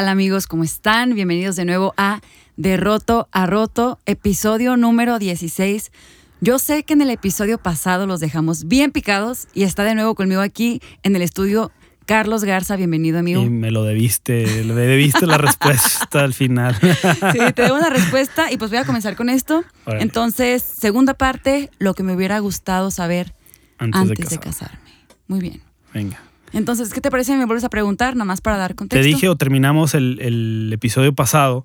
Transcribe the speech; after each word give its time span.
¿Qué 0.00 0.04
tal 0.04 0.12
amigos? 0.12 0.46
¿Cómo 0.46 0.64
están? 0.64 1.14
Bienvenidos 1.14 1.56
de 1.56 1.66
nuevo 1.66 1.92
a 1.98 2.22
De 2.56 2.78
Roto 2.78 3.28
a 3.32 3.44
Roto, 3.44 3.98
episodio 4.06 4.78
número 4.78 5.18
16. 5.18 5.92
Yo 6.40 6.58
sé 6.58 6.84
que 6.84 6.94
en 6.94 7.02
el 7.02 7.10
episodio 7.10 7.58
pasado 7.58 8.06
los 8.06 8.18
dejamos 8.18 8.66
bien 8.66 8.92
picados 8.92 9.46
y 9.52 9.64
está 9.64 9.84
de 9.84 9.94
nuevo 9.94 10.14
conmigo 10.14 10.40
aquí 10.40 10.80
en 11.02 11.16
el 11.16 11.20
estudio 11.20 11.70
Carlos 12.06 12.44
Garza. 12.44 12.76
Bienvenido 12.76 13.18
amigo. 13.18 13.42
Y 13.42 13.50
me 13.50 13.70
lo 13.70 13.84
debiste, 13.84 14.64
le 14.64 14.72
debiste 14.72 15.26
la 15.26 15.36
respuesta 15.36 16.24
al 16.24 16.32
final. 16.32 16.78
Sí, 16.80 17.52
te 17.54 17.60
debo 17.60 17.76
una 17.76 17.90
respuesta 17.90 18.50
y 18.50 18.56
pues 18.56 18.70
voy 18.70 18.78
a 18.78 18.86
comenzar 18.86 19.16
con 19.16 19.28
esto. 19.28 19.64
Órale. 19.84 20.02
Entonces, 20.02 20.62
segunda 20.62 21.12
parte, 21.12 21.68
lo 21.78 21.92
que 21.92 22.04
me 22.04 22.14
hubiera 22.14 22.38
gustado 22.38 22.90
saber 22.90 23.34
Antes, 23.76 24.00
antes, 24.00 24.18
de, 24.18 24.24
de, 24.24 24.38
casar. 24.38 24.70
casarme. 24.70 24.90
Muy 25.28 25.40
bien. 25.40 25.60
Venga. 25.92 26.29
Entonces, 26.52 26.92
¿qué 26.92 27.00
te 27.00 27.10
parece 27.10 27.36
me 27.36 27.44
vuelves 27.46 27.64
a 27.64 27.68
preguntar, 27.68 28.14
nada 28.16 28.24
más 28.24 28.40
para 28.40 28.56
dar 28.56 28.70
Te 28.70 28.76
contexto? 28.76 29.06
dije 29.06 29.28
o 29.28 29.36
terminamos 29.36 29.94
el, 29.94 30.18
el 30.20 30.70
episodio 30.72 31.14
pasado 31.14 31.64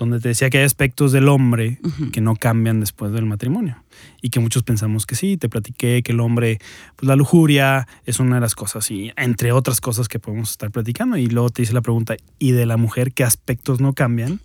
donde 0.00 0.18
te 0.18 0.28
decía 0.28 0.48
que 0.48 0.56
hay 0.56 0.64
aspectos 0.64 1.12
del 1.12 1.28
hombre 1.28 1.78
que 2.10 2.22
no 2.22 2.34
cambian 2.34 2.80
después 2.80 3.12
del 3.12 3.26
matrimonio 3.26 3.84
y 4.22 4.30
que 4.30 4.40
muchos 4.40 4.62
pensamos 4.62 5.04
que 5.04 5.14
sí. 5.14 5.36
Te 5.36 5.50
platiqué 5.50 6.02
que 6.02 6.12
el 6.12 6.20
hombre, 6.20 6.58
pues 6.96 7.06
la 7.06 7.16
lujuria 7.16 7.86
es 8.06 8.18
una 8.18 8.36
de 8.36 8.40
las 8.40 8.54
cosas 8.54 8.90
y 8.90 9.12
entre 9.18 9.52
otras 9.52 9.82
cosas 9.82 10.08
que 10.08 10.18
podemos 10.18 10.52
estar 10.52 10.70
platicando. 10.70 11.18
Y 11.18 11.26
luego 11.26 11.50
te 11.50 11.60
hice 11.60 11.74
la 11.74 11.82
pregunta, 11.82 12.16
¿y 12.38 12.52
de 12.52 12.64
la 12.64 12.78
mujer 12.78 13.12
qué 13.12 13.24
aspectos 13.24 13.80
no 13.82 13.92
cambian 13.92 14.40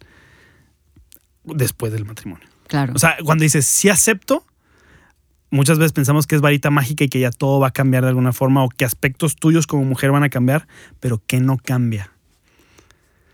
después 1.45 1.93
del 1.93 2.03
matrimonio? 2.03 2.45
Claro. 2.67 2.91
O 2.93 2.99
sea, 2.99 3.15
cuando 3.23 3.43
dices 3.43 3.65
sí 3.65 3.87
acepto, 3.87 4.45
muchas 5.55 5.79
veces 5.79 5.93
pensamos 5.93 6.27
que 6.27 6.35
es 6.35 6.41
varita 6.41 6.69
mágica 6.69 7.03
y 7.03 7.09
que 7.09 7.19
ya 7.19 7.31
todo 7.31 7.59
va 7.59 7.67
a 7.67 7.71
cambiar 7.71 8.03
de 8.03 8.09
alguna 8.09 8.33
forma 8.33 8.63
o 8.63 8.69
que 8.69 8.85
aspectos 8.85 9.35
tuyos 9.35 9.65
como 9.65 9.83
mujer 9.85 10.11
van 10.11 10.23
a 10.23 10.29
cambiar, 10.29 10.67
pero 10.99 11.21
que 11.25 11.39
no 11.39 11.57
cambia. 11.57 12.11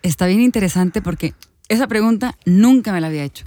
Está 0.03 0.25
bien 0.27 0.41
interesante 0.41 1.01
porque 1.01 1.33
esa 1.67 1.87
pregunta 1.87 2.37
nunca 2.45 2.93
me 2.93 3.01
la 3.01 3.07
había 3.07 3.23
hecho. 3.23 3.45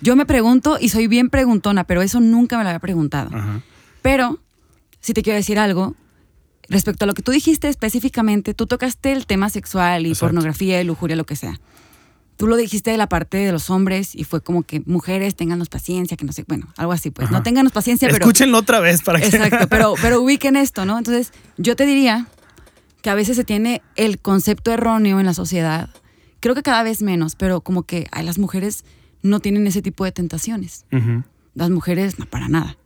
Yo 0.00 0.16
me 0.16 0.26
pregunto 0.26 0.78
y 0.80 0.88
soy 0.88 1.08
bien 1.08 1.28
preguntona, 1.28 1.84
pero 1.84 2.02
eso 2.02 2.20
nunca 2.20 2.56
me 2.56 2.62
lo 2.62 2.70
había 2.70 2.78
preguntado. 2.78 3.30
Ajá. 3.36 3.62
Pero, 4.02 4.38
si 5.00 5.12
te 5.12 5.22
quiero 5.22 5.36
decir 5.36 5.58
algo, 5.58 5.94
respecto 6.68 7.04
a 7.04 7.06
lo 7.06 7.14
que 7.14 7.22
tú 7.22 7.32
dijiste 7.32 7.68
específicamente, 7.68 8.54
tú 8.54 8.66
tocaste 8.66 9.12
el 9.12 9.26
tema 9.26 9.50
sexual 9.50 10.06
y 10.06 10.10
Exacto. 10.10 10.26
pornografía 10.26 10.80
y 10.80 10.84
lujuria, 10.84 11.16
lo 11.16 11.26
que 11.26 11.36
sea. 11.36 11.60
Tú 12.38 12.46
lo 12.46 12.56
dijiste 12.56 12.92
de 12.92 12.96
la 12.96 13.08
parte 13.08 13.36
de 13.36 13.50
los 13.50 13.68
hombres 13.68 14.14
y 14.14 14.22
fue 14.22 14.40
como 14.40 14.62
que 14.62 14.80
mujeres 14.86 15.34
tenganos 15.34 15.68
paciencia, 15.68 16.16
que 16.16 16.24
no 16.24 16.32
sé, 16.32 16.44
bueno, 16.46 16.68
algo 16.76 16.92
así, 16.92 17.10
pues. 17.10 17.26
Ajá. 17.26 17.36
No 17.36 17.42
tenganos 17.42 17.72
paciencia, 17.72 18.06
pero... 18.08 18.24
Escúchenlo 18.24 18.58
otra 18.58 18.78
vez 18.78 19.02
para 19.02 19.18
que. 19.18 19.26
Exacto, 19.26 19.66
pero, 19.68 19.94
pero 20.00 20.22
ubiquen 20.22 20.54
esto, 20.54 20.84
¿no? 20.84 20.96
Entonces, 20.98 21.32
yo 21.56 21.74
te 21.74 21.84
diría 21.84 22.28
que 23.02 23.10
a 23.10 23.14
veces 23.14 23.36
se 23.36 23.42
tiene 23.42 23.82
el 23.96 24.20
concepto 24.20 24.70
erróneo 24.70 25.18
en 25.18 25.26
la 25.26 25.34
sociedad. 25.34 25.90
Creo 26.38 26.54
que 26.54 26.62
cada 26.62 26.84
vez 26.84 27.02
menos, 27.02 27.34
pero 27.34 27.60
como 27.60 27.82
que 27.82 28.06
ay, 28.12 28.24
las 28.24 28.38
mujeres 28.38 28.84
no 29.22 29.40
tienen 29.40 29.66
ese 29.66 29.82
tipo 29.82 30.04
de 30.04 30.12
tentaciones. 30.12 30.84
Las 31.54 31.70
mujeres, 31.70 32.20
no, 32.20 32.26
para 32.26 32.48
nada. 32.48 32.76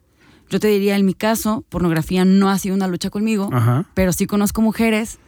Yo 0.48 0.61
te 0.61 0.69
diría, 0.69 0.97
en 0.97 1.05
mi 1.05 1.12
caso, 1.12 1.62
pornografía 1.69 2.25
no 2.25 2.48
ha 2.48 2.58
sido 2.58 2.75
una 2.75 2.86
lucha 2.86 3.11
conmigo, 3.11 3.50
Ajá. 3.53 3.86
pero 3.92 4.14
sí 4.14 4.27
conozco 4.27 4.62
mujeres 4.62 5.19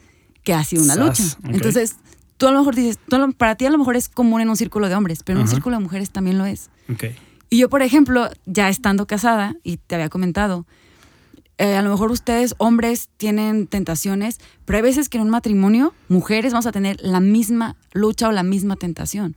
que 0.43 0.55
ha 0.55 0.65
sido 0.65 0.83
una 0.83 0.95
Sas, 0.95 1.07
lucha. 1.43 1.55
Entonces, 1.55 1.97
tú 2.37 2.47
a 2.47 2.53
lo 2.53 2.59
mejor 2.59 2.75
dices, 2.75 2.99
tú 3.09 3.17
a 3.17 3.19
lo- 3.19 3.33
para 3.33 3.55
ti 3.57 3.67
a 3.67 3.71
lo 3.71 3.79
mejor 3.79 3.97
es 3.97 4.09
común 4.09 4.41
en 4.41 4.49
un 4.51 4.57
círculo 4.57 4.89
de 4.89 4.95
hombres, 4.95 5.23
pero 5.25 5.39
en 5.39 5.43
un 5.43 5.49
círculo 5.55 5.77
de 5.77 5.83
mujeres 5.83 6.11
también 6.11 6.39
lo 6.39 6.47
es. 6.47 6.71
Y 7.51 7.59
yo, 7.59 7.69
por 7.69 7.83
ejemplo, 7.83 8.29
ya 8.47 8.69
estando 8.69 9.07
casada, 9.07 9.55
y 9.63 9.77
te 9.77 9.95
había 9.95 10.09
comentado, 10.09 10.67
eh, 11.59 11.77
a 11.77 11.83
lo 11.83 11.91
mejor 11.91 12.11
ustedes, 12.11 12.55
hombres, 12.59 13.11
tienen 13.17 13.69
tentaciones, 13.69 14.41
pero 14.65 14.77
hay 14.79 14.83
veces 14.83 15.09
que 15.09 15.19
en 15.19 15.23
un 15.25 15.31
matrimonio, 15.31 15.95
mujeres 16.09 16.53
vamos 16.53 16.67
a 16.67 16.73
tener 16.73 16.97
la 17.01 17.21
misma 17.21 17.77
lucha 17.93 18.29
o 18.29 18.33
la 18.33 18.43
misma 18.43 18.75
tentación. 18.77 19.37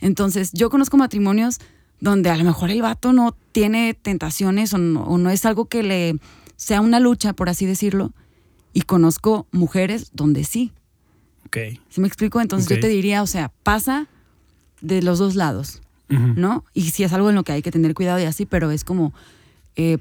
Entonces, 0.00 0.50
yo 0.52 0.70
conozco 0.70 0.96
matrimonios 0.96 1.58
donde 2.00 2.30
a 2.30 2.36
lo 2.36 2.44
mejor 2.44 2.70
el 2.70 2.80
vato 2.82 3.12
no 3.12 3.36
tiene 3.52 3.92
tentaciones 3.94 4.72
o 4.72 4.78
no, 4.78 5.02
o 5.04 5.18
no 5.18 5.30
es 5.30 5.44
algo 5.44 5.66
que 5.66 5.82
le 5.82 6.16
sea 6.56 6.80
una 6.80 7.00
lucha, 7.00 7.32
por 7.32 7.48
así 7.48 7.66
decirlo, 7.66 8.12
y 8.72 8.82
conozco 8.82 9.46
mujeres 9.52 10.10
donde 10.14 10.44
sí. 10.44 10.72
Ok. 11.52 11.78
¿Sí 11.90 12.00
me 12.00 12.08
explico? 12.08 12.40
Entonces, 12.40 12.66
yo 12.66 12.80
te 12.80 12.88
diría, 12.88 13.22
o 13.22 13.26
sea, 13.26 13.52
pasa 13.62 14.06
de 14.80 15.02
los 15.02 15.18
dos 15.18 15.34
lados. 15.34 15.82
¿no? 16.08 16.64
Y 16.74 16.90
si 16.90 17.04
es 17.04 17.12
algo 17.14 17.30
en 17.30 17.36
lo 17.36 17.42
que 17.42 17.52
hay 17.52 17.62
que 17.62 17.70
tener 17.70 17.94
cuidado 17.94 18.20
y 18.20 18.24
así, 18.24 18.44
pero 18.44 18.70
es 18.70 18.84
como, 18.84 19.14
eh, 19.76 19.96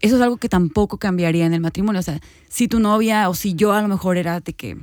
eso 0.00 0.16
es 0.16 0.22
algo 0.22 0.38
que 0.38 0.48
tampoco 0.48 0.96
cambiaría 0.96 1.44
en 1.44 1.52
el 1.52 1.60
matrimonio. 1.60 2.00
O 2.00 2.02
sea, 2.02 2.18
si 2.48 2.66
tu 2.66 2.80
novia 2.80 3.28
o 3.28 3.34
si 3.34 3.54
yo 3.54 3.74
a 3.74 3.82
lo 3.82 3.88
mejor 3.88 4.16
era 4.16 4.40
de 4.40 4.54
que, 4.54 4.78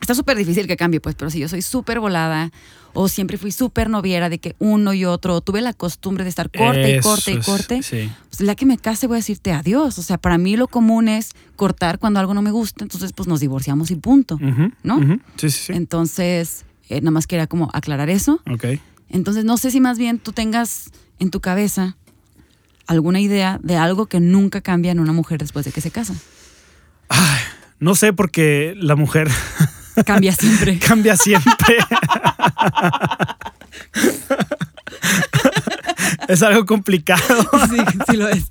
está 0.00 0.16
súper 0.16 0.36
difícil 0.36 0.66
que 0.66 0.76
cambie, 0.76 1.00
pues, 1.00 1.14
pero 1.14 1.30
si 1.30 1.38
yo 1.38 1.48
soy 1.48 1.62
súper 1.62 2.00
volada 2.00 2.50
o 2.92 3.08
siempre 3.08 3.38
fui 3.38 3.52
súper 3.52 3.88
noviera 3.90 4.28
de 4.28 4.38
que 4.38 4.56
uno 4.58 4.92
y 4.94 5.04
otro, 5.04 5.34
o 5.36 5.40
tuve 5.40 5.60
la 5.60 5.72
costumbre 5.72 6.24
de 6.24 6.30
estar 6.30 6.50
corte 6.50 6.96
y 6.96 7.00
corte 7.00 7.32
y 7.32 7.38
corte, 7.38 7.82
Sí. 7.82 8.10
pues 8.28 8.40
la 8.40 8.54
que 8.54 8.66
me 8.66 8.78
case 8.78 9.06
voy 9.06 9.16
a 9.16 9.18
decirte 9.18 9.52
adiós. 9.52 9.98
O 9.98 10.02
sea, 10.02 10.18
para 10.18 10.38
mí 10.38 10.56
lo 10.56 10.68
común 10.68 11.08
es 11.08 11.30
cortar 11.56 11.98
cuando 11.98 12.20
algo 12.20 12.34
no 12.34 12.42
me 12.42 12.50
gusta, 12.50 12.84
entonces 12.84 13.12
pues 13.12 13.28
nos 13.28 13.40
divorciamos 13.40 13.90
y 13.90 13.96
punto. 13.96 14.38
¿No? 14.82 15.00
Sí, 15.36 15.50
sí, 15.50 15.50
sí. 15.50 15.72
Entonces, 15.74 16.64
eh, 16.88 17.00
nada 17.00 17.10
más 17.12 17.26
quería 17.26 17.46
como 17.46 17.70
aclarar 17.72 18.10
eso. 18.10 18.40
Ok. 18.50 18.64
Entonces, 19.08 19.44
no 19.44 19.56
sé 19.56 19.70
si 19.70 19.80
más 19.80 19.98
bien 19.98 20.18
tú 20.18 20.32
tengas 20.32 20.90
en 21.18 21.30
tu 21.30 21.40
cabeza 21.40 21.96
alguna 22.86 23.20
idea 23.20 23.60
de 23.62 23.76
algo 23.76 24.06
que 24.06 24.18
nunca 24.20 24.60
cambia 24.60 24.90
en 24.92 25.00
una 25.00 25.12
mujer 25.12 25.38
después 25.38 25.64
de 25.64 25.72
que 25.72 25.80
se 25.80 25.90
casa. 25.90 26.14
No 27.78 27.94
sé 27.94 28.12
porque 28.12 28.74
la 28.76 28.94
mujer 28.96 29.28
Cambia 30.04 30.32
siempre. 30.32 30.78
cambia 30.86 31.16
siempre. 31.16 31.76
es 36.28 36.42
algo 36.42 36.66
complicado. 36.66 37.42
Sí, 37.68 37.78
sí 38.08 38.16
lo 38.16 38.28
es. 38.28 38.48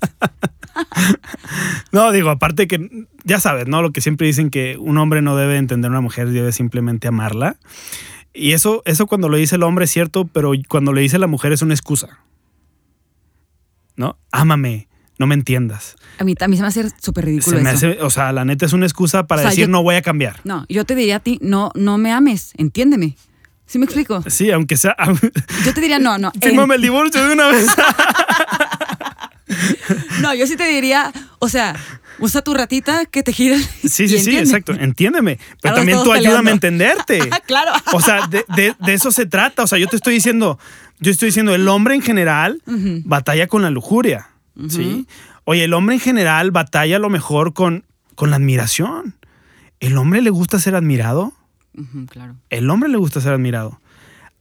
No, 1.92 2.12
digo, 2.12 2.30
aparte 2.30 2.68
que 2.68 3.06
ya 3.24 3.40
sabes, 3.40 3.66
¿no? 3.66 3.82
Lo 3.82 3.92
que 3.92 4.00
siempre 4.00 4.26
dicen 4.26 4.50
que 4.50 4.76
un 4.78 4.98
hombre 4.98 5.22
no 5.22 5.36
debe 5.36 5.56
entender 5.56 5.88
a 5.88 5.92
una 5.92 6.00
mujer, 6.00 6.28
debe 6.28 6.52
simplemente 6.52 7.08
amarla. 7.08 7.56
Y 8.32 8.52
eso, 8.52 8.82
eso 8.84 9.06
cuando 9.06 9.28
lo 9.28 9.36
dice 9.36 9.56
el 9.56 9.62
hombre 9.64 9.86
es 9.86 9.90
cierto, 9.90 10.26
pero 10.26 10.52
cuando 10.68 10.92
le 10.92 11.00
dice 11.00 11.18
la 11.18 11.26
mujer 11.26 11.52
es 11.52 11.62
una 11.62 11.74
excusa. 11.74 12.20
¿No? 13.96 14.18
Ámame, 14.30 14.88
no 15.20 15.26
me 15.26 15.34
entiendas. 15.34 15.96
A 16.18 16.24
mí, 16.24 16.34
a 16.40 16.48
mí 16.48 16.56
se 16.56 16.62
me 16.62 16.68
hace 16.68 16.90
súper 17.00 17.26
ridículo 17.26 17.58
Se 17.58 17.62
me 17.62 17.70
eso. 17.70 17.88
hace, 17.90 18.02
o 18.02 18.08
sea, 18.10 18.32
la 18.32 18.46
neta 18.46 18.64
es 18.64 18.72
una 18.72 18.86
excusa 18.86 19.26
para 19.26 19.40
O 19.40 19.44
sea, 19.44 19.50
decir 19.50 19.66
yo- 19.66 19.70
no 19.70 19.82
voy 19.82 19.94
a 19.96 20.02
cambiar. 20.02 20.40
No, 20.44 20.64
yo 20.70 20.84
te 20.86 20.94
diría 20.94 21.16
a 21.16 21.20
ti, 21.20 21.38
no, 21.42 21.70
no 21.74 21.98
me 21.98 22.10
ames, 22.10 22.52
entiéndeme. 22.56 23.16
¿Sí 23.66 23.78
me 23.78 23.84
explico? 23.84 24.24
Sí, 24.28 24.50
aunque 24.50 24.76
sea. 24.76 24.96
Yo 25.64 25.72
te 25.74 25.80
diría, 25.80 26.00
no, 26.00 26.18
no. 26.18 26.32
Fírmame 26.42 26.74
el 26.74 26.82
divorcio 26.82 27.24
de 27.24 27.32
una 27.34 27.46
vez. 27.48 27.68
no, 30.22 30.34
yo 30.34 30.46
sí 30.46 30.56
te 30.56 30.64
diría, 30.66 31.12
o 31.38 31.48
sea, 31.48 31.76
usa 32.18 32.42
tu 32.42 32.52
ratita 32.54 33.06
que 33.06 33.22
te 33.22 33.32
gire. 33.32 33.58
Sí, 33.58 34.08
sí, 34.08 34.18
sí, 34.18 34.36
exacto. 34.36 34.72
Entiéndeme. 34.72 35.38
Pero 35.62 35.72
Ahora 35.74 35.80
también 35.82 36.02
tú 36.02 36.12
ayúdame 36.12 36.50
a 36.50 36.54
entenderte. 36.54 37.20
Ah, 37.30 37.40
claro. 37.46 37.70
O 37.92 38.00
sea, 38.00 38.26
de, 38.26 38.44
de- 38.56 38.74
de 38.78 38.94
eso 38.94 39.12
se 39.12 39.26
trata. 39.26 39.62
O 39.62 39.66
sea, 39.68 39.78
yo 39.78 39.86
te 39.86 39.94
estoy 39.96 40.14
diciendo, 40.14 40.58
yo 40.98 41.12
estoy 41.12 41.26
diciendo, 41.26 41.54
el 41.54 41.68
hombre 41.68 41.94
en 41.94 42.02
general 42.02 42.60
batalla 43.04 43.46
con 43.46 43.62
la 43.62 43.70
lujuria. 43.70 44.28
¿Sí? 44.68 45.06
Oye, 45.44 45.64
el 45.64 45.72
hombre 45.74 45.94
en 45.96 46.00
general 46.00 46.50
batalla 46.50 46.96
a 46.96 46.98
lo 47.00 47.08
mejor 47.10 47.52
con, 47.54 47.84
con 48.14 48.30
la 48.30 48.36
admiración. 48.36 49.14
¿El 49.80 49.96
hombre 49.96 50.20
le 50.20 50.30
gusta 50.30 50.58
ser 50.58 50.74
admirado? 50.74 51.32
Claro. 52.10 52.36
El 52.50 52.68
hombre 52.68 52.88
le 52.90 52.96
gusta 52.98 53.20
ser 53.20 53.32
admirado. 53.32 53.80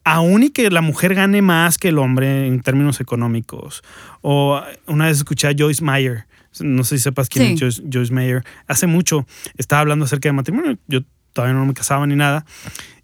Aún 0.03 0.43
y 0.43 0.49
que 0.49 0.69
la 0.71 0.81
mujer 0.81 1.13
gane 1.15 1.41
más 1.41 1.77
que 1.77 1.89
el 1.89 1.97
hombre 1.99 2.47
en 2.47 2.61
términos 2.61 2.99
económicos. 2.99 3.83
O 4.21 4.61
una 4.87 5.05
vez 5.05 5.17
escuché 5.17 5.47
a 5.47 5.53
Joyce 5.57 5.83
Meyer. 5.83 6.25
No 6.59 6.83
sé 6.83 6.97
si 6.97 7.03
sepas 7.03 7.29
quién 7.29 7.45
Sí. 7.45 7.53
es 7.53 7.59
Joyce, 7.77 7.83
Joyce 7.93 8.13
Meyer. 8.13 8.43
Hace 8.67 8.87
mucho 8.87 9.25
estaba 9.57 9.81
hablando 9.81 10.05
acerca 10.05 10.27
de 10.29 10.33
matrimonio. 10.33 10.77
Yo 10.87 11.01
todavía 11.33 11.55
no 11.55 11.65
me 11.65 11.73
casaba 11.73 12.05
ni 12.07 12.15
nada. 12.15 12.45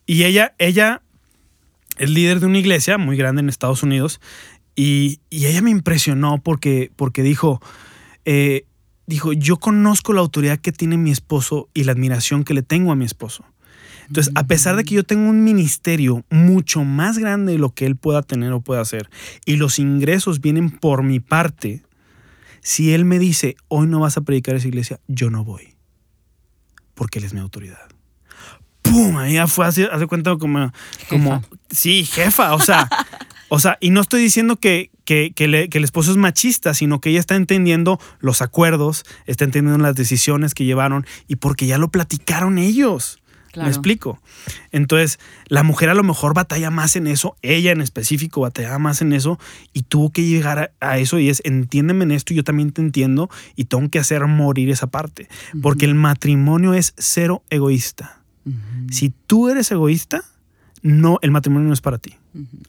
Y 0.06 0.24
ella, 0.24 0.54
ella 0.58 1.02
es 1.98 2.10
líder 2.10 2.40
de 2.40 2.48
una 2.48 2.58
iglesia 2.58 2.98
muy 2.98 3.16
grande 3.18 3.42
en 3.42 3.50
Estados 3.50 3.84
Unidos. 3.84 4.20
Y, 4.76 5.20
y 5.30 5.46
ella 5.46 5.62
me 5.62 5.72
impresionó 5.72 6.42
porque, 6.42 6.92
porque 6.96 7.24
dijo, 7.24 7.62
eh, 8.26 8.66
dijo, 9.08 9.34
yo 9.34 9.58
conozco 9.58 10.14
la 10.14 10.22
autoridad 10.22 10.60
que 10.60 10.72
tiene 10.72 10.98
mi 10.98 11.12
esposo 11.12 11.70
y 11.74 11.84
la 11.84 11.94
admiración 11.94 12.44
que 12.44 12.54
le 12.54 12.62
tengo 12.62 12.92
a 12.92 12.96
mi 12.96 13.06
esposo. 13.06 13.46
Entonces, 14.08 14.32
a 14.36 14.46
pesar 14.46 14.76
de 14.76 14.84
que 14.84 14.96
yo 14.96 15.04
tengo 15.04 15.30
un 15.30 15.44
ministerio 15.44 16.24
mucho 16.30 16.84
más 16.84 17.18
grande 17.18 17.54
de 17.54 17.58
lo 17.58 17.72
que 17.72 17.86
él 17.86 17.96
pueda 17.96 18.22
tener 18.22 18.52
o 18.52 18.62
pueda 18.62 18.82
hacer, 18.82 19.10
y 19.46 19.56
los 19.56 19.80
ingresos 19.80 20.42
vienen 20.42 20.70
por 20.70 21.02
mi 21.02 21.20
parte, 21.20 21.84
si 22.62 22.94
él 22.94 23.06
me 23.06 23.20
dice, 23.20 23.56
hoy 23.68 23.88
no 23.88 24.00
vas 24.00 24.18
a 24.18 24.22
predicar 24.22 24.56
a 24.56 24.58
esa 24.60 24.68
iglesia, 24.68 25.00
yo 25.08 25.30
no 25.30 25.44
voy. 25.44 25.76
Porque 26.94 27.20
él 27.20 27.26
es 27.26 27.34
mi 27.34 27.40
autoridad. 27.40 27.88
¡Pum! 28.84 29.18
Ya 29.28 29.48
fue, 29.48 29.66
hace, 29.66 29.86
hace 29.86 30.06
cuenta 30.06 30.38
como, 30.38 30.72
como, 31.10 31.42
Jefa. 31.42 31.56
sí, 31.72 32.06
jefa, 32.06 32.54
o 32.54 32.60
sea, 32.60 32.88
o 33.50 33.60
sea, 33.60 33.78
y 33.80 33.90
no 33.92 34.02
estoy 34.02 34.22
diciendo 34.22 34.56
que, 34.58 34.90
que, 35.06 35.32
que 35.36 35.48
le- 35.48 35.70
que 35.70 35.78
el 35.78 35.84
esposo 35.84 36.12
es 36.12 36.18
machista, 36.18 36.74
sino 36.74 37.00
que 37.02 37.10
ella 37.12 37.20
está 37.20 37.36
entendiendo 37.36 38.00
los 38.20 38.42
acuerdos, 38.42 39.04
está 39.26 39.44
entendiendo 39.46 39.82
las 39.84 39.96
decisiones 39.96 40.54
que 40.54 40.66
llevaron 40.66 41.06
y 41.28 41.36
porque 41.38 41.68
ya 41.68 41.78
lo 41.78 41.90
platicaron 41.90 42.58
ellos. 42.58 43.20
Claro. 43.52 43.68
¿Me 43.68 43.72
explico? 43.72 44.20
Entonces, 44.74 45.18
la 45.48 45.64
mujer 45.64 45.88
a 45.90 45.94
lo 45.94 46.04
mejor 46.04 46.34
batalla 46.34 46.72
más 46.72 46.98
en 46.98 47.08
eso, 47.08 47.38
ella 47.42 47.72
en 47.72 47.80
específico 47.80 48.42
batallaba 48.42 48.80
más 48.80 49.02
en 49.02 49.14
eso 49.14 49.40
y 49.72 49.84
tuvo 49.84 50.12
que 50.12 50.24
llegar 50.26 50.60
a, 50.60 50.72
a 50.86 50.98
eso 50.98 51.20
y 51.20 51.30
es, 51.30 51.42
entiéndeme 51.46 52.04
en 52.04 52.12
esto, 52.12 52.34
yo 52.34 52.44
también 52.44 52.72
te 52.74 52.82
entiendo 52.82 53.30
y 53.56 53.64
tengo 53.66 53.90
que 53.90 54.00
hacer 54.00 54.26
morir 54.28 54.70
esa 54.72 54.88
parte. 54.88 55.30
Porque 55.62 55.86
el 55.86 55.96
matrimonio 55.96 56.74
es 56.74 56.94
cero 56.98 57.44
egoísta. 57.50 58.20
Si 58.92 59.14
tú 59.26 59.48
eres 59.50 59.72
egoísta, 59.72 60.26
no, 60.88 61.18
el 61.24 61.32
matrimonio 61.32 61.68
no 61.68 61.74
es 61.74 61.82
para 61.82 61.98
ti. 61.98 62.16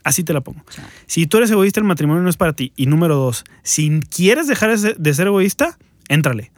Así 0.03 0.25
te 0.25 0.33
la 0.33 0.41
pongo. 0.41 0.63
Si 1.07 1.27
tú 1.27 1.37
eres 1.37 1.51
egoísta, 1.51 1.81
el 1.81 1.87
matrimonio 1.87 2.23
no 2.23 2.31
es 2.31 2.37
para 2.39 2.55
ti. 2.55 2.73
Y 2.75 2.87
número 2.87 3.15
dos, 3.17 3.45
si 3.63 4.01
quieres 4.01 4.47
dejar 4.47 4.71
de 4.79 5.15
ser- 5.15 5.27
egoísta, 5.27 5.77
éntrale. 6.09 6.51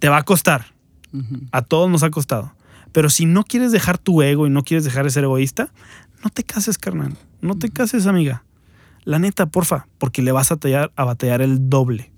Te 0.00 0.08
va 0.08 0.16
a 0.18 0.22
costar. 0.24 0.74
A 1.52 1.62
todos 1.62 1.88
nos 1.88 2.02
ha 2.02 2.10
costado. 2.10 2.52
Pero 2.90 3.10
si 3.10 3.26
no 3.26 3.44
quieres 3.44 3.70
dejar 3.70 3.96
tu 3.98 4.22
ego 4.22 4.46
y 4.46 4.50
no 4.50 4.64
quieres 4.64 4.84
dejar 4.84 5.04
de 5.04 5.10
ser 5.10 5.22
egoísta, 5.24 5.72
no 6.24 6.30
te 6.30 6.42
cases, 6.42 6.78
carnal. 6.78 7.16
No 7.40 7.56
te 7.56 7.68
cases, 7.70 8.06
amiga. 8.06 8.42
La 9.04 9.18
neta, 9.20 9.46
porfa, 9.46 9.86
porque 9.98 10.20
le 10.22 10.32
vas 10.32 10.50
a, 10.50 10.56
tallar- 10.56 10.90
a 10.96 11.04
batallar 11.04 11.42
el 11.42 11.70
doble. 11.70 12.10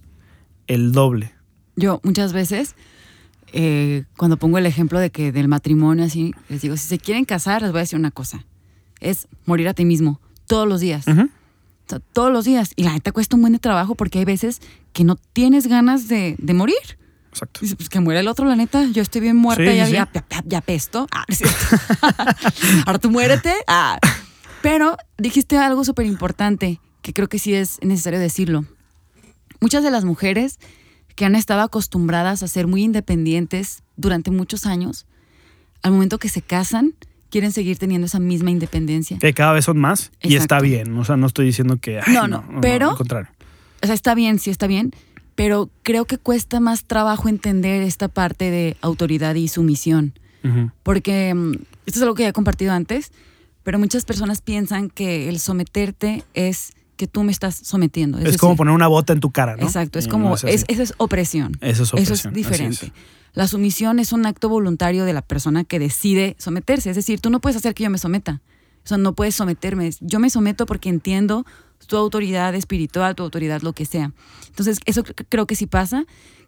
El 0.68 0.92
doble. 0.92 1.34
Yo 1.76 2.00
muchas 2.02 2.32
veces, 2.32 2.76
eh, 3.52 4.04
cuando 4.16 4.38
pongo 4.38 4.56
el 4.58 4.64
ejemplo 4.66 4.98
de 4.98 5.10
que 5.10 5.32
del 5.32 5.48
matrimonio 5.48 6.04
así, 6.04 6.32
les 6.48 6.62
digo, 6.62 6.76
si 6.76 6.86
se 6.88 6.98
quieren 6.98 7.24
casar, 7.26 7.60
les 7.62 7.72
voy 7.72 7.80
a 7.80 7.82
decir 7.82 7.98
una 7.98 8.10
cosa. 8.10 8.44
Es 9.00 9.28
morir 9.46 9.68
a 9.68 9.74
ti 9.74 9.84
mismo, 9.84 10.20
todos 10.46 10.68
los 10.68 10.80
días. 10.80 11.06
Ujú. 11.06 11.22
O 11.22 11.88
sea, 11.88 12.00
todos 12.12 12.32
los 12.32 12.44
días. 12.44 12.72
Y 12.76 12.84
la 12.84 12.92
neta 12.92 13.12
cuesta 13.12 13.36
un 13.36 13.42
buen 13.42 13.52
de 13.52 13.58
trabajo 13.58 13.94
porque 13.94 14.18
hay 14.18 14.24
veces 14.24 14.60
que 14.92 15.04
no 15.04 15.16
tienes 15.16 15.66
ganas 15.66 16.08
de, 16.08 16.36
de 16.38 16.54
morir. 16.54 16.76
Exacto. 17.30 17.60
Dices, 17.60 17.76
pues 17.76 17.88
que 17.88 18.00
muera 18.00 18.20
el 18.20 18.28
otro, 18.28 18.44
la 18.46 18.56
neta. 18.56 18.84
Yo 18.86 19.02
estoy 19.02 19.20
bien 19.20 19.36
muerta, 19.36 19.70
Sí, 19.70 19.76
ya, 19.76 19.86
sí, 19.86 19.92
ya, 19.92 20.10
ya, 20.12 20.42
ya 20.44 20.60
pesto. 20.60 21.06
Ah. 21.12 21.24
Ahora 22.86 22.98
tú 22.98 23.10
muérete. 23.10 23.54
Ah. 23.66 23.98
Pero 24.62 24.96
dijiste 25.16 25.56
algo 25.56 25.84
súper 25.84 26.06
importante 26.06 26.80
que 27.02 27.12
creo 27.12 27.28
que 27.28 27.38
sí 27.38 27.54
es 27.54 27.78
necesario 27.82 28.18
decirlo. 28.18 28.66
Muchas 29.60 29.82
de 29.82 29.90
las 29.90 30.04
mujeres 30.04 30.58
que 31.16 31.24
han 31.24 31.34
estado 31.34 31.62
acostumbradas 31.62 32.42
a 32.42 32.48
ser 32.48 32.66
muy 32.66 32.82
independientes 32.82 33.82
durante 33.96 34.30
muchos 34.30 34.66
años, 34.66 35.06
al 35.82 35.92
momento 35.92 36.18
que 36.18 36.28
se 36.28 36.42
casan, 36.42 36.94
quieren 37.30 37.52
seguir 37.52 37.78
teniendo 37.78 38.06
esa 38.06 38.18
misma 38.20 38.50
independencia. 38.50 39.18
Que 39.18 39.32
cada 39.32 39.52
vez 39.52 39.64
son 39.64 39.78
más 39.78 40.10
y 40.22 40.34
está 40.36 40.60
bien. 40.60 40.96
O 40.98 41.04
sea, 41.04 41.16
no 41.16 41.26
estoy 41.26 41.46
diciendo 41.46 41.78
que. 41.80 41.98
ay, 42.00 42.12
No, 42.14 42.28
no, 42.28 42.44
pero- 42.60 42.90
Al 42.90 42.96
contrario. 42.96 43.30
o 43.82 43.86
sea, 43.86 43.94
está 43.94 44.14
bien, 44.14 44.38
sí 44.38 44.50
está 44.50 44.66
bien, 44.66 44.92
pero 45.34 45.70
creo 45.82 46.04
que 46.04 46.18
cuesta 46.18 46.60
más 46.60 46.84
trabajo 46.84 47.28
entender 47.28 47.82
esta 47.82 48.08
parte 48.08 48.50
de 48.50 48.76
autoridad 48.82 49.34
y 49.36 49.48
sumisión. 49.48 50.12
Porque 50.82 51.34
mm, 51.34 51.52
esto 51.86 51.98
es 51.98 52.02
algo 52.02 52.14
que 52.14 52.22
ya 52.24 52.30
he 52.30 52.32
compartido 52.32 52.72
antes, 52.72 53.12
pero 53.62 53.78
muchas 53.78 54.04
personas 54.06 54.40
piensan 54.40 54.88
que 54.90 55.28
el 55.28 55.38
someterte 55.38 56.24
es 56.34 56.72
que 57.00 57.06
tú 57.08 57.22
me 57.24 57.32
estás 57.32 57.56
sometiendo. 57.56 58.18
Es, 58.18 58.26
Es, 58.26 58.36
como 58.36 58.54
poner 58.56 58.74
una 58.74 58.86
bota 58.86 59.12
en 59.12 59.20
tu 59.20 59.30
cara, 59.30 59.56
¿no? 59.56 59.62
Exacto, 59.64 59.98
es 59.98 60.06
Y 60.06 60.08
como, 60.08 60.28
no 60.28 60.34
es 60.36 60.44
es, 60.44 60.64
eso 60.68 60.82
es 60.82 60.94
opresión. 60.98 61.52
Eso 61.60 61.82
es 61.82 61.88
Eso 61.88 61.96
opresión, 61.96 62.14
es 62.14 62.26
así 62.26 62.30
diferente. 62.34 62.86
es. 62.86 62.92
La 63.32 63.46
sumisión 63.48 63.98
es 63.98 64.12
un 64.12 64.26
acto 64.26 64.48
voluntario 64.48 65.04
de 65.04 65.12
la 65.12 65.22
persona 65.22 65.64
que 65.64 65.78
decide 65.78 66.36
someterse. 66.38 66.90
Es 66.90 66.96
decir, 66.96 67.20
tú 67.20 67.30
no 67.30 67.40
puedes 67.40 67.56
hacer 67.56 67.74
que 67.74 67.84
yo 67.84 67.90
me 67.90 67.98
someta. 67.98 68.40
O 68.84 68.88
sea, 68.88 68.98
no 68.98 69.14
puedes 69.14 69.34
someterme. 69.34 69.90
Yo 70.00 70.18
me 70.20 70.30
someto 70.30 70.66
porque 70.66 70.88
entiendo 70.88 71.46
tu 71.86 71.96
autoridad 71.96 72.54
espiritual, 72.54 73.14
tu 73.14 73.22
autoridad, 73.22 73.62
lo 73.62 73.72
que 73.72 73.86
sea. 73.86 74.12
Entonces, 74.48 74.78
eso 74.84 75.02
cre- 75.04 75.24
creo 75.28 75.46
que 75.46 75.54
sí 75.56 75.66
pasa, 75.66 76.04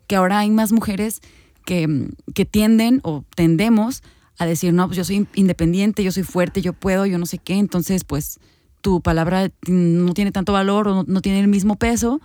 que 0.06 0.16
ahora 0.16 0.38
hay 0.40 0.50
más 0.50 0.72
mujeres 0.72 1.20
que, 1.64 1.87
mm, 1.88 2.08
que 2.34 2.44
tienden 2.44 3.00
o 3.05 3.25
tendemos 3.37 4.02
a 4.38 4.46
decir, 4.46 4.72
no, 4.75 4.87
pues 4.88 4.96
yo 4.96 5.05
soy 5.05 5.26
independiente, 5.34 6.02
yo 6.05 6.10
soy 6.12 6.22
fuerte, 6.25 6.60
yo 6.62 6.72
puedo, 6.72 7.06
yo 7.06 7.16
no 7.19 7.26
sé 7.26 7.38
qué. 7.38 7.55
Entonces, 7.55 8.02
pues 8.05 8.38
tu 8.82 9.00
palabra 9.00 9.50
no 9.67 10.12
tiene 10.12 10.32
tanto 10.32 10.52
valor 10.52 10.88
o 10.88 11.05
no, 11.06 11.23
tiene 11.23 11.40
el 11.40 11.49
mismo 11.49 11.76
peso 11.76 12.20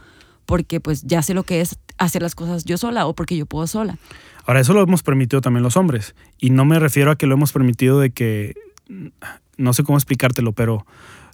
porque 0.46 0.80
pues 0.82 1.04
ya 1.04 1.22
sé 1.22 1.34
lo 1.34 1.44
que 1.44 1.62
es 1.62 1.78
hacer 1.98 2.22
las 2.22 2.36
cosas 2.36 2.66
yo 2.66 2.78
sola 2.78 3.06
o 3.08 3.14
porque 3.14 3.38
yo 3.38 3.46
puedo 3.46 3.68
sola. 3.68 3.98
Ahora, 4.46 4.62
eso 4.62 4.74
lo 4.74 4.82
hemos 4.82 5.04
permitido 5.04 5.42
también 5.42 5.64
los 5.64 5.76
hombres. 5.76 6.16
Y 6.38 6.52
no 6.52 6.64
me 6.64 6.80
refiero 6.80 7.12
a 7.12 7.18
que 7.18 7.28
lo 7.28 7.36
hemos 7.36 7.52
permitido 7.52 8.00
de 8.00 8.12
que. 8.12 8.56
No 9.58 9.74
sé 9.74 9.84
cómo 9.84 9.98
explicártelo, 9.98 10.54
pero 10.54 10.86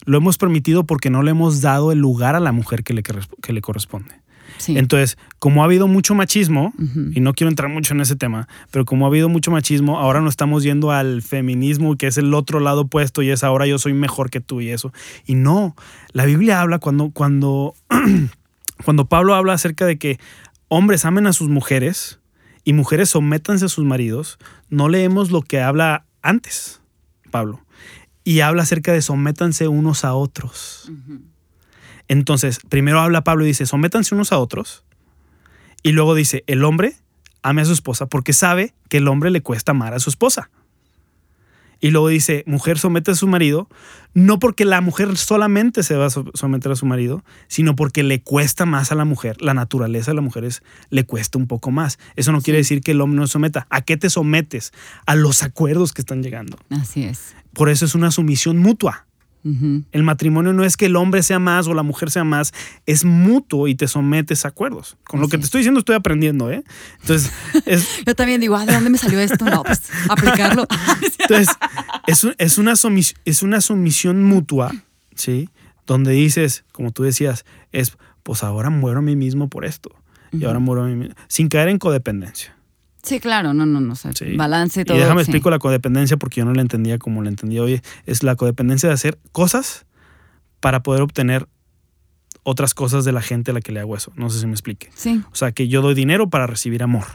lo 0.05 0.17
hemos 0.17 0.37
permitido 0.37 0.85
porque 0.85 1.09
no 1.09 1.23
le 1.23 1.31
hemos 1.31 1.61
dado 1.61 1.91
el 1.91 1.99
lugar 1.99 2.35
a 2.35 2.39
la 2.39 2.51
mujer 2.51 2.83
que 2.83 2.93
le, 2.93 3.03
que 3.03 3.53
le 3.53 3.61
corresponde. 3.61 4.15
Sí. 4.57 4.77
Entonces, 4.77 5.17
como 5.39 5.61
ha 5.61 5.65
habido 5.65 5.87
mucho 5.87 6.15
machismo, 6.15 6.73
y 7.13 7.19
no 7.19 7.33
quiero 7.33 7.49
entrar 7.49 7.69
mucho 7.69 7.93
en 7.93 8.01
ese 8.01 8.15
tema, 8.15 8.47
pero 8.71 8.85
como 8.85 9.05
ha 9.05 9.09
habido 9.09 9.29
mucho 9.29 9.51
machismo, 9.51 9.99
ahora 9.99 10.21
nos 10.21 10.31
estamos 10.31 10.63
yendo 10.63 10.91
al 10.91 11.21
feminismo, 11.21 11.97
que 11.97 12.07
es 12.07 12.17
el 12.17 12.33
otro 12.33 12.59
lado 12.59 12.81
opuesto, 12.81 13.21
y 13.21 13.29
es 13.29 13.43
ahora 13.43 13.67
yo 13.67 13.77
soy 13.77 13.93
mejor 13.93 14.29
que 14.29 14.39
tú 14.39 14.61
y 14.61 14.69
eso. 14.69 14.93
Y 15.25 15.35
no, 15.35 15.75
la 16.11 16.25
Biblia 16.25 16.61
habla 16.61 16.79
cuando, 16.79 17.11
cuando, 17.11 17.73
cuando 18.85 19.05
Pablo 19.05 19.35
habla 19.35 19.53
acerca 19.53 19.85
de 19.85 19.97
que 19.97 20.19
hombres 20.67 21.05
amen 21.05 21.27
a 21.27 21.33
sus 21.33 21.49
mujeres 21.49 22.19
y 22.63 22.73
mujeres 22.73 23.09
sométanse 23.09 23.65
a 23.65 23.69
sus 23.69 23.85
maridos, 23.85 24.39
no 24.69 24.89
leemos 24.89 25.31
lo 25.31 25.41
que 25.41 25.61
habla 25.61 26.05
antes, 26.21 26.81
Pablo. 27.31 27.65
Y 28.23 28.39
habla 28.39 28.63
acerca 28.63 28.93
de 28.93 29.01
sométanse 29.01 29.67
unos 29.67 30.05
a 30.05 30.13
otros. 30.13 30.89
Entonces, 32.07 32.59
primero 32.69 32.99
habla 32.99 33.23
Pablo 33.23 33.43
y 33.43 33.47
dice, 33.47 33.65
sométanse 33.65 34.13
unos 34.15 34.31
a 34.31 34.37
otros. 34.39 34.83
Y 35.83 35.91
luego 35.91 36.15
dice, 36.15 36.43
el 36.47 36.63
hombre 36.63 36.95
ame 37.41 37.61
a 37.61 37.65
su 37.65 37.73
esposa 37.73 38.05
porque 38.07 38.33
sabe 38.33 38.73
que 38.89 38.97
el 38.97 39.07
hombre 39.07 39.29
le 39.31 39.41
cuesta 39.41 39.71
amar 39.71 39.93
a 39.93 39.99
su 39.99 40.09
esposa. 40.09 40.49
Y 41.79 41.91
luego 41.91 42.07
dice, 42.07 42.45
mujer 42.47 42.79
somete 42.79 43.11
a 43.11 43.15
su 43.15 43.27
marido, 43.27 43.67
no 44.13 44.39
porque 44.39 44.63
la 44.63 44.79
mujer 44.79 45.17
solamente 45.17 45.83
se 45.83 45.97
va 45.97 46.05
a 46.05 46.09
so- 46.09 46.31
someter 46.33 46.71
a 46.71 46.77
su 46.77 46.85
marido, 46.85 47.25
sino 47.49 47.75
porque 47.75 48.03
le 48.03 48.21
cuesta 48.21 48.65
más 48.65 48.93
a 48.93 48.95
la 48.95 49.03
mujer. 49.03 49.41
La 49.41 49.53
naturaleza 49.53 50.11
de 50.11 50.15
la 50.15 50.21
mujer 50.21 50.45
es, 50.45 50.63
le 50.89 51.03
cuesta 51.05 51.37
un 51.37 51.45
poco 51.47 51.71
más. 51.71 51.99
Eso 52.15 52.31
no 52.31 52.39
quiere 52.41 52.59
decir 52.59 52.79
que 52.79 52.91
el 52.91 53.01
hombre 53.01 53.19
no 53.19 53.27
se 53.27 53.33
someta. 53.33 53.67
¿A 53.69 53.81
qué 53.81 53.97
te 53.97 54.09
sometes? 54.09 54.71
A 55.05 55.15
los 55.15 55.43
acuerdos 55.43 55.91
que 55.91 56.01
están 56.01 56.23
llegando. 56.23 56.57
Así 56.69 57.03
es. 57.03 57.35
Por 57.51 57.67
eso 57.67 57.83
es 57.83 57.95
una 57.95 58.11
sumisión 58.11 58.59
mutua. 58.59 59.05
El 59.43 60.03
matrimonio 60.03 60.53
no 60.53 60.63
es 60.63 60.77
que 60.77 60.85
el 60.85 60.95
hombre 60.95 61.21
sea 61.21 61.37
más 61.37 61.67
o 61.67 61.73
la 61.73 61.83
mujer 61.83 62.09
sea 62.09 62.23
más, 62.23 62.53
es 62.85 63.03
mutuo 63.03 63.67
y 63.67 63.75
te 63.75 63.87
sometes 63.89 64.45
a 64.45 64.47
acuerdos. 64.49 64.95
Con 65.03 65.19
lo 65.19 65.27
que 65.27 65.37
te 65.37 65.41
es. 65.41 65.45
estoy 65.45 65.59
diciendo 65.59 65.79
estoy 65.79 65.95
aprendiendo, 65.95 66.49
¿eh? 66.49 66.63
Entonces, 67.01 67.31
es, 67.65 68.03
Yo 68.05 68.15
también 68.15 68.39
digo, 68.39 68.55
ah, 68.55 68.65
¿de 68.65 68.73
dónde 68.73 68.89
me 68.89 68.97
salió 68.97 69.19
esto? 69.19 69.43
No, 69.45 69.63
pues 69.63 69.81
aplicarlo. 70.09 70.65
entonces, 71.19 71.49
es, 72.07 72.23
un- 72.23 72.35
es 72.37 72.57
una 72.57 72.71
sumis- 72.73 73.15
es 73.25 73.43
una 73.43 73.59
sumisión 73.59 74.23
mutua, 74.23 74.71
¿sí? 75.15 75.49
Donde 75.85 76.11
dices, 76.13 76.63
como 76.71 76.91
tú 76.91 77.03
decías, 77.03 77.43
es, 77.73 77.97
pues 78.23 78.43
ahora 78.43 78.69
muero 78.69 78.99
a 78.99 79.01
mí 79.01 79.15
mismo 79.17 79.49
por 79.49 79.65
esto. 79.65 79.91
Y 80.31 80.45
ahora 80.45 80.59
muero 80.59 80.83
a 80.83 80.87
mí 80.87 80.95
mismo. 80.95 81.15
Sin 81.27 81.49
caer 81.49 81.67
en 81.67 81.77
codependencia. 81.79 82.55
Sí, 83.03 83.19
claro, 83.19 83.53
no, 83.53 83.65
no, 83.65 83.81
no. 83.81 83.93
o 83.93 83.95
sea, 83.95 84.13
Sí. 84.13 84.35
Balance, 84.37 84.85
todo. 84.85 84.97
y 84.97 85.01
déjame 85.01 85.23
sí. 85.23 85.29
explico 85.31 85.49
la 85.49 85.59
codependencia 85.59 86.15
porque 86.17 86.39
yo 86.39 86.45
no 86.45 86.53
la 86.53 86.61
entendía 86.61 86.97
como 86.97 87.21
la 87.21 87.29
entendía 87.29 87.61
hoy. 87.61 87.81
Es 88.05 88.23
la 88.23 88.35
codependencia 88.35 88.87
de 88.89 88.95
hacer 88.95 89.19
cosas 89.33 89.85
para 90.61 90.81
poder 90.83 91.01
obtener 91.01 91.47
otras 92.43 92.73
cosas 92.73 93.05
de 93.05 93.11
la 93.11 93.21
gente 93.21 93.51
a 93.51 93.53
la 93.53 93.61
que 93.61 93.71
le 93.73 93.79
hago 93.81 93.95
eso. 93.95 94.11
No 94.15 94.29
sé 94.29 94.39
si 94.39 94.45
me 94.45 94.53
explique. 94.53 94.89
Sí, 94.95 95.21
O 95.31 95.35
sea, 95.35 95.51
que 95.51 95.67
yo 95.67 95.81
doy 95.81 95.93
dinero 95.95 96.29
para 96.29 96.47
recibir 96.47 96.81
amor. 96.83 97.05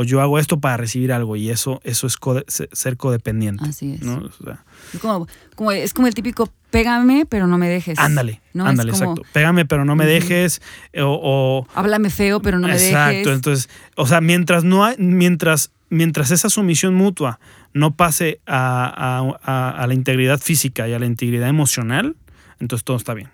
O 0.00 0.04
yo 0.04 0.20
hago 0.20 0.38
esto 0.38 0.60
para 0.60 0.76
recibir 0.76 1.12
algo 1.12 1.34
y 1.34 1.50
eso, 1.50 1.80
eso 1.82 2.06
es 2.06 2.16
code- 2.20 2.44
se- 2.46 2.68
ser 2.72 2.96
codependiente. 2.96 3.64
así 3.64 3.94
es. 3.94 4.02
¿no? 4.02 4.18
O 4.18 4.44
sea, 4.44 4.64
Es, 4.94 5.00
como, 5.00 5.26
como- 5.56 5.72
es 5.72 5.92
como 5.92 6.06
el 6.06 6.14
típico, 6.14 6.48
pégame, 6.70 7.26
pero 7.28 7.48
no 7.48 7.58
me 7.58 7.68
dejes. 7.68 7.98
ándale, 7.98 8.40
¿no? 8.54 8.64
Ándale, 8.64 8.92
como, 8.92 9.02
exacto. 9.12 9.22
Pégame, 9.32 9.66
pero 9.66 9.84
no 9.84 9.96
me 9.96 10.06
dejes. 10.06 10.62
eh, 10.92 11.02
O, 11.02 11.18
o- 11.20 11.66
Háblame 11.74 12.10
feo, 12.10 12.40
pero 12.40 12.60
no 12.60 12.68
me 12.68 12.74
exacto. 12.74 13.10
dejes. 13.16 13.26
Entonces, 13.34 13.68
o 13.96 14.06
sea, 14.06 14.20
mientras 14.20 14.62
no 14.62 14.84
hay, 14.84 14.94
mientras, 14.98 15.72
mientras 15.90 16.30
esa 16.30 16.48
sumisión 16.48 16.94
mutua 16.94 17.40
no 17.74 17.96
pase 17.96 18.40
a, 18.46 18.84
a- 18.86 19.38
a- 19.42 19.82
a 19.82 19.86
la 19.88 19.94
integridad 19.94 20.38
física 20.38 20.86
y 20.88 20.92
a 20.92 20.98
la 21.00 21.06
integridad 21.06 21.48
emocional, 21.48 22.14
entonces 22.60 22.84
todo 22.84 22.96
está 22.96 23.14
bien. 23.14 23.30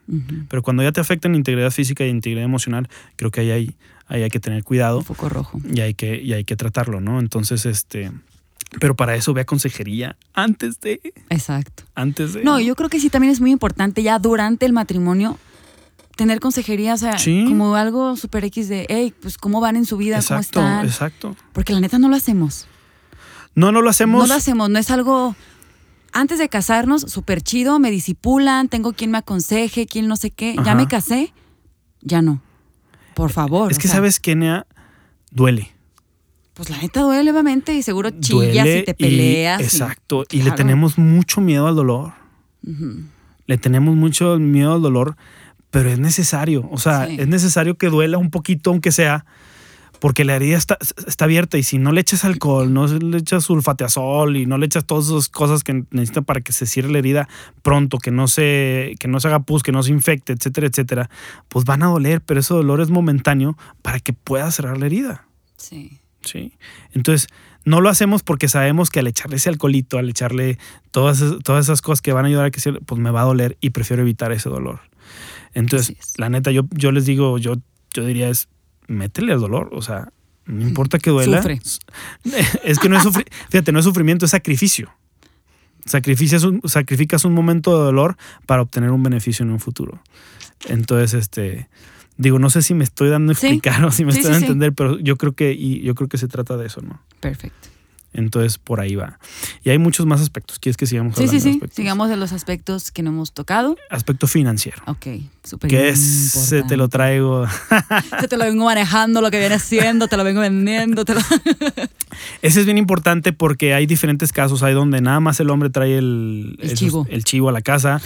Pero 0.48 0.62
cuando 0.62 0.82
ya 0.82 0.92
te 0.92 1.00
afecta 1.00 1.28
en 1.28 1.34
integridad 1.34 1.70
física 1.70 2.04
y 2.04 2.08
integridad 2.10 2.44
emocional, 2.44 2.88
creo 3.16 3.30
que 3.30 3.40
ahí 3.40 3.50
hay, 3.50 3.76
ahí 4.06 4.22
hay 4.22 4.30
que 4.30 4.40
tener 4.40 4.64
cuidado. 4.64 4.98
Un 4.98 5.04
foco 5.04 5.28
rojo. 5.28 5.60
y 5.72 5.80
hay 5.80 5.94
que, 5.94 6.20
y 6.20 6.32
hay 6.32 6.44
que 6.44 6.56
tratarlo, 6.56 7.00
¿no? 7.00 7.18
Entonces, 7.20 7.66
este, 7.66 8.10
pero 8.80 8.94
para 8.96 9.14
eso 9.14 9.32
ve 9.34 9.42
a 9.42 9.44
consejería 9.44 10.16
antes 10.34 10.80
de, 10.80 11.00
Exacto. 11.30 11.84
antes 11.94 12.32
de. 12.34 12.42
No, 12.44 12.60
yo 12.60 12.74
creo 12.76 12.88
que 12.88 13.00
sí 13.00 13.10
también 13.10 13.32
es 13.32 13.40
muy 13.40 13.50
importante 13.50 14.02
ya 14.02 14.18
durante 14.18 14.66
el 14.66 14.72
matrimonio 14.72 15.38
tener 16.16 16.38
consejería, 16.40 16.94
o 16.94 16.96
sea, 16.96 17.18
Sí. 17.18 17.44
como 17.48 17.74
algo 17.74 18.16
super 18.16 18.44
X 18.44 18.68
de, 18.68 18.86
hey, 18.88 19.12
pues 19.20 19.36
cómo 19.36 19.60
van 19.60 19.74
en 19.76 19.84
su 19.84 19.96
vida, 19.96 20.16
cómo 20.26 20.38
exacto, 20.40 20.60
están. 20.60 20.86
exacto. 20.86 21.36
Porque 21.52 21.72
la 21.72 21.80
neta 21.80 21.98
no 21.98 22.08
lo 22.08 22.14
hacemos. 22.16 22.66
No, 23.56 23.72
no 23.72 23.82
lo 23.82 23.90
hacemos. 23.90 24.20
No 24.22 24.26
lo 24.28 24.34
hacemos, 24.34 24.70
no 24.70 24.78
es 24.78 24.90
algo. 24.90 25.34
Antes 26.12 26.38
de 26.38 26.48
casarnos, 26.48 27.02
súper 27.02 27.42
chido, 27.42 27.80
me 27.80 27.90
disipulan, 27.90 28.68
tengo 28.68 28.92
quien 28.92 29.10
me 29.10 29.18
aconseje, 29.18 29.86
quien 29.86 30.06
no 30.06 30.14
sé 30.14 30.30
qué. 30.30 30.52
Ajá. 30.56 30.64
Ya 30.64 30.74
me 30.76 30.86
casé, 30.86 31.32
ya 32.00 32.22
no. 32.22 32.40
Por 33.14 33.30
favor. 33.30 33.70
es 33.72 33.78
que 33.78 33.88
sea, 33.88 33.96
sabes 33.96 34.20
que 34.20 34.34
Nea 34.36 34.66
duele. 35.30 35.70
Pues 36.54 36.70
la 36.70 36.78
neta 36.78 37.00
duele, 37.02 37.30
obviamente, 37.32 37.74
y 37.74 37.82
seguro 37.82 38.10
chillas 38.10 38.64
duele 38.64 38.78
y 38.80 38.84
te 38.84 38.94
peleas. 38.94 39.60
y- 39.60 39.64
exacto. 39.64 40.24
Y 40.30 40.42
le 40.42 40.52
tenemos 40.52 40.98
mucho 40.98 41.40
miedo 41.40 41.66
al 41.66 41.74
dolor. 41.74 42.12
Le 43.46 43.58
tenemos 43.58 43.94
mucho 43.96 44.38
miedo 44.38 44.74
al 44.74 44.82
dolor, 44.82 45.16
pero 45.70 45.90
es 45.90 45.98
necesario. 45.98 46.68
O 46.70 46.78
sea, 46.78 47.06
Sí. 47.06 47.16
es 47.18 47.28
necesario 47.28 47.76
que 47.76 47.88
duela 47.88 48.18
un 48.18 48.30
poquito, 48.30 48.70
aunque 48.70 48.92
sea, 48.92 49.26
porque 50.04 50.22
la 50.26 50.36
herida 50.36 50.58
está, 50.58 50.76
está 51.06 51.24
abierta. 51.24 51.56
Y 51.56 51.62
si 51.62 51.78
no 51.78 51.90
le 51.90 52.02
echas 52.02 52.26
alcohol, 52.26 52.70
no 52.74 52.86
le 52.86 53.16
echas 53.16 53.44
sulfateazol 53.44 54.36
y 54.36 54.44
no 54.44 54.58
le 54.58 54.66
echas 54.66 54.84
todas 54.84 55.06
esas 55.06 55.30
cosas 55.30 55.64
que 55.64 55.84
necesita 55.92 56.20
para 56.20 56.42
que 56.42 56.52
se 56.52 56.66
cierre 56.66 56.90
la 56.90 56.98
herida 56.98 57.26
pronto, 57.62 57.96
que 57.96 58.10
no 58.10 58.28
se, 58.28 58.96
que 59.00 59.08
no 59.08 59.18
se 59.18 59.28
haga 59.28 59.40
pus, 59.40 59.62
que 59.62 59.72
no 59.72 59.82
se 59.82 59.92
infecte, 59.92 60.34
etcétera, 60.34 60.66
etcétera, 60.66 61.08
pues 61.48 61.64
van 61.64 61.82
a 61.82 61.86
doler, 61.86 62.20
pero 62.20 62.40
ese 62.40 62.52
dolor 62.52 62.82
es 62.82 62.90
momentáneo 62.90 63.56
para 63.80 63.98
que 63.98 64.12
pueda 64.12 64.50
cerrar 64.50 64.76
la 64.76 64.84
herida. 64.84 65.26
Sí. 65.56 66.00
¿sí? 66.20 66.52
Entonces, 66.92 67.28
no 67.64 67.80
lo 67.80 67.88
hacemos 67.88 68.22
porque 68.22 68.48
sabemos 68.48 68.90
que 68.90 69.00
al 69.00 69.06
echarle 69.06 69.36
ese 69.36 69.48
alcoholito, 69.48 69.96
al 69.96 70.10
echarle 70.10 70.58
todas, 70.90 71.22
esas- 71.22 71.38
todas 71.42 71.64
esas 71.64 71.80
cosas 71.80 72.02
que 72.02 72.12
van 72.12 72.26
a 72.26 72.28
ayudar 72.28 72.44
a 72.44 72.50
que 72.50 72.60
se, 72.60 72.74
pues 72.74 73.00
me 73.00 73.10
va 73.10 73.22
a 73.22 73.24
doler 73.24 73.56
y 73.62 73.70
prefiero 73.70 74.02
evitar 74.02 74.32
ese 74.32 74.50
dolor. 74.50 74.80
Entonces, 75.54 75.96
la 76.18 76.28
neta, 76.28 76.50
yo, 76.50 76.64
yo 76.72 76.92
les 76.92 77.06
digo, 77.06 77.38
yo, 77.38 77.54
yo 77.94 78.04
diría 78.04 78.28
es, 78.28 78.48
métele 78.88 79.32
al 79.32 79.40
dolor, 79.40 79.70
o 79.72 79.82
sea, 79.82 80.12
no 80.46 80.62
importa 80.66 80.98
que 80.98 81.10
duela. 81.10 81.38
Sufre. 81.38 81.60
Es 82.64 82.78
que 82.78 82.88
no 82.88 82.96
es 82.98 83.04
sufri- 83.04 83.26
fíjate, 83.50 83.72
no 83.72 83.78
es 83.78 83.84
sufrimiento, 83.84 84.24
es 84.26 84.30
sacrificio. 84.30 84.90
Sacrificas 85.86 86.44
un, 86.44 86.60
sacrificas 86.64 87.24
un 87.24 87.34
momento 87.34 87.76
de 87.78 87.84
dolor 87.84 88.16
para 88.46 88.62
obtener 88.62 88.90
un 88.90 89.02
beneficio 89.02 89.44
en 89.44 89.50
un 89.50 89.60
futuro. 89.60 90.00
Entonces, 90.66 91.12
este, 91.14 91.68
digo, 92.16 92.38
no 92.38 92.48
sé 92.48 92.62
si 92.62 92.72
me 92.72 92.84
estoy 92.84 93.10
dando 93.10 93.32
a 93.32 93.34
Sí. 93.34 93.46
explicar 93.48 93.84
o 93.84 93.90
si 93.90 94.04
me 94.06 94.12
Sí, 94.12 94.18
estoy 94.18 94.30
sí, 94.30 94.32
dando 94.32 94.46
a 94.46 94.48
entender, 94.48 94.72
pero 94.72 94.98
yo 94.98 95.16
creo 95.16 95.32
que, 95.32 95.52
y 95.52 95.82
yo 95.82 95.94
creo 95.94 96.08
que 96.08 96.16
se 96.16 96.26
trata 96.28 96.56
de 96.56 96.66
eso, 96.66 96.80
¿no? 96.80 97.02
Perfecto. 97.20 97.68
Entonces, 98.14 98.58
por 98.58 98.80
ahí 98.80 98.94
va. 98.94 99.18
Y 99.64 99.70
hay 99.70 99.78
muchos 99.78 100.06
más 100.06 100.20
aspectos. 100.20 100.58
¿Quieres 100.58 100.76
que 100.76 100.86
sigamos 100.86 101.16
Sí, 101.16 101.24
hablando 101.24 101.40
sí, 101.42 101.58
de 101.60 101.66
sí. 101.66 101.72
Sigamos 101.74 102.08
de 102.08 102.16
los 102.16 102.32
aspectos 102.32 102.90
que 102.90 103.02
no 103.02 103.10
hemos 103.10 103.32
tocado. 103.32 103.76
Aspecto 103.90 104.26
financiero. 104.26 104.78
Ok, 104.86 105.06
súper 105.42 105.68
Que 105.68 105.88
ese 105.88 106.62
te 106.62 106.76
lo 106.76 106.88
traigo. 106.88 107.46
Se 108.20 108.28
te 108.28 108.36
lo 108.36 108.44
vengo 108.44 108.64
manejando, 108.64 109.20
lo 109.20 109.30
que 109.30 109.38
viene 109.38 109.58
siendo, 109.58 110.06
te 110.06 110.16
lo 110.16 110.24
vengo 110.24 110.40
vendiendo. 110.40 111.04
Te 111.04 111.14
lo... 111.14 111.20
Ese 112.42 112.60
es 112.60 112.66
bien 112.66 112.78
importante 112.78 113.32
porque 113.32 113.74
hay 113.74 113.86
diferentes 113.86 114.32
casos. 114.32 114.62
Hay 114.62 114.74
donde 114.74 115.00
nada 115.00 115.18
más 115.20 115.40
el 115.40 115.50
hombre 115.50 115.70
trae 115.70 115.98
el, 115.98 116.56
chivo. 116.74 117.06
el 117.10 117.24
chivo 117.24 117.48
a 117.48 117.52
la 117.52 117.62
casa. 117.62 118.00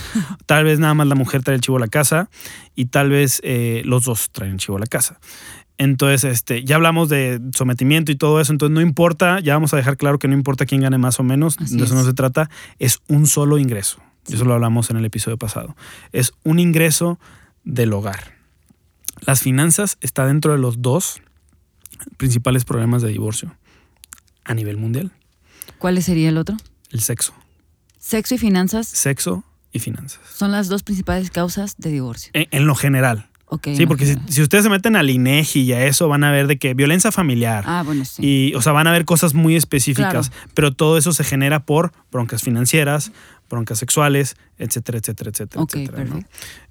Tal 0.46 0.64
vez 0.64 0.78
nada 0.78 0.94
más 0.94 1.06
la 1.06 1.14
mujer 1.14 1.42
trae 1.42 1.56
el 1.56 1.60
chivo 1.60 1.76
a 1.76 1.80
la 1.80 1.88
casa. 1.88 2.30
Y 2.74 2.86
tal 2.86 3.10
vez 3.10 3.40
eh, 3.44 3.82
los 3.84 4.04
dos 4.04 4.30
traen 4.30 4.52
el 4.52 4.58
chivo 4.58 4.76
a 4.78 4.80
la 4.80 4.86
casa. 4.86 5.18
Entonces, 5.78 6.24
este, 6.24 6.64
ya 6.64 6.76
hablamos 6.76 7.08
de 7.08 7.40
sometimiento 7.54 8.10
y 8.12 8.16
todo 8.16 8.40
eso. 8.40 8.52
Entonces, 8.52 8.74
no 8.74 8.80
importa. 8.80 9.40
Ya 9.40 9.54
vamos 9.54 9.72
a 9.72 9.76
dejar 9.76 9.96
claro 9.96 10.18
que 10.18 10.28
no 10.28 10.34
importa 10.34 10.66
quién 10.66 10.80
gane 10.80 10.98
más 10.98 11.20
o 11.20 11.22
menos. 11.22 11.56
Así 11.60 11.76
de 11.76 11.84
eso 11.84 11.94
es. 11.94 12.00
no 12.00 12.04
se 12.04 12.14
trata. 12.14 12.50
Es 12.78 13.00
un 13.08 13.26
solo 13.26 13.58
ingreso. 13.58 14.00
Eso 14.28 14.44
lo 14.44 14.54
hablamos 14.54 14.90
en 14.90 14.96
el 14.98 15.04
episodio 15.04 15.38
pasado. 15.38 15.74
Es 16.12 16.32
un 16.42 16.58
ingreso 16.58 17.18
del 17.64 17.92
hogar. 17.92 18.34
Las 19.20 19.40
finanzas 19.40 19.96
está 20.00 20.26
dentro 20.26 20.52
de 20.52 20.58
los 20.58 20.82
dos 20.82 21.22
principales 22.16 22.64
problemas 22.64 23.00
de 23.02 23.08
divorcio 23.08 23.56
a 24.44 24.54
nivel 24.54 24.76
mundial. 24.76 25.12
¿Cuál 25.78 26.02
sería 26.02 26.28
el 26.28 26.38
otro? 26.38 26.56
El 26.90 27.00
sexo. 27.00 27.34
Sexo 27.98 28.34
y 28.34 28.38
finanzas 28.38 28.86
Sexo 28.88 29.44
y 29.72 29.78
finanzas. 29.80 30.20
son 30.32 30.52
las 30.52 30.68
dos 30.68 30.82
principales 30.82 31.30
causas 31.30 31.76
de 31.78 31.90
divorcio. 31.90 32.30
En, 32.34 32.46
en 32.50 32.66
lo 32.66 32.74
general. 32.74 33.28
Sí, 33.74 33.86
porque 33.86 34.18
si, 34.28 34.42
ustedes 34.42 34.64
se 34.64 34.70
meten 34.70 34.94
al 34.94 35.08
INEGI 35.08 35.60
y 35.60 35.72
a 35.72 35.86
eso, 35.86 36.06
van 36.08 36.22
a 36.22 36.30
ver 36.30 36.46
de 36.46 36.58
que 36.58 36.74
violencia 36.74 37.10
familiar. 37.10 37.64
Ah, 37.66 37.82
bueno, 37.82 38.04
sí. 38.04 38.22
Y, 38.24 38.54
o 38.54 38.60
sea, 38.60 38.72
van 38.72 38.86
a 38.86 38.92
ver 38.92 39.06
cosas 39.06 39.32
muy 39.32 39.56
específicas, 39.56 40.30
pero 40.54 40.72
todo 40.72 40.98
eso 40.98 41.12
se 41.12 41.24
genera 41.24 41.60
por 41.60 41.92
broncas 42.12 42.42
financieras, 42.42 43.10
broncas 43.48 43.78
sexuales, 43.78 44.36
etcétera, 44.58 44.98
etcétera, 44.98 45.30
etcétera, 45.30 45.62
ok, 45.62 45.74
etcétera. 45.74 46.04
¿no? 46.04 46.20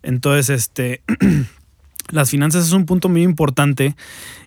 Entonces, 0.03 0.50
este, 0.50 1.01
las 2.10 2.29
finanzas 2.29 2.67
es 2.67 2.74
un 2.74 2.86
punto 2.86 3.10
muy 3.10 3.24
importante 3.24 3.96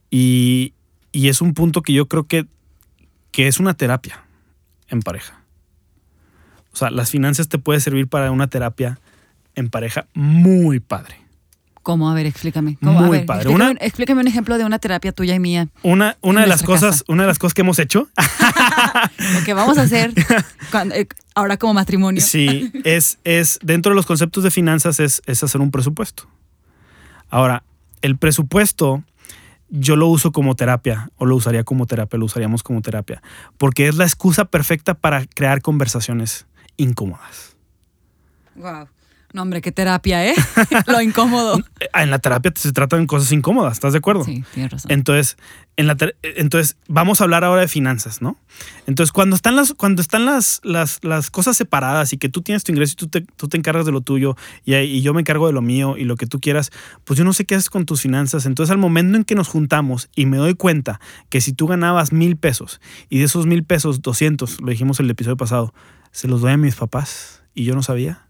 y, 0.08 0.74
y 1.10 1.28
es 1.28 1.40
un 1.40 1.54
punto 1.54 1.82
que 1.82 1.92
yo 1.92 2.06
creo 2.06 2.24
que, 2.24 2.46
que 3.32 3.48
es 3.48 3.58
una 3.58 3.74
terapia 3.74 4.22
en 4.88 5.02
pareja. 5.02 5.42
O 6.72 6.76
sea, 6.76 6.90
las 6.90 7.10
finanzas 7.10 7.48
te 7.48 7.58
puede 7.58 7.80
servir 7.80 8.06
para 8.06 8.30
una 8.30 8.46
terapia 8.46 9.00
en 9.56 9.68
pareja 9.68 10.06
muy 10.14 10.78
padre. 10.78 11.16
¿Cómo? 11.82 12.10
A 12.10 12.14
ver, 12.14 12.26
explícame. 12.26 12.76
Muy 12.80 13.08
ver, 13.18 13.26
padre. 13.26 13.42
Explícame, 13.42 13.54
Una- 13.54 13.70
un- 13.70 13.78
explícame 13.80 14.20
un 14.20 14.28
ejemplo 14.28 14.58
de 14.58 14.64
una 14.64 14.78
terapia 14.78 15.12
tuya 15.12 15.34
y 15.34 15.40
mía. 15.40 15.68
Una, 15.82 16.16
una 16.20 16.42
de 16.42 16.46
las 16.46 16.62
cosas, 16.62 17.00
casa. 17.00 17.04
una 17.08 17.22
de 17.22 17.28
las 17.28 17.38
cosas 17.38 17.54
que 17.54 17.62
hemos 17.62 17.78
hecho, 17.78 18.08
Lo 19.34 19.44
que 19.44 19.54
vamos 19.54 19.78
a 19.78 19.82
hacer 19.82 20.12
cuando- 20.70 20.94
eh, 20.94 21.08
ahora 21.34 21.56
como 21.56 21.74
matrimonio. 21.74 22.20
sí, 22.20 22.70
es, 22.84 23.18
es 23.24 23.58
dentro 23.62 23.90
de 23.92 23.96
los 23.96 24.04
conceptos 24.06 24.44
de 24.44 24.50
finanzas 24.50 25.00
es, 25.00 25.22
es 25.26 25.42
hacer 25.42 25.60
un 25.60 25.70
presupuesto. 25.70 26.24
Ahora, 27.30 27.62
el 28.02 28.16
presupuesto 28.18 29.02
yo 29.70 29.94
lo 29.96 30.08
uso 30.08 30.32
como 30.32 30.56
terapia, 30.56 31.10
o 31.16 31.26
lo 31.26 31.36
usaría 31.36 31.62
como 31.64 31.86
terapia, 31.86 32.18
lo 32.18 32.24
usaríamos 32.26 32.62
como 32.62 32.82
terapia, 32.82 33.22
porque 33.56 33.86
es 33.88 33.94
la 33.94 34.04
excusa 34.04 34.44
perfecta 34.44 34.94
para 34.94 35.24
crear 35.26 35.62
conversaciones 35.62 36.46
incómodas. 36.76 37.56
Wow. 38.56 38.88
No, 39.32 39.42
hombre, 39.42 39.60
qué 39.60 39.70
terapia, 39.70 40.26
¿eh? 40.26 40.34
Lo 40.88 41.00
incómodo. 41.00 41.58
Eh, 41.80 41.88
En 41.94 42.10
la 42.10 42.18
terapia 42.18 42.52
se 42.56 42.72
tratan 42.72 43.06
cosas 43.06 43.30
incómodas, 43.32 43.74
¿estás 43.74 43.92
de 43.92 43.98
acuerdo? 43.98 44.24
Sí, 44.24 44.42
tienes 44.52 44.72
razón. 44.72 44.90
Entonces, 44.90 45.36
en 45.76 45.86
la 45.86 45.94
ter- 45.96 46.16
entonces, 46.22 46.76
vamos 46.88 47.20
a 47.20 47.24
hablar 47.24 47.44
ahora 47.44 47.60
de 47.62 47.68
finanzas, 47.68 48.20
¿no? 48.22 48.36
Entonces, 48.88 49.12
cuando 49.12 49.36
están 49.36 49.54
las, 49.56 49.72
cuando 49.74 50.02
están 50.02 50.26
las, 50.26 50.60
las, 50.64 50.98
las 51.04 51.30
cosas 51.30 51.56
separadas 51.56 52.12
y 52.12 52.18
que 52.18 52.28
tú 52.28 52.42
tienes 52.42 52.64
tu 52.64 52.72
ingreso 52.72 52.92
y 52.94 52.96
tú 52.96 53.06
te, 53.08 53.20
tú 53.20 53.48
te 53.48 53.56
encargas 53.56 53.86
de 53.86 53.92
lo 53.92 54.00
tuyo 54.00 54.36
y, 54.64 54.74
y 54.74 55.00
yo 55.02 55.14
me 55.14 55.20
encargo 55.20 55.46
de 55.46 55.52
lo 55.52 55.62
mío 55.62 55.96
y 55.96 56.04
lo 56.04 56.16
que 56.16 56.26
tú 56.26 56.40
quieras, 56.40 56.70
pues 57.04 57.16
yo 57.16 57.24
no 57.24 57.32
sé 57.32 57.44
qué 57.44 57.54
haces 57.54 57.70
con 57.70 57.86
tus 57.86 58.00
finanzas. 58.02 58.46
Entonces, 58.46 58.72
al 58.72 58.78
momento 58.78 59.16
en 59.16 59.22
que 59.24 59.36
nos 59.36 59.46
juntamos 59.48 60.10
y 60.16 60.26
me 60.26 60.38
doy 60.38 60.54
cuenta 60.54 61.00
que 61.28 61.40
si 61.40 61.52
tú 61.52 61.68
ganabas 61.68 62.12
mil 62.12 62.36
pesos 62.36 62.80
y 63.08 63.18
de 63.20 63.26
esos 63.26 63.46
mil 63.46 63.62
pesos, 63.62 64.02
200, 64.02 64.60
lo 64.60 64.70
dijimos 64.70 64.98
en 64.98 65.06
el 65.06 65.10
episodio 65.10 65.36
pasado, 65.36 65.72
se 66.10 66.26
los 66.26 66.40
doy 66.40 66.52
a 66.52 66.56
mis 66.56 66.74
papás 66.74 67.42
y 67.54 67.62
yo 67.64 67.74
no 67.76 67.82
sabía. 67.84 68.26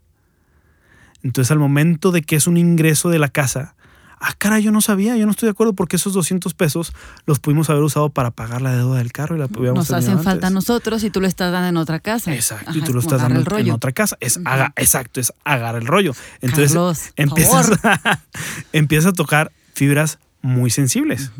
Entonces, 1.23 1.51
al 1.51 1.59
momento 1.59 2.11
de 2.11 2.21
que 2.21 2.35
es 2.35 2.47
un 2.47 2.57
ingreso 2.57 3.09
de 3.09 3.19
la 3.19 3.29
casa, 3.29 3.75
ah, 4.19 4.33
cara, 4.37 4.59
yo 4.59 4.71
no 4.71 4.81
sabía, 4.81 5.17
yo 5.17 5.25
no 5.25 5.31
estoy 5.31 5.47
de 5.47 5.51
acuerdo 5.51 5.73
porque 5.73 5.95
esos 5.95 6.13
200 6.13 6.53
pesos 6.53 6.93
los 7.25 7.39
pudimos 7.39 7.69
haber 7.69 7.83
usado 7.83 8.09
para 8.09 8.31
pagar 8.31 8.61
la 8.61 8.75
deuda 8.75 8.99
del 8.99 9.11
carro 9.11 9.35
y 9.35 9.39
la 9.39 9.45
hubiéramos 9.45 9.89
Nos 9.89 9.97
hacen 9.97 10.23
falta 10.23 10.47
a 10.47 10.49
nosotros 10.51 11.03
y 11.03 11.09
tú 11.09 11.21
lo 11.21 11.27
estás 11.27 11.51
dando 11.51 11.67
en 11.67 11.77
otra 11.77 11.99
casa. 11.99 12.33
Exacto, 12.33 12.69
Ajá, 12.69 12.77
y 12.77 12.81
tú 12.81 12.87
es 12.87 12.93
lo 12.93 12.99
estás 13.01 13.21
dando 13.21 13.39
el 13.39 13.67
en 13.67 13.71
otra 13.71 13.91
casa. 13.91 14.17
Es 14.19 14.39
haga, 14.45 14.73
exacto, 14.75 15.19
es 15.19 15.33
agarrar 15.43 15.81
el 15.81 15.87
rollo. 15.87 16.13
Entonces 16.41 16.71
Carlos, 16.71 17.11
por 17.15 17.23
empiezas, 18.73 19.05
a 19.11 19.13
tocar 19.13 19.51
fibras 19.73 20.19
muy 20.41 20.69
sensibles. 20.69 21.31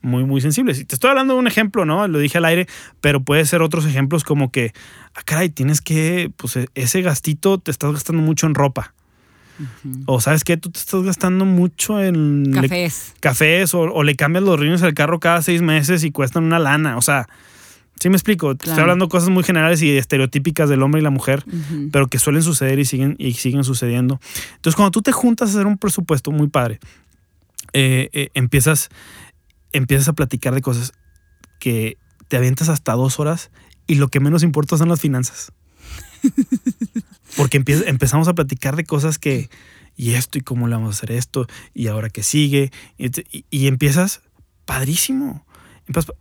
Muy, 0.00 0.24
muy 0.24 0.40
sensibles. 0.40 0.78
Y 0.78 0.84
te 0.84 0.94
estoy 0.94 1.10
hablando 1.10 1.34
de 1.34 1.40
un 1.40 1.48
ejemplo, 1.48 1.84
¿no? 1.84 2.06
Lo 2.06 2.20
dije 2.20 2.38
al 2.38 2.44
aire, 2.44 2.68
pero 3.00 3.20
puede 3.20 3.44
ser 3.46 3.62
otros 3.62 3.84
ejemplos 3.84 4.22
como 4.22 4.52
que, 4.52 4.72
ah, 5.14 5.22
caray, 5.24 5.48
tienes 5.48 5.80
que, 5.80 6.30
pues 6.36 6.56
e- 6.56 6.68
ese 6.74 7.02
gastito 7.02 7.58
te 7.58 7.72
estás 7.72 7.92
gastando 7.92 8.22
mucho 8.22 8.46
en 8.46 8.54
ropa. 8.54 8.94
O 10.06 10.20
sabes 10.20 10.44
que 10.44 10.56
tú 10.56 10.70
te 10.70 10.78
estás 10.78 11.02
gastando 11.02 11.44
mucho 11.44 12.00
en 12.02 12.52
le- 12.52 12.62
Cafés. 12.62 13.14
cafés 13.20 13.74
o, 13.74 13.80
o 13.80 14.02
le 14.02 14.14
cambias 14.16 14.44
los 14.44 14.58
rines 14.58 14.82
al 14.82 14.94
carro 14.94 15.20
cada 15.20 15.42
seis 15.42 15.62
meses 15.62 16.04
y 16.04 16.10
cuestan 16.10 16.44
una 16.44 16.58
lana. 16.58 16.96
O 16.96 17.02
sea, 17.02 17.28
sí 18.00 18.08
me 18.10 18.16
explico. 18.16 18.52
Estoy 18.52 18.72
hablando 18.78 19.08
cosas 19.08 19.28
muy 19.30 19.42
generales 19.42 19.82
y 19.82 19.96
estereotípicas 19.96 20.68
del 20.68 20.82
hombre 20.82 21.00
y 21.00 21.04
la 21.04 21.10
mujer, 21.10 21.44
pero 21.92 22.06
que 22.08 22.18
suelen 22.18 22.42
suceder 22.42 22.78
y 22.78 22.84
siguen, 22.84 23.16
y 23.18 23.32
siguen 23.34 23.64
sucediendo. 23.64 24.20
Entonces, 24.56 24.76
cuando 24.76 24.90
tú 24.92 25.02
te 25.02 25.12
juntas 25.12 25.48
a 25.50 25.52
hacer 25.54 25.66
un 25.66 25.78
presupuesto 25.78 26.30
muy 26.30 26.48
padre, 26.48 26.78
eh, 27.72 28.08
eh, 28.12 28.28
empiezas, 28.34 28.88
empiezas 29.72 30.08
a 30.08 30.12
platicar 30.12 30.54
de 30.54 30.62
cosas 30.62 30.92
que 31.58 31.98
te 32.28 32.36
avientas 32.36 32.68
hasta 32.68 32.92
dos 32.92 33.18
horas 33.20 33.50
y 33.86 33.96
lo 33.96 34.08
que 34.08 34.20
menos 34.20 34.42
importa 34.42 34.76
son 34.78 34.88
las 34.90 35.00
finanzas. 35.00 35.52
Porque 37.36 37.56
empezamos 37.86 38.28
a 38.28 38.34
platicar 38.34 38.74
de 38.76 38.84
cosas 38.84 39.18
que, 39.18 39.48
y 39.96 40.12
esto, 40.14 40.38
y 40.38 40.40
cómo 40.42 40.66
le 40.68 40.74
vamos 40.76 40.94
a 40.94 40.98
hacer 40.98 41.12
esto, 41.12 41.46
y 41.74 41.88
ahora 41.88 42.08
que 42.10 42.22
sigue, 42.22 42.70
y, 42.96 43.10
y- 43.50 43.66
empiezas 43.66 44.22
padrísimo. 44.64 45.44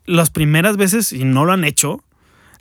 Las 0.06 0.30
primeras 0.30 0.78
veces, 0.78 1.12
y 1.14 1.24
no 1.26 1.46
lo 1.46 1.52
han 1.54 1.64
hecho, 1.64 2.04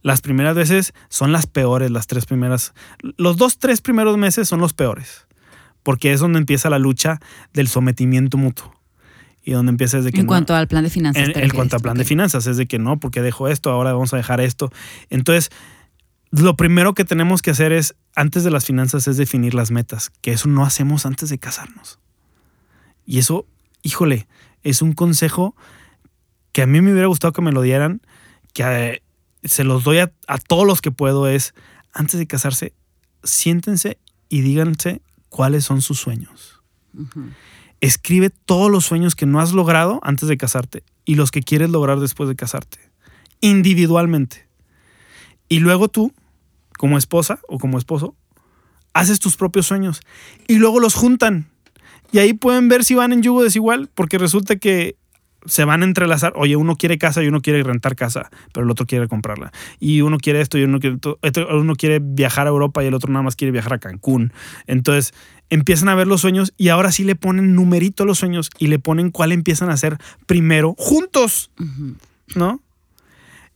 las 0.03 0.21
primeras 0.21 0.55
veces 0.57 0.93
son 1.09 1.33
las 1.33 1.47
peores, 1.47 1.91
las 1.91 2.07
tres 2.07 2.27
primeras. 2.27 2.75
Los 3.17 3.37
dos, 3.37 3.59
tres 3.59 3.81
primeros 3.81 4.17
meses 4.19 4.49
son 4.49 4.61
los 4.61 4.73
peores, 4.73 5.27
porque 5.83 6.13
es 6.13 6.21
donde 6.21 6.39
empieza 6.39 6.71
la 6.71 6.79
lucha 6.79 7.21
del 7.53 7.69
sometimiento 7.69 8.37
mutuo. 8.39 8.73
Y 9.45 9.53
donde 9.53 9.71
empieza 9.71 9.99
desde 9.99 10.11
que 10.11 10.19
En 10.21 10.27
no- 10.27 10.31
cuanto 10.31 10.57
al 10.57 10.67
plan 10.67 10.83
de 10.83 10.91
finanzas. 10.91 11.23
en, 11.23 11.31
en 11.31 11.35
cuanto 11.51 11.77
a 11.77 11.79
refieres. 11.79 11.83
plan 11.83 11.97
de 11.97 12.03
Ok. 12.03 12.09
finanzas, 12.09 12.47
es 12.49 12.57
de 12.57 12.67
que 12.67 12.81
no, 12.81 12.99
porque 12.99 13.23
dejo 13.23 13.47
esto, 13.47 13.71
ahora 13.71 13.93
vamos 13.93 14.13
a 14.13 14.17
dejar 14.17 14.41
esto. 14.41 14.73
Entonces, 15.09 15.51
lo 16.41 16.57
primero 16.57 16.95
que 16.95 17.05
tenemos 17.05 17.43
que 17.43 17.51
hacer 17.51 17.73
es, 17.73 17.95
antes 18.15 18.45
de 18.45 18.51
las 18.51 18.65
finanzas, 18.65 19.09
es 19.09 19.17
definir 19.17 19.55
las 19.55 19.71
metas, 19.71 20.11
que 20.21 20.33
eso 20.33 20.49
no 20.49 20.65
hacemos 20.65 21.07
antes 21.07 21.29
de 21.29 21.39
casarnos. 21.39 21.99
Y 23.05 23.19
eso, 23.19 23.47
híjole, 23.83 24.27
es 24.63 24.83
un 24.83 24.93
consejo 24.93 25.55
que 26.53 26.63
a 26.63 26.67
mí 26.67 26.81
me 26.81 26.93
hubiera 26.93 27.09
gustado 27.09 27.33
que 27.33 27.43
me 27.43 27.53
lo 27.53 27.63
dieran 27.63 28.01
que 28.53 28.63
eh, 28.65 29.03
se 29.45 29.65
los 29.65 29.85
doy 29.85 29.99
a, 29.99 30.13
a 30.27 30.39
todos 30.39 30.67
los 30.67 30.81
que 30.81 30.91
puedo 30.91 31.29
es, 31.29 31.55
antes 31.93 32.19
de 32.19 32.27
casarse, 32.27 32.73
siéntense 33.23 33.99
y 34.29 34.41
díganse 34.41 35.03
cuáles 35.29 35.65
son 35.65 35.83
sus 35.83 35.99
sueños. 35.99 36.63
Escribe 37.83 38.31
todos 38.31 38.71
los 38.71 38.87
sueños 38.87 39.15
que 39.15 39.27
no 39.27 39.41
has 39.41 39.53
logrado 39.53 40.01
antes 40.03 40.29
de 40.29 40.39
casarte 40.39 40.83
y 41.05 41.17
los 41.17 41.31
que 41.31 41.43
quieres 41.43 41.69
lograr 41.69 42.01
después 42.01 42.29
de 42.29 42.37
casarte, 42.37 42.79
individualmente. 43.41 44.49
Y 45.49 45.61
luego 45.61 45.89
tú, 45.89 46.15
como 46.77 46.99
esposa 46.99 47.41
o 47.49 47.59
como 47.59 47.79
esposo, 47.79 48.15
haces 48.93 49.21
tus 49.21 49.37
propios 49.37 49.67
sueños 49.67 50.01
y 50.49 50.57
luego 50.57 50.81
los 50.81 50.95
juntan. 50.95 51.47
Y 52.13 52.19
ahí 52.19 52.33
pueden 52.33 52.69
ver 52.69 52.85
si 52.85 52.95
van 52.95 53.13
en 53.13 53.23
yugo 53.23 53.43
desigual, 53.43 53.91
porque 53.95 54.19
resulta 54.19 54.57
que 54.57 54.97
se 55.45 55.65
van 55.65 55.83
a 55.83 55.85
entrelazar. 55.85 56.33
Oye, 56.37 56.57
uno 56.57 56.77
quiere 56.77 56.99
casa 56.99 57.23
y 57.23 57.29
uno 57.29 57.41
quiere 57.41 57.63
rentar 57.63 57.97
casa, 57.97 58.31
pero 58.53 58.65
el 58.65 58.71
otro 58.71 58.87
quiere 58.87 59.09
comprarla. 59.09 59.53
Y 59.81 60.01
uno 60.01 60.19
quiere 60.19 60.41
esto 60.41 60.59
y 60.59 60.65
uno 60.65 60.81
quiere, 60.81 60.99
uno 61.51 61.75
quiere 61.75 62.01
viajar 62.01 62.47
a 62.47 62.51
Europa 62.51 62.83
y 62.83 62.87
el 62.87 62.95
otro 62.95 63.13
nada 63.13 63.23
más 63.23 63.37
quiere 63.37 63.53
viajar 63.53 63.75
a 63.75 63.79
Cancún. 63.79 64.33
Entonces 64.67 65.15
empiezan 65.51 65.89
a 65.89 65.95
ver 65.95 66.07
los 66.07 66.21
sueños 66.21 66.53
y 66.57 66.69
ahora 66.69 66.91
sí 66.91 67.05
le 67.05 67.15
ponen 67.15 67.55
numerito 67.55 68.03
a 68.03 68.07
los 68.07 68.19
sueños 68.19 68.51
y 68.59 68.67
le 68.67 68.79
ponen 68.79 69.11
cuál 69.11 69.33
empiezan 69.33 69.71
a 69.71 69.75
hacer 69.75 69.99
primero 70.27 70.75
juntos. 70.79 71.51
¿no? 72.35 72.61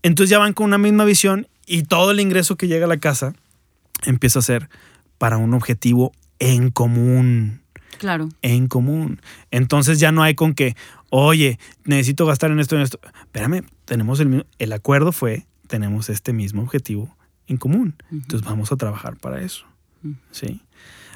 Entonces 0.03 0.31
ya 0.31 0.39
van 0.39 0.53
con 0.53 0.67
una 0.67 0.79
misma 0.79 1.05
visión 1.05 1.49
y 1.71 1.85
todo 1.85 2.11
el 2.11 2.19
ingreso 2.21 2.57
que 2.57 2.67
llega 2.67 2.87
a 2.87 2.89
la 2.89 2.97
casa 2.99 3.33
empieza 4.05 4.41
a 4.41 4.43
ser 4.43 4.69
para 5.19 5.37
un 5.37 5.55
objetivo 5.55 6.13
en 6.41 6.71
común 6.71 7.61
Claro. 7.99 8.29
en 8.43 8.67
común. 8.67 9.21
Entonces 9.51 10.01
ya 10.01 10.11
no 10.11 10.23
hay 10.23 10.35
con 10.35 10.55
que, 10.55 10.75
oye, 11.11 11.59
necesito 11.85 12.25
gastar 12.27 12.51
en 12.51 12.59
esto, 12.59 12.75
en 12.77 12.83
esto. 12.83 12.99
Espérame, 13.21 13.63
tenemos 13.85 14.19
el 14.21 14.29
mismo, 14.29 14.45
el 14.59 14.73
acuerdo 14.73 15.13
fue, 15.13 15.47
tenemos 15.69 16.09
este 16.09 16.33
mismo 16.33 16.63
objetivo 16.63 17.15
en 17.47 17.57
común. 17.59 17.95
Entonces 18.11 18.43
vamos 18.49 18.73
a 18.73 18.77
trabajar 18.77 19.17
para 19.17 19.41
eso. 19.43 19.67
¿Sí? 20.31 20.63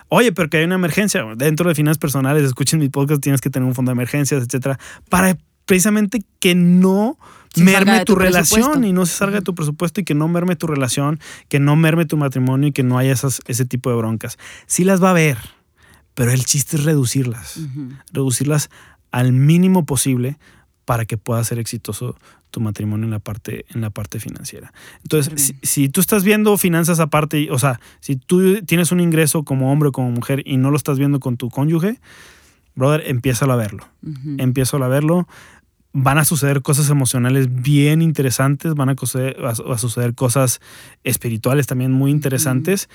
Oye, 0.08 0.30
pero 0.32 0.50
que 0.50 0.58
hay 0.58 0.64
una 0.64 0.74
emergencia. 0.74 1.24
Dentro 1.36 1.68
de 1.68 1.74
finanzas 1.74 1.98
personales, 1.98 2.44
escuchen 2.44 2.78
mi 2.78 2.90
podcast, 2.90 3.22
tienes 3.22 3.40
que 3.40 3.48
tener 3.50 3.66
un 3.66 3.74
fondo 3.74 3.90
de 3.90 3.94
emergencias, 3.94 4.44
etcétera, 4.44 4.78
para 5.08 5.36
precisamente 5.64 6.22
que 6.38 6.54
no 6.54 7.18
merme 7.56 8.00
tu, 8.00 8.14
tu 8.14 8.16
relación 8.16 8.84
y 8.84 8.92
no 8.92 9.06
se 9.06 9.14
salga 9.14 9.38
de 9.38 9.42
tu 9.42 9.54
presupuesto 9.54 10.00
y 10.00 10.04
que 10.04 10.14
no 10.14 10.28
merme 10.28 10.56
tu 10.56 10.66
relación, 10.66 11.20
que 11.48 11.60
no 11.60 11.76
merme 11.76 12.04
tu 12.04 12.16
matrimonio 12.16 12.68
y 12.68 12.72
que 12.72 12.82
no 12.82 12.98
haya 12.98 13.12
esas, 13.12 13.40
ese 13.46 13.64
tipo 13.64 13.90
de 13.90 13.96
broncas. 13.96 14.38
Sí 14.66 14.84
las 14.84 15.02
va 15.02 15.08
a 15.08 15.10
haber, 15.12 15.38
pero 16.14 16.30
el 16.30 16.44
chiste 16.44 16.76
es 16.76 16.84
reducirlas 16.84 17.60
reducirlas 18.12 18.70
al 19.10 19.32
mínimo 19.32 19.84
posible 19.84 20.38
para 20.84 21.04
que 21.04 21.16
pueda 21.16 21.42
ser 21.44 21.58
exitoso 21.58 22.16
tu 22.50 22.60
matrimonio 22.60 23.04
en 23.04 23.10
la 23.10 23.18
parte, 23.18 23.64
en 23.74 23.80
la 23.80 23.90
parte 23.90 24.20
financiera. 24.20 24.72
Entonces, 25.02 25.54
si, 25.62 25.88
tú 25.88 26.00
estás 26.00 26.22
viendo 26.22 26.56
finanzas 26.56 27.00
aparte, 27.00 27.48
o 27.50 27.58
sea, 27.58 27.80
si 28.00 28.16
tú 28.16 28.62
tienes 28.62 28.92
un 28.92 29.00
ingreso 29.00 29.42
como 29.42 29.72
hombre 29.72 29.88
o 29.88 29.92
como 29.92 30.10
mujer 30.10 30.42
y 30.44 30.56
no 30.56 30.70
lo 30.70 30.76
estás 30.76 30.98
viendo 30.98 31.18
con 31.18 31.36
tu 31.36 31.50
cónyuge, 31.50 31.98
brother, 32.76 33.02
empieza 33.06 33.44
a 33.46 33.56
verlo. 33.56 33.88
Empieza 34.38 34.76
a 34.76 34.88
verlo. 34.88 35.26
Van 35.96 36.18
a 36.18 36.24
suceder 36.24 36.60
cosas 36.60 36.90
emocionales 36.90 37.62
bien 37.62 38.02
interesantes, 38.02 38.74
van 38.74 38.90
a, 38.90 38.96
suceder, 38.96 39.36
a 39.44 39.50
a 39.50 39.78
suceder 39.78 40.14
cosas 40.14 40.60
espirituales 41.04 41.66
también 41.66 41.92
muy 41.92 42.10
interesantes, 42.10 42.88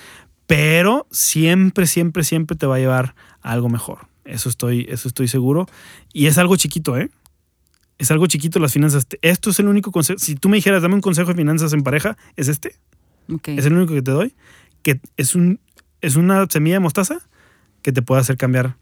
pero 0.46 1.06
siempre, 1.10 1.86
siempre, 1.86 2.24
siempre 2.24 2.56
te 2.56 2.66
va 2.66 2.76
a 2.76 2.78
llevar 2.78 3.14
a 3.40 3.52
algo 3.52 3.68
mejor. 3.68 4.08
Eso 4.24 4.48
estoy, 4.48 4.86
eso 4.88 5.08
estoy 5.08 5.28
seguro. 5.28 5.66
Y 6.12 6.26
es 6.26 6.38
algo 6.38 6.56
chiquito, 6.56 6.96
¿eh? 6.96 7.10
Es 7.98 8.10
algo 8.10 8.26
chiquito 8.26 8.58
las 8.58 8.72
finanzas. 8.72 9.06
Esto 9.22 9.50
es 9.50 9.58
el 9.60 9.68
único 9.68 9.92
consejo. 9.92 10.18
Si 10.18 10.34
tú 10.34 10.48
me 10.48 10.56
dijeras, 10.56 10.82
dame 10.82 10.94
un 10.94 11.00
consejo 11.00 11.28
de 11.28 11.34
finanzas 11.34 11.72
en 11.72 11.82
pareja, 11.82 12.16
es 12.36 12.48
este. 12.48 12.76
Ok. 13.32 13.48
Es 13.48 13.66
el 13.66 13.74
único 13.74 13.94
que 13.94 14.02
te 14.02 14.10
doy. 14.10 14.34
Que 14.82 15.00
es, 15.16 15.34
un, 15.34 15.60
es 16.00 16.16
una 16.16 16.46
semilla 16.48 16.76
de 16.76 16.80
mostaza 16.80 17.18
que 17.82 17.92
te 17.92 18.02
puede 18.02 18.20
hacer 18.20 18.36
cambiar 18.36 18.76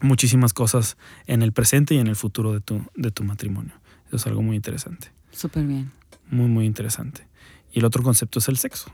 muchísimas 0.00 0.52
cosas 0.52 0.96
en 1.26 1.42
el 1.42 1.52
presente 1.52 1.94
y 1.94 1.98
en 1.98 2.06
el 2.06 2.16
futuro 2.16 2.52
de 2.52 2.60
tu, 2.60 2.82
de 2.94 3.10
tu 3.10 3.24
matrimonio. 3.24 3.72
Eso 4.08 4.16
es 4.16 4.26
algo 4.26 4.42
muy 4.42 4.56
interesante. 4.56 5.12
Súper 5.30 5.64
bien. 5.64 5.92
Muy, 6.30 6.48
muy 6.48 6.66
interesante. 6.66 7.26
Y 7.72 7.78
el 7.78 7.84
otro 7.84 8.02
concepto 8.02 8.38
es 8.38 8.48
el 8.48 8.56
sexo. 8.56 8.92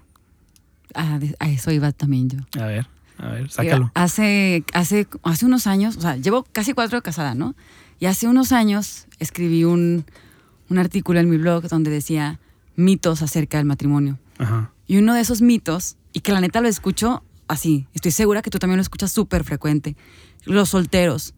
Ah, 0.94 1.18
a 1.38 1.48
eso 1.48 1.70
iba 1.70 1.92
también 1.92 2.28
yo. 2.28 2.38
A 2.60 2.66
ver, 2.66 2.86
a 3.18 3.28
ver, 3.28 3.50
sácalo. 3.50 3.90
Hace, 3.94 4.64
hace, 4.72 5.06
hace 5.22 5.46
unos 5.46 5.66
años, 5.66 5.96
o 5.96 6.00
sea, 6.00 6.16
llevo 6.16 6.44
casi 6.52 6.72
cuatro 6.72 6.98
de 6.98 7.02
casada, 7.02 7.34
¿no? 7.34 7.54
Y 7.98 8.06
hace 8.06 8.28
unos 8.28 8.52
años 8.52 9.06
escribí 9.18 9.64
un, 9.64 10.04
un 10.68 10.78
artículo 10.78 11.20
en 11.20 11.30
mi 11.30 11.38
blog 11.38 11.68
donde 11.68 11.90
decía 11.90 12.38
mitos 12.76 13.22
acerca 13.22 13.56
del 13.56 13.66
matrimonio. 13.66 14.18
Ajá. 14.38 14.70
Y 14.86 14.98
uno 14.98 15.14
de 15.14 15.20
esos 15.20 15.42
mitos, 15.42 15.96
y 16.12 16.20
que 16.20 16.32
la 16.32 16.40
neta 16.40 16.60
lo 16.60 16.68
escucho 16.68 17.24
así, 17.48 17.86
estoy 17.94 18.12
segura 18.12 18.42
que 18.42 18.50
tú 18.50 18.58
también 18.58 18.76
lo 18.76 18.82
escuchas 18.82 19.10
súper 19.10 19.44
frecuente, 19.44 19.96
los 20.46 20.70
solteros, 20.70 21.34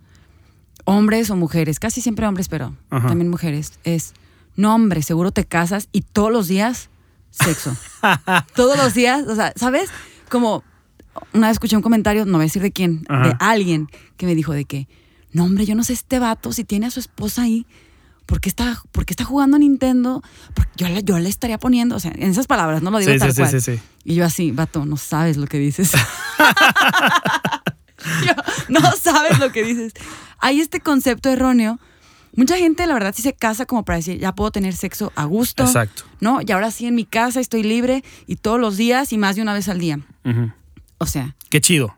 hombres 0.84 1.28
o 1.30 1.36
mujeres, 1.36 1.78
casi 1.80 2.00
siempre 2.00 2.26
hombres, 2.26 2.48
pero 2.48 2.74
Ajá. 2.90 3.08
también 3.08 3.28
mujeres, 3.28 3.78
es, 3.84 4.12
no 4.56 4.74
hombre, 4.74 5.02
seguro 5.02 5.32
te 5.32 5.44
casas 5.44 5.88
y 5.92 6.00
todos 6.02 6.30
los 6.32 6.48
días 6.48 6.88
sexo. 7.30 7.76
todos 8.54 8.76
los 8.78 8.94
días, 8.94 9.26
o 9.26 9.34
sea, 9.34 9.52
¿sabes? 9.56 9.90
Como 10.30 10.62
una 11.32 11.48
vez 11.48 11.54
escuché 11.56 11.76
un 11.76 11.82
comentario, 11.82 12.24
no 12.24 12.32
voy 12.32 12.42
a 12.42 12.44
decir 12.44 12.62
de 12.62 12.72
quién, 12.72 13.04
Ajá. 13.08 13.28
de 13.28 13.36
alguien 13.40 13.88
que 14.16 14.26
me 14.26 14.34
dijo 14.34 14.52
de 14.52 14.64
que, 14.64 14.88
no 15.32 15.44
hombre, 15.44 15.66
yo 15.66 15.74
no 15.74 15.84
sé 15.84 15.92
este 15.92 16.18
vato 16.18 16.52
si 16.52 16.64
tiene 16.64 16.86
a 16.86 16.90
su 16.90 17.00
esposa 17.00 17.42
ahí. 17.42 17.66
¿Por 18.24 18.40
qué, 18.42 18.48
está, 18.50 18.82
por 18.92 19.06
qué 19.06 19.14
está 19.14 19.24
jugando 19.24 19.56
a 19.56 19.58
Nintendo? 19.58 20.22
Porque 20.54 20.70
yo, 20.76 20.88
le- 20.90 21.02
yo 21.02 21.18
le 21.18 21.30
estaría 21.30 21.56
poniendo, 21.58 21.96
o 21.96 22.00
sea, 22.00 22.12
en 22.14 22.30
esas 22.30 22.46
palabras, 22.46 22.82
no 22.82 22.90
lo 22.90 22.98
digo 22.98 23.10
Sí, 23.12 23.18
tal 23.18 23.30
sí, 23.30 23.36
sí, 23.36 23.40
cual. 23.42 23.50
sí, 23.62 23.76
sí. 23.76 23.82
Y 24.04 24.14
yo 24.16 24.24
así, 24.26 24.50
vato, 24.52 24.84
no 24.84 24.96
sabes 24.98 25.38
lo 25.38 25.46
que 25.46 25.58
dices. 25.58 25.92
No 28.68 28.80
sabes 28.92 29.38
lo 29.38 29.50
que 29.52 29.64
dices. 29.64 29.92
Hay 30.38 30.60
este 30.60 30.80
concepto 30.80 31.28
erróneo. 31.30 31.78
Mucha 32.36 32.56
gente, 32.56 32.86
la 32.86 32.94
verdad, 32.94 33.12
sí 33.16 33.22
se 33.22 33.32
casa 33.32 33.66
como 33.66 33.84
para 33.84 33.96
decir, 33.96 34.18
ya 34.18 34.32
puedo 34.32 34.50
tener 34.52 34.74
sexo 34.76 35.12
a 35.16 35.24
gusto. 35.24 35.64
Exacto. 35.64 36.04
¿No? 36.20 36.40
Y 36.46 36.52
ahora 36.52 36.70
sí 36.70 36.86
en 36.86 36.94
mi 36.94 37.04
casa 37.04 37.40
estoy 37.40 37.62
libre 37.64 38.04
y 38.26 38.36
todos 38.36 38.60
los 38.60 38.76
días 38.76 39.12
y 39.12 39.18
más 39.18 39.34
de 39.36 39.42
una 39.42 39.54
vez 39.54 39.68
al 39.68 39.78
día. 39.80 39.98
O 40.98 41.06
sea, 41.06 41.34
Qué 41.48 41.60
chido. 41.60 41.96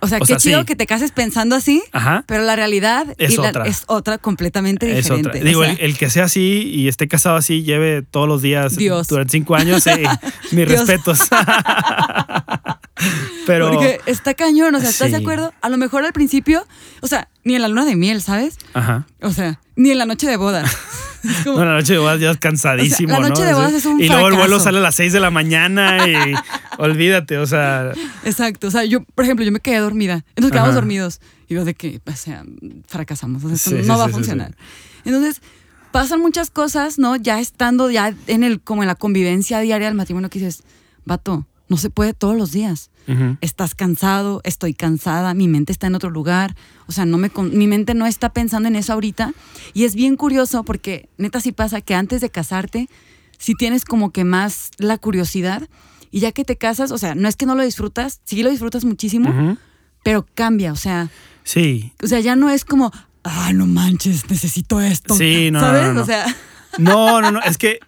o 0.00 0.06
sea, 0.06 0.18
O 0.18 0.20
qué 0.20 0.26
sea, 0.28 0.36
chido 0.36 0.60
sí. 0.60 0.66
que 0.66 0.76
te 0.76 0.86
cases 0.86 1.10
pensando 1.12 1.56
así, 1.56 1.82
Ajá. 1.92 2.24
pero 2.26 2.44
la 2.44 2.56
realidad 2.56 3.14
Es 3.18 3.36
la- 3.36 3.48
otra. 3.48 3.66
es 3.66 3.82
otra 3.86 4.16
completamente 4.18 4.88
Es 4.90 4.96
diferente. 5.04 5.28
otra. 5.30 5.40
O 5.40 5.44
Digo, 5.44 5.62
sea, 5.64 5.72
el, 5.72 5.80
el 5.80 5.98
que 5.98 6.08
sea 6.08 6.24
así 6.24 6.62
y 6.72 6.88
esté 6.88 7.08
casado 7.08 7.36
así, 7.36 7.62
lleve 7.64 8.02
todos 8.02 8.28
los 8.28 8.40
días 8.42 8.76
Dios. 8.76 9.08
durante 9.08 9.32
cinco 9.32 9.54
años, 9.56 9.82
sí, 9.82 9.90
mis 10.52 10.68
respetos. 10.68 11.18
Pero 13.46 13.70
Porque 13.70 14.00
está 14.06 14.34
cañón, 14.34 14.74
o 14.74 14.80
sea, 14.80 14.90
¿estás 14.90 15.10
de 15.10 15.16
acuerdo? 15.18 15.52
A 15.60 15.68
lo 15.68 15.76
mejor 15.76 16.04
al 16.04 16.12
principio, 16.12 16.66
o 17.00 17.06
sea, 17.06 17.28
ni 17.42 17.54
en 17.54 17.62
la 17.62 17.68
luna 17.68 17.84
de 17.84 17.96
miel, 17.96 18.22
¿sabes? 18.22 18.58
Ajá. 18.72 19.06
O 19.20 19.32
sea, 19.32 19.60
ni 19.76 19.90
en 19.90 19.98
la 19.98 20.06
noche 20.06 20.26
de 20.26 20.36
bodas. 20.36 20.70
Es 21.24 21.42
como- 21.42 21.58
No, 21.58 21.64
la 21.64 21.72
noche 21.72 21.94
de 21.94 21.98
bodas 22.00 22.20
ya 22.20 22.30
es 22.32 22.36
cansadísimo, 22.36 23.08
O 23.08 23.16
sea, 23.16 23.20
la 23.22 23.28
noche 23.30 23.40
¿no? 23.40 23.48
de 23.48 23.54
bodas 23.54 23.72
es 23.72 23.86
un 23.86 23.98
Y 23.98 24.08
luego 24.08 24.28
el 24.28 24.34
vuelo 24.34 24.60
sale 24.60 24.76
a 24.76 24.82
las 24.82 24.94
6 24.96 25.10
de 25.10 25.20
la 25.20 25.30
mañana 25.30 26.06
y 26.06 26.34
olvídate, 26.78 27.38
o 27.38 27.46
sea, 27.46 27.92
Exacto, 28.24 28.66
o 28.68 28.70
sea, 28.70 28.84
yo, 28.84 29.02
por 29.14 29.24
ejemplo, 29.24 29.42
yo 29.42 29.50
me 29.50 29.60
quedé 29.60 29.78
dormida, 29.78 30.22
nos 30.36 30.50
quedamos 30.50 30.72
Ajá. 30.72 30.80
dormidos 30.80 31.20
y 31.48 31.54
yo 31.54 31.64
de 31.64 31.72
que, 31.72 32.02
o 32.04 32.12
sea, 32.12 32.44
fracasamos, 32.88 33.42
o 33.42 33.46
sea, 33.48 33.54
esto 33.56 33.70
no 33.70 33.82
sí, 33.82 33.88
va 33.88 34.04
sí, 34.04 34.10
a 34.10 34.12
funcionar. 34.12 34.54
Entonces, 35.06 35.40
pasan 35.92 36.20
muchas 36.20 36.50
cosas, 36.50 36.98
¿no? 36.98 37.16
Ya 37.16 37.40
estando 37.40 37.90
ya 37.90 38.14
en 38.26 38.44
el, 38.44 38.60
como 38.60 38.82
en 38.82 38.88
la 38.88 38.94
convivencia 38.94 39.60
diaria 39.60 39.86
del 39.86 39.96
matrimonio 39.96 40.28
que 40.28 40.40
dices, 40.40 40.62
vato, 41.06 41.46
no 41.74 41.78
se 41.78 41.90
puede 41.90 42.14
todos 42.14 42.36
los 42.36 42.52
días. 42.52 42.90
Estás 43.40 43.74
cansado, 43.74 44.40
estoy 44.44 44.74
cansada, 44.74 45.34
mi 45.34 45.48
mente 45.48 45.72
está 45.72 45.88
en 45.88 45.96
otro 45.96 46.08
lugar, 46.08 46.54
o 46.86 46.92
sea, 46.92 47.04
no 47.04 47.18
me, 47.18 47.30
mi 47.50 47.66
mente 47.66 47.94
no 47.94 48.06
está 48.06 48.32
pensando 48.32 48.68
en 48.68 48.76
eso 48.76 48.92
ahorita. 48.92 49.34
Y 49.74 49.82
es 49.84 49.96
bien 49.96 50.16
curioso 50.16 50.62
porque 50.62 51.08
neta 51.18 51.40
sí 51.40 51.50
pasa 51.50 51.80
que 51.80 51.96
antes 51.96 52.20
de 52.20 52.30
casarte, 52.30 52.88
si 53.38 53.54
tienes 53.56 53.84
como 53.84 54.12
que 54.12 54.22
más 54.22 54.70
la 54.78 54.98
curiosidad 54.98 55.68
y 56.12 56.20
ya 56.20 56.30
que 56.30 56.44
te 56.44 56.56
casas, 56.56 56.92
o 56.92 56.98
sea, 56.98 57.16
no 57.16 57.28
es 57.28 57.34
que 57.34 57.44
no 57.44 57.56
lo 57.56 57.64
disfrutas, 57.64 58.20
sí 58.24 58.42
lo 58.44 58.50
disfrutas 58.50 58.84
muchísimo, 58.84 59.58
pero 60.04 60.24
cambia, 60.34 60.72
o 60.72 60.76
sea, 60.76 61.10
sí. 61.42 61.92
o 62.04 62.06
sea, 62.06 62.20
ya 62.20 62.36
no 62.36 62.50
es 62.50 62.64
como, 62.64 62.92
ah, 63.24 63.52
no 63.52 63.66
manches, 63.66 64.30
necesito 64.30 64.80
esto. 64.80 65.16
Sí, 65.16 65.50
no, 65.50 65.60
no, 65.60 65.66
¿Sabes? 65.66 65.82
no, 65.88 65.92
no. 65.94 66.02
O 66.02 66.06
sea, 66.06 66.36
No, 66.78 67.20
no, 67.20 67.32
no, 67.32 67.40
es 67.42 67.58
que 67.58 67.80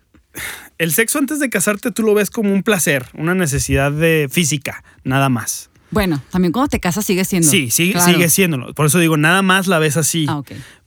el 0.79 0.93
sexo 0.93 1.19
antes 1.19 1.39
de 1.41 1.49
casarte 1.51 1.91
tú 1.91 2.03
lo 2.03 2.15
ves 2.15 2.31
como 2.31 2.53
un 2.53 2.63
placer, 2.63 3.07
una 3.15 3.35
necesidad 3.35 3.93
de 3.93 4.29
física, 4.31 4.85
nada 5.05 5.29
más. 5.29 5.71
bueno, 5.91 6.23
también 6.31 6.53
cuando 6.53 6.69
te 6.69 6.81
casas 6.81 7.05
sigue 7.07 7.25
siendo. 7.25 7.49
Sí, 7.49 7.71
sigue, 7.71 7.93
Claro. 7.93 8.13
sigue 8.13 8.29
siéndolo. 8.29 8.75
Por 8.75 8.87
eso 8.87 8.99
digo, 8.99 9.17
nada 9.17 9.43
más 9.43 9.67
la 9.67 9.79
ves 9.79 9.97
así. 9.97 10.27
Ah. 10.29 10.43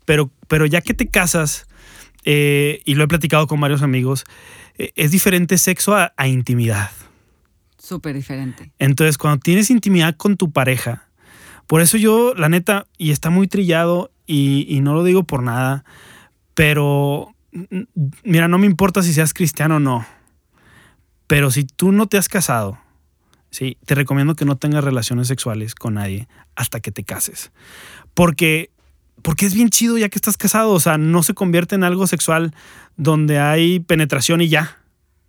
Pero, 0.06 0.30
pero 0.48 0.66
ya 0.66 0.82
que 0.82 0.94
te 0.94 1.08
casas, 1.08 1.68
eh, 2.26 2.82
y 2.86 2.96
lo 2.96 3.04
he 3.04 3.08
platicado 3.08 3.48
con 3.48 3.60
varios 3.62 3.82
amigos, 3.82 4.26
eh, 4.78 4.92
es 4.96 5.12
diferente 5.12 5.58
sexo 5.58 5.96
a, 5.96 6.14
a 6.18 6.28
intimidad. 6.28 6.92
Súper 7.78 8.16
diferente. 8.16 8.72
Entonces, 8.78 9.18
cuando 9.18 9.40
tienes 9.40 9.70
intimidad 9.72 10.16
con 10.16 10.36
tu 10.38 10.52
pareja, 10.52 11.08
por 11.66 11.82
eso 11.82 11.98
yo, 11.98 12.34
la 12.36 12.50
neta, 12.50 12.88
y 12.98 13.12
está 13.12 13.30
muy 13.30 13.48
trillado, 13.48 14.12
y, 14.28 14.66
y 14.70 14.82
no 14.82 14.94
lo 14.94 15.04
digo 15.04 15.24
por 15.24 15.42
nada, 15.44 15.84
pero 16.54 17.34
mira, 18.24 18.48
no 18.48 18.58
me 18.58 18.66
importa 18.66 19.04
si 19.04 19.14
seas 19.14 19.34
cristiano 19.34 19.78
o 19.78 19.80
no, 19.80 20.06
pero 21.28 21.52
si 21.52 21.64
tú 21.64 21.92
no 21.92 22.08
te 22.08 22.18
has 22.18 22.30
casado, 22.30 22.80
sí, 23.52 23.78
te 23.86 23.96
recomiendo 23.96 24.36
que 24.36 24.46
no 24.46 24.58
tengas 24.58 24.84
relaciones 24.84 25.28
sexuales 25.28 25.76
con 25.76 25.96
nadie 25.96 26.28
hasta 26.56 26.80
que 26.80 26.92
te 26.92 27.04
cases. 27.04 27.52
Porque 28.14 28.72
porque 29.22 29.46
es 29.46 29.54
bien 29.54 29.70
chido 29.70 29.98
ya 29.98 30.10
que 30.10 30.18
estás 30.18 30.38
casado, 30.38 30.72
o 30.72 30.80
sea, 30.80 30.98
no 30.98 31.24
se 31.24 31.34
convierte 31.34 31.76
en 31.76 31.84
algo 31.84 32.08
sexual 32.08 32.54
donde 32.98 33.40
hay 33.40 33.80
penetración 33.80 34.42
y 34.42 34.50
ya, 34.50 34.78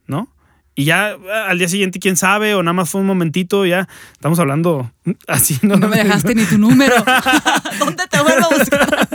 ¿no? 0.07 0.33
Y 0.75 0.85
ya 0.85 1.17
al 1.47 1.59
día 1.59 1.69
siguiente, 1.69 1.99
quién 1.99 2.17
sabe, 2.17 2.55
o 2.55 2.63
nada 2.63 2.73
más 2.73 2.89
fue 2.89 3.01
un 3.01 3.07
momentito, 3.07 3.67
ya 3.67 3.89
estamos 4.13 4.39
hablando 4.39 4.91
así. 5.27 5.59
No, 5.63 5.77
no 5.77 5.89
me 5.89 5.97
dejaste 5.97 6.35
ni 6.35 6.45
tu 6.45 6.59
número. 6.59 6.95
¿Dónde 7.79 8.07
te 8.07 8.21
vuelvo 8.21 8.47
a 8.47 8.59
buscar? 8.59 9.09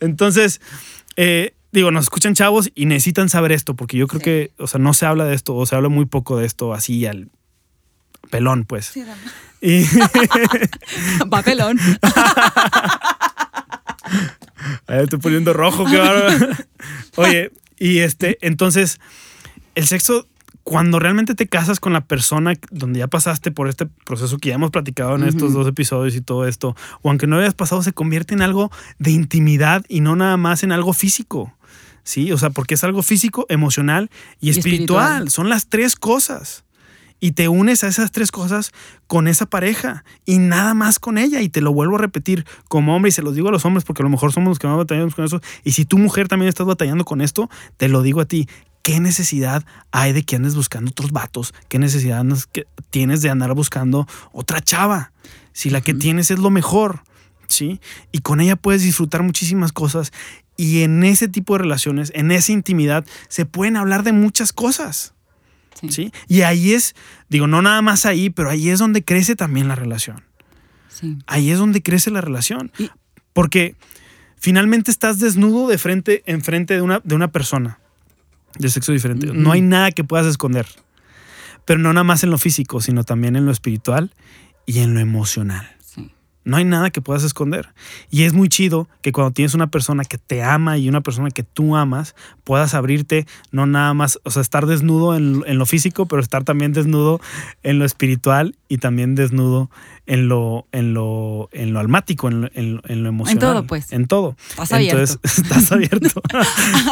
Entonces, 0.00 0.60
eh, 1.16 1.54
digo, 1.74 1.90
nos 1.90 2.04
escuchan 2.04 2.34
chavos 2.34 2.70
y 2.74 2.86
necesitan 2.86 3.28
saber 3.28 3.52
esto, 3.52 3.74
porque 3.74 3.96
yo 3.96 4.06
creo 4.06 4.22
que, 4.22 4.52
o 4.58 4.66
sea, 4.66 4.78
no 4.80 4.94
se 4.94 5.06
habla 5.06 5.24
de 5.24 5.34
esto, 5.34 5.54
o 5.54 5.66
se 5.66 5.74
habla 5.74 5.88
muy 5.88 6.06
poco 6.06 6.38
de 6.38 6.46
esto 6.46 6.72
así 6.72 7.04
al 7.04 7.30
pelón, 8.30 8.64
pues. 8.64 8.86
Sí, 8.86 9.04
y... 9.60 9.84
Papelón. 11.30 11.78
Ahí 14.86 15.02
estoy 15.02 15.18
poniendo 15.18 15.52
rojo, 15.52 15.84
qué 15.84 16.00
Oye, 17.16 17.50
y 17.78 17.98
este, 17.98 18.38
entonces, 18.40 19.00
el 19.74 19.86
sexo, 19.86 20.28
cuando 20.62 21.00
realmente 21.00 21.34
te 21.34 21.48
casas 21.48 21.80
con 21.80 21.92
la 21.92 22.02
persona 22.02 22.54
donde 22.70 23.00
ya 23.00 23.08
pasaste 23.08 23.50
por 23.50 23.68
este 23.68 23.86
proceso 23.86 24.38
que 24.38 24.50
ya 24.50 24.54
hemos 24.54 24.70
platicado 24.70 25.16
en 25.16 25.24
estos 25.24 25.52
dos 25.52 25.66
episodios 25.66 26.14
y 26.14 26.20
todo 26.20 26.46
esto, 26.46 26.76
o 27.02 27.08
aunque 27.10 27.26
no 27.26 27.38
hayas 27.38 27.54
pasado, 27.54 27.82
se 27.82 27.92
convierte 27.92 28.32
en 28.34 28.42
algo 28.42 28.70
de 28.98 29.10
intimidad 29.10 29.84
y 29.88 30.00
no 30.00 30.14
nada 30.14 30.36
más 30.36 30.62
en 30.62 30.70
algo 30.70 30.92
físico. 30.92 31.52
Sí, 32.04 32.30
o 32.32 32.38
sea, 32.38 32.50
porque 32.50 32.74
es 32.74 32.84
algo 32.84 33.02
físico, 33.02 33.46
emocional 33.48 34.10
y, 34.40 34.50
espiritual. 34.50 35.30
Son 35.30 35.48
las 35.48 35.66
tres 35.68 35.96
cosas 35.96 36.64
y 37.18 37.32
te 37.32 37.48
unes 37.48 37.82
a 37.82 37.88
esas 37.88 38.12
tres 38.12 38.30
cosas 38.30 38.72
con 39.06 39.28
esa 39.28 39.46
pareja 39.46 40.04
y 40.26 40.38
nada 40.38 40.74
más 40.74 40.98
con 40.98 41.16
ella. 41.16 41.40
Y 41.40 41.48
te 41.48 41.62
lo 41.62 41.72
vuelvo 41.72 41.96
a 41.96 41.98
repetir 41.98 42.44
como 42.68 42.94
hombre 42.94 43.08
y 43.08 43.12
se 43.12 43.22
los 43.22 43.34
digo 43.34 43.48
a 43.48 43.52
los 43.52 43.64
hombres 43.64 43.84
porque 43.84 44.02
a 44.02 44.04
lo 44.04 44.10
mejor 44.10 44.32
somos 44.32 44.50
los 44.50 44.58
que 44.58 44.66
más 44.66 44.76
batallamos 44.76 45.14
con 45.14 45.24
eso. 45.24 45.40
Y 45.64 45.72
si 45.72 45.86
tu 45.86 45.96
mujer 45.96 46.28
también 46.28 46.50
estás 46.50 46.66
batallando 46.66 47.06
con 47.06 47.22
esto, 47.22 47.48
te 47.78 47.88
lo 47.88 48.02
digo 48.02 48.20
a 48.20 48.26
ti. 48.26 48.46
¿Qué 48.82 49.00
necesidad 49.00 49.64
hay 49.92 50.12
de 50.12 50.24
que 50.24 50.36
andes 50.36 50.54
buscando 50.54 50.90
otros 50.90 51.10
vatos? 51.10 51.54
¿Qué 51.68 51.78
necesidad 51.78 52.22
tienes 52.90 53.22
de 53.22 53.30
andar 53.30 53.54
buscando 53.54 54.06
otra 54.30 54.60
chava? 54.60 55.12
Si 55.54 55.70
la 55.70 55.80
que 55.80 55.94
tienes 55.94 56.30
es 56.30 56.38
lo 56.38 56.50
mejor, 56.50 57.00
¿sí? 57.48 57.80
Y 58.12 58.18
con 58.18 58.42
ella 58.42 58.56
puedes 58.56 58.82
disfrutar 58.82 59.22
muchísimas 59.22 59.72
cosas. 59.72 60.12
Y 60.56 60.82
en 60.82 61.02
ese 61.02 61.28
tipo 61.28 61.54
de 61.54 61.60
relaciones, 61.60 62.12
en 62.14 62.30
esa 62.30 62.52
intimidad, 62.52 63.04
se 63.28 63.44
pueden 63.46 63.76
hablar 63.76 64.02
de 64.04 64.12
muchas 64.12 64.52
cosas. 64.52 65.14
Sí. 65.88 66.12
Y 66.28 66.42
ahí 66.42 66.72
es, 66.72 66.94
digo, 67.28 67.46
no 67.46 67.60
nada 67.60 67.82
más 67.82 68.06
ahí, 68.06 68.30
pero 68.30 68.50
ahí 68.50 68.70
es 68.70 68.78
donde 68.78 69.04
crece 69.04 69.36
también 69.36 69.68
la 69.68 69.74
relación. 69.74 70.22
Sí. 70.88 71.18
Ahí 71.26 71.50
es 71.50 71.58
donde 71.58 71.82
crece 71.82 72.10
la 72.10 72.20
relación. 72.20 72.70
Porque 73.32 73.74
finalmente 74.36 74.90
estás 74.90 75.18
desnudo 75.18 75.68
de 75.68 75.78
frente, 75.78 76.22
en 76.26 76.42
frente 76.42 76.74
de 76.74 76.82
una, 76.82 77.00
de 77.02 77.14
una 77.14 77.32
persona 77.32 77.80
de 78.58 78.70
sexo 78.70 78.92
diferente. 78.92 79.26
No 79.32 79.52
hay 79.52 79.60
nada 79.60 79.90
que 79.90 80.04
puedas 80.04 80.26
esconder. 80.26 80.66
Pero 81.64 81.80
no 81.80 81.92
nada 81.92 82.04
más 82.04 82.22
en 82.24 82.30
lo 82.30 82.38
físico, 82.38 82.80
sino 82.80 83.04
también 83.04 83.36
en 83.36 83.46
lo 83.46 83.52
espiritual 83.52 84.12
y 84.66 84.80
en 84.80 84.94
lo 84.94 85.00
emocional. 85.00 85.76
No 86.44 86.56
hay 86.56 86.64
nada 86.64 86.90
que 86.90 87.00
puedas 87.00 87.24
esconder. 87.24 87.74
Y 88.10 88.22
es 88.22 88.32
muy 88.32 88.48
chido 88.48 88.88
que 89.02 89.12
cuando 89.12 89.32
tienes 89.32 89.54
una 89.54 89.68
persona 89.68 90.04
que 90.04 90.18
te 90.18 90.42
ama 90.42 90.78
y 90.78 90.88
una 90.88 91.00
persona 91.00 91.30
que 91.30 91.42
tú 91.42 91.76
amas, 91.76 92.14
puedas 92.44 92.74
abrirte, 92.74 93.26
no 93.50 93.66
nada 93.66 93.94
más, 93.94 94.18
o 94.24 94.30
sea, 94.30 94.42
estar 94.42 94.66
desnudo 94.66 95.16
en, 95.16 95.58
lo 95.58 95.66
físico, 95.66 96.06
pero 96.06 96.20
estar 96.20 96.44
también 96.44 96.72
desnudo 96.72 97.20
en 97.62 97.78
lo 97.78 97.84
espiritual 97.84 98.56
y 98.68 98.78
también 98.78 99.14
desnudo 99.14 99.70
en 100.06 100.28
lo, 100.28 100.66
en 100.72 100.94
lo, 100.94 101.48
en 101.52 101.72
lo 101.72 101.80
almático, 101.80 102.28
en 102.28 102.42
lo, 102.42 102.48
en, 102.54 103.02
lo 103.02 103.08
emocional. 103.08 103.32
En 103.32 103.38
todo, 103.54 103.66
pues. 103.66 103.92
En 103.92 104.06
todo. 104.06 104.36
Estás 104.50 104.72
abierto. 104.72 105.20
estás 105.22 105.72
abierto. 105.72 106.22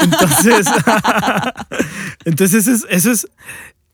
entonces, 0.03 0.67
entonces 2.25 2.67
eso 2.67 2.87
eso 2.88 3.11
es, 3.11 3.29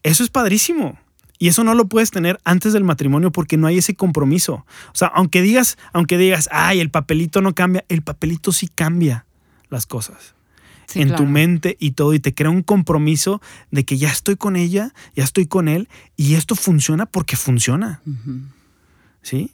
eso 0.02 0.22
es 0.22 0.30
padrísimo. 0.30 0.98
Y 1.38 1.48
eso 1.48 1.62
no 1.64 1.74
lo 1.74 1.86
puedes 1.86 2.10
tener 2.10 2.40
antes 2.44 2.72
del 2.72 2.84
matrimonio 2.84 3.30
porque 3.30 3.56
no 3.56 3.66
hay 3.66 3.78
ese 3.78 3.94
compromiso. 3.94 4.66
O 4.88 4.94
sea, 4.94 5.08
aunque 5.08 5.40
digas, 5.40 5.78
aunque 5.92 6.18
digas, 6.18 6.48
ay, 6.52 6.80
el 6.80 6.90
papelito 6.90 7.40
no 7.40 7.54
cambia, 7.54 7.84
el 7.88 8.02
papelito 8.02 8.52
sí 8.52 8.68
cambia 8.68 9.24
las 9.70 9.86
cosas. 9.86 10.34
en 10.94 11.14
tu 11.14 11.26
mente 11.26 11.76
y 11.78 11.90
todo, 11.90 12.14
y 12.14 12.18
te 12.18 12.32
crea 12.32 12.50
un 12.50 12.62
compromiso 12.62 13.42
de 13.70 13.84
que 13.84 13.98
ya 13.98 14.08
estoy 14.10 14.36
con 14.36 14.56
ella, 14.56 14.94
ya 15.14 15.22
estoy 15.22 15.46
con 15.46 15.68
él, 15.68 15.86
y 16.16 16.34
esto 16.34 16.54
funciona 16.54 17.04
porque 17.04 17.36
funciona. 17.36 18.00
¿Sí? 19.20 19.52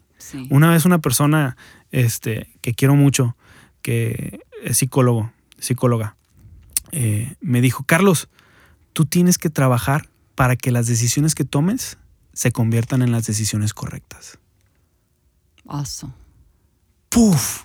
Una 0.50 0.70
vez 0.70 0.84
una 0.84 1.00
persona 1.00 1.56
este, 1.90 2.48
que 2.60 2.72
quiero 2.72 2.94
mucho, 2.94 3.36
que 3.82 4.40
es 4.62 4.78
psicólogo, 4.78 5.32
psicóloga, 5.58 6.16
eh, 6.92 7.34
me 7.40 7.60
dijo, 7.60 7.82
Carlos, 7.82 8.28
tú 8.92 9.04
tienes 9.04 9.36
que 9.36 9.50
trabajar 9.50 10.08
para 10.34 10.56
que 10.56 10.70
las 10.70 10.86
decisiones 10.86 11.34
que 11.34 11.44
tomes 11.44 11.98
se 12.32 12.52
conviertan 12.52 13.02
en 13.02 13.12
las 13.12 13.26
decisiones 13.26 13.74
correctas. 13.74 14.38
Oso. 15.64 16.12
¡Puf! 17.08 17.64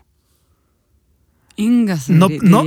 Ingas, 1.56 2.10
no, 2.10 2.30
no, 2.42 2.64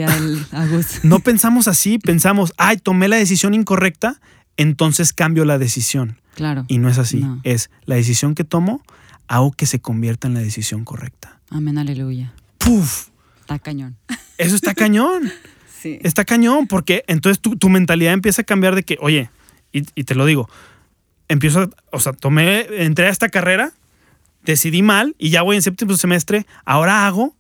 no 1.03 1.21
pensamos 1.21 1.67
así, 1.67 1.99
pensamos, 1.99 2.53
ay, 2.59 2.77
tomé 2.77 3.09
la 3.09 3.17
decisión 3.17 3.55
incorrecta, 3.55 4.21
entonces 4.59 5.15
cambio 5.15 5.47
la 5.47 5.57
decisión. 5.57 6.21
Claro. 6.35 6.67
Y 6.69 6.77
no 6.77 6.91
es 6.91 6.99
así. 6.99 7.25
Es 7.43 7.71
la 7.87 7.95
decisión 7.95 8.35
que 8.35 8.45
tomo, 8.45 8.83
hago 9.29 9.53
que 9.53 9.65
se 9.65 9.81
convierta 9.81 10.29
en 10.29 10.35
la 10.35 10.41
decisión 10.41 10.85
correcta. 10.85 11.41
Amén, 11.49 11.79
aleluya. 11.79 12.35
¡Puf! 12.59 13.09
Está 13.41 13.59
cañón. 13.59 13.97
Eso 14.37 14.57
está 14.57 14.75
cañón. 14.75 15.33
sí. 15.81 15.99
Está 16.03 16.25
cañón, 16.27 16.67
porque 16.67 17.05
entonces 17.07 17.41
tu, 17.41 17.57
tu 17.57 17.71
mentalidad 17.71 18.13
empieza 18.13 18.43
a 18.43 18.45
cambiar 18.45 18.75
de 18.75 18.83
que, 18.83 18.99
oye, 19.01 19.31
y, 19.73 20.05
te 20.05 20.15
lo 20.15 20.27
digo, 20.27 20.49
empiezo, 21.29 21.71
o 21.91 22.01
sea, 22.01 22.13
tomé, 22.13 22.67
entré 22.85 23.07
a 23.07 23.11
esta 23.11 23.29
carrera, 23.29 23.73
decidí 24.45 24.83
mal 24.83 25.15
y 25.19 25.31
ya 25.31 25.43
voy 25.43 25.57
en 25.57 25.63
séptimo 25.63 25.97
semestre, 25.97 26.47
ahora 26.65 27.07
hago 27.07 27.35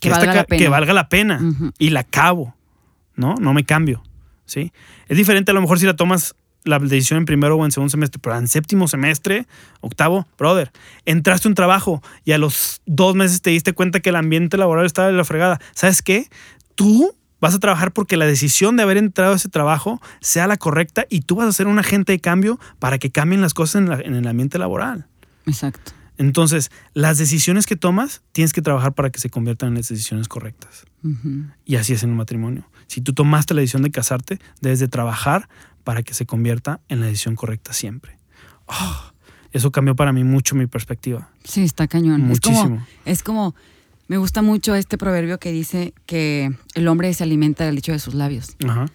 que, 0.00 0.10
valga, 0.10 0.34
la 0.34 0.44
que 0.44 0.68
valga, 0.68 0.92
la 0.92 1.08
pena 1.08 1.40
y 1.78 1.90
la 1.90 2.00
acabo, 2.00 2.54
¿no? 3.16 3.34
No 3.40 3.52
me 3.54 3.64
cambio, 3.64 4.02
¿sí? 4.46 4.72
Es 5.08 5.16
diferente 5.16 5.50
a 5.50 5.54
lo 5.54 5.60
mejor 5.60 5.78
si 5.78 5.86
la 5.86 5.96
tomas 5.96 6.36
la 6.64 6.78
decisión 6.78 7.18
en 7.18 7.24
primero 7.24 7.56
o 7.56 7.64
en 7.64 7.72
segundo 7.72 7.90
semestre, 7.90 8.20
pero 8.22 8.36
en 8.36 8.46
séptimo 8.46 8.88
semestre, 8.88 9.46
octavo, 9.80 10.26
brother, 10.36 10.70
entraste 11.06 11.48
a 11.48 11.50
un 11.50 11.54
trabajo 11.54 12.02
y 12.24 12.32
a 12.32 12.38
los 12.38 12.82
dos 12.86 13.14
meses 13.14 13.42
te 13.42 13.50
diste 13.50 13.72
cuenta 13.72 14.00
que 14.00 14.10
el 14.10 14.16
ambiente 14.16 14.56
laboral 14.56 14.86
estaba 14.86 15.08
de 15.08 15.14
la 15.14 15.24
fregada. 15.24 15.60
¿Sabes 15.72 16.02
qué? 16.02 16.28
Tú 16.74 17.14
Vas 17.40 17.54
a 17.54 17.58
trabajar 17.58 17.92
porque 17.92 18.16
la 18.16 18.26
decisión 18.26 18.76
de 18.76 18.82
haber 18.82 18.96
entrado 18.96 19.32
a 19.32 19.36
ese 19.36 19.48
trabajo 19.48 20.00
sea 20.20 20.46
la 20.46 20.56
correcta 20.56 21.06
y 21.08 21.20
tú 21.20 21.36
vas 21.36 21.48
a 21.48 21.52
ser 21.52 21.66
un 21.66 21.78
agente 21.78 22.12
de 22.12 22.20
cambio 22.20 22.58
para 22.78 22.98
que 22.98 23.10
cambien 23.10 23.40
las 23.40 23.54
cosas 23.54 23.82
en, 23.82 24.14
el 24.14 24.26
ambiente 24.26 24.58
laboral. 24.58 25.06
Exacto. 25.46 25.92
Entonces, 26.16 26.70
las 26.94 27.16
decisiones 27.16 27.64
que 27.64 27.76
tomas, 27.76 28.22
tienes 28.32 28.52
que 28.52 28.60
trabajar 28.60 28.92
para 28.94 29.10
que 29.10 29.20
se 29.20 29.30
conviertan 29.30 29.68
en 29.68 29.74
las 29.76 29.88
decisiones 29.88 30.26
correctas. 30.26 30.84
Y 31.64 31.76
así 31.76 31.92
es 31.92 32.02
en 32.02 32.10
un 32.10 32.16
matrimonio. 32.16 32.68
Si 32.88 33.00
tú 33.00 33.12
tomaste 33.12 33.54
la 33.54 33.60
decisión 33.60 33.82
de 33.82 33.92
casarte, 33.92 34.40
debes 34.60 34.80
de 34.80 34.88
trabajar 34.88 35.48
para 35.84 36.02
que 36.02 36.14
se 36.14 36.26
convierta 36.26 36.80
en 36.88 37.00
la 37.00 37.06
decisión 37.06 37.36
correcta 37.36 37.72
siempre. 37.72 38.18
Ah, 38.66 39.12
eso 39.52 39.70
cambió 39.70 39.94
para 39.94 40.12
mí 40.12 40.24
mucho 40.24 40.56
mi 40.56 40.66
perspectiva. 40.66 41.30
Sí, 41.44 41.62
está 41.62 41.86
cañón. 41.86 42.22
Muchísimo. 42.22 42.84
es 43.04 43.22
como 43.22 43.54
me 44.08 44.16
gusta 44.16 44.42
mucho 44.42 44.74
este 44.74 44.98
proverbio 44.98 45.38
que 45.38 45.52
dice 45.52 45.92
que 46.06 46.52
el 46.74 46.88
hombre 46.88 47.12
se 47.14 47.24
alimenta 47.24 47.64
del 47.64 47.76
dicho 47.76 47.92
de 47.92 47.98
sus 47.98 48.14
labios. 48.14 48.56
Ajá. 48.66 48.86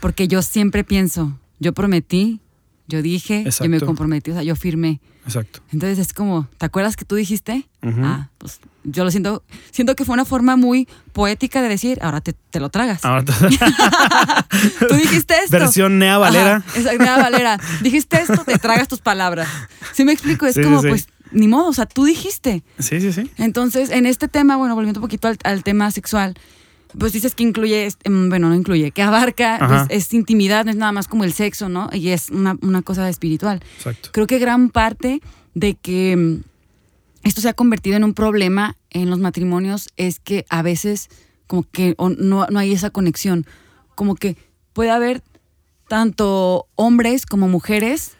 Porque 0.00 0.28
yo 0.28 0.42
siempre 0.42 0.84
pienso, 0.84 1.38
yo 1.58 1.74
prometí, 1.74 2.40
yo 2.86 3.02
dije, 3.02 3.44
yo 3.60 3.68
me 3.68 3.80
comprometí, 3.80 4.30
o 4.30 4.34
sea, 4.34 4.42
yo 4.42 4.56
firmé. 4.56 5.00
Exacto. 5.26 5.60
Entonces 5.72 5.98
es 5.98 6.12
como, 6.12 6.48
¿te 6.56 6.66
acuerdas 6.66 6.96
que 6.96 7.04
tú 7.04 7.14
dijiste? 7.14 7.68
Ah, 7.82 8.28
pues 8.38 8.60
yo 8.84 9.04
lo 9.04 9.10
siento, 9.10 9.42
siento 9.70 9.94
que 9.94 10.04
fue 10.04 10.14
una 10.14 10.24
forma 10.24 10.56
muy 10.56 10.88
poética 11.12 11.62
de 11.62 11.68
decir, 11.68 11.98
ahora 12.00 12.20
te, 12.20 12.34
lo 12.58 12.70
tragas. 12.70 13.04
Ahora 13.04 13.24
te... 13.24 13.32
tú 14.88 14.94
dijiste 14.94 15.34
esto. 15.44 15.58
Versión 15.58 15.98
Nea 15.98 16.16
Valera. 16.18 16.64
exacto, 16.74 17.02
Nea 17.02 17.18
Valera. 17.18 17.60
dijiste 17.82 18.22
esto, 18.22 18.44
te 18.44 18.58
tragas 18.58 18.88
tus 18.88 19.00
palabras. 19.00 19.48
Si 19.92 20.04
me 20.04 20.12
explico, 20.12 20.46
es 20.46 20.56
como, 20.56 20.80
pues 20.80 21.08
ni 21.32 21.48
modo, 21.48 21.68
o 21.68 21.72
sea, 21.72 21.86
tú 21.86 22.04
dijiste. 22.04 22.62
Sí, 22.78 23.00
sí, 23.00 23.12
sí. 23.12 23.30
Entonces, 23.36 23.90
en 23.90 24.06
este 24.06 24.28
tema, 24.28 24.56
bueno, 24.56 24.74
volviendo 24.74 25.00
un 25.00 25.02
poquito 25.02 25.28
al, 25.44 25.64
tema 25.64 25.90
sexual, 25.90 26.34
pues 26.98 27.12
dices 27.12 27.34
que 27.34 27.42
incluye, 27.42 27.88
em, 28.04 28.28
bueno, 28.28 28.48
no 28.48 28.54
incluye, 28.54 28.90
que 28.90 29.02
abarca, 29.02 29.58
pues, 29.66 30.06
es 30.06 30.12
intimidad, 30.14 30.64
no 30.64 30.70
es 30.70 30.76
nada 30.76 30.92
más 30.92 31.08
como 31.08 31.24
el 31.24 31.32
sexo, 31.32 31.68
¿no? 31.68 31.88
Y 31.92 32.08
es 32.08 32.30
una, 32.30 32.82
cosa 32.82 33.08
espiritual. 33.08 33.60
Exacto. 33.76 34.10
Creo 34.12 34.26
que 34.26 34.38
gran 34.38 34.70
parte 34.70 35.20
de 35.54 35.74
que 35.74 36.12
em, 36.12 36.42
esto 37.22 37.40
se 37.40 37.48
ha 37.48 37.54
convertido 37.54 37.96
en 37.96 38.04
un 38.04 38.14
problema 38.14 38.76
en 38.90 39.10
los 39.10 39.18
matrimonios 39.18 39.88
es 39.96 40.20
que 40.20 40.46
a 40.48 40.62
veces 40.62 41.08
como 41.46 41.64
que 41.70 41.96
no, 41.98 42.46
no 42.48 42.58
hay 42.58 42.72
esa 42.72 42.90
conexión 42.90 43.44
como 43.94 44.14
que 44.14 44.36
puede 44.72 44.90
haber 44.90 45.22
tanto 45.88 46.68
hombres 46.76 47.26
como 47.26 47.48
mujeres 47.48 48.12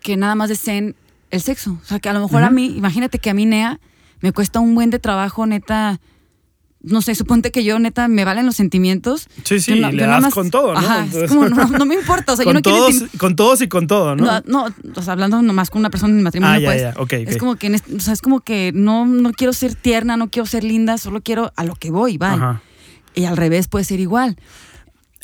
que 0.00 0.16
nada 0.16 0.34
más 0.34 0.50
deseen 0.50 0.94
el 1.30 1.40
sexo. 1.42 1.78
O 1.82 1.84
sea, 1.86 1.98
que 1.98 2.08
a 2.08 2.12
lo 2.12 2.20
mejor 2.20 2.42
a 2.42 2.50
mí, 2.50 2.66
imagínate 2.76 3.18
que 3.18 3.30
a 3.30 3.34
mí, 3.34 3.46
Nea, 3.46 3.80
me 4.20 4.32
cuesta 4.32 4.60
un 4.60 4.74
buen 4.74 4.90
de 4.90 4.98
trabajo, 4.98 5.46
neta. 5.46 6.00
No 6.86 7.00
sé, 7.00 7.14
suponte 7.14 7.50
que 7.50 7.64
yo, 7.64 7.78
neta, 7.78 8.08
me 8.08 8.26
valen 8.26 8.44
los 8.44 8.56
sentimientos. 8.56 9.26
Sí, 9.44 9.58
sí, 9.58 9.80
no- 9.80 9.90
le 9.90 10.06
das 10.06 10.34
con 10.34 10.50
todo, 10.50 10.74
¿no? 10.74 10.78
Ajá, 10.80 11.06
es 11.14 11.30
como, 11.30 11.48
no, 11.48 11.64
no 11.78 11.86
me 11.86 11.94
importa. 11.94 12.34
O 12.34 12.36
sea, 12.36 12.44
yo 12.44 12.48
con, 12.50 12.54
no 12.56 12.60
quiero 12.60 12.76
todos, 12.78 12.94
intim- 12.94 13.18
con 13.18 13.36
todos 13.36 13.62
y 13.62 13.68
con 13.68 13.86
todo, 13.86 14.14
¿no? 14.16 14.24
no, 14.42 14.42
no, 14.66 14.74
o 14.94 15.02
sea, 15.02 15.14
hablando 15.14 15.40
nomás 15.40 15.70
con 15.70 15.80
una 15.80 15.88
persona 15.88 16.12
en 16.12 16.22
matrimonio, 16.22 16.54
ah, 16.54 16.76
ya, 16.76 16.92
pues. 16.94 17.10
ya, 17.10 17.30
Es 17.30 17.38
como 17.38 17.56
que, 17.56 17.74
o 17.96 18.00
sea, 18.00 18.12
es 18.12 18.20
como 18.20 18.40
que 18.40 18.70
no, 18.74 19.06
no 19.06 19.32
quiero 19.32 19.54
ser 19.54 19.74
tierna, 19.74 20.18
no 20.18 20.28
quiero 20.30 20.44
ser 20.44 20.62
linda, 20.62 20.98
solo 20.98 21.22
quiero 21.22 21.52
a 21.56 21.64
lo 21.64 21.74
que 21.74 21.90
voy, 21.90 22.18
bye. 22.18 22.28
Ajá. 22.28 22.60
Y 23.14 23.24
al 23.24 23.38
revés 23.38 23.66
puede 23.68 23.86
ser 23.86 24.00
igual. 24.00 24.36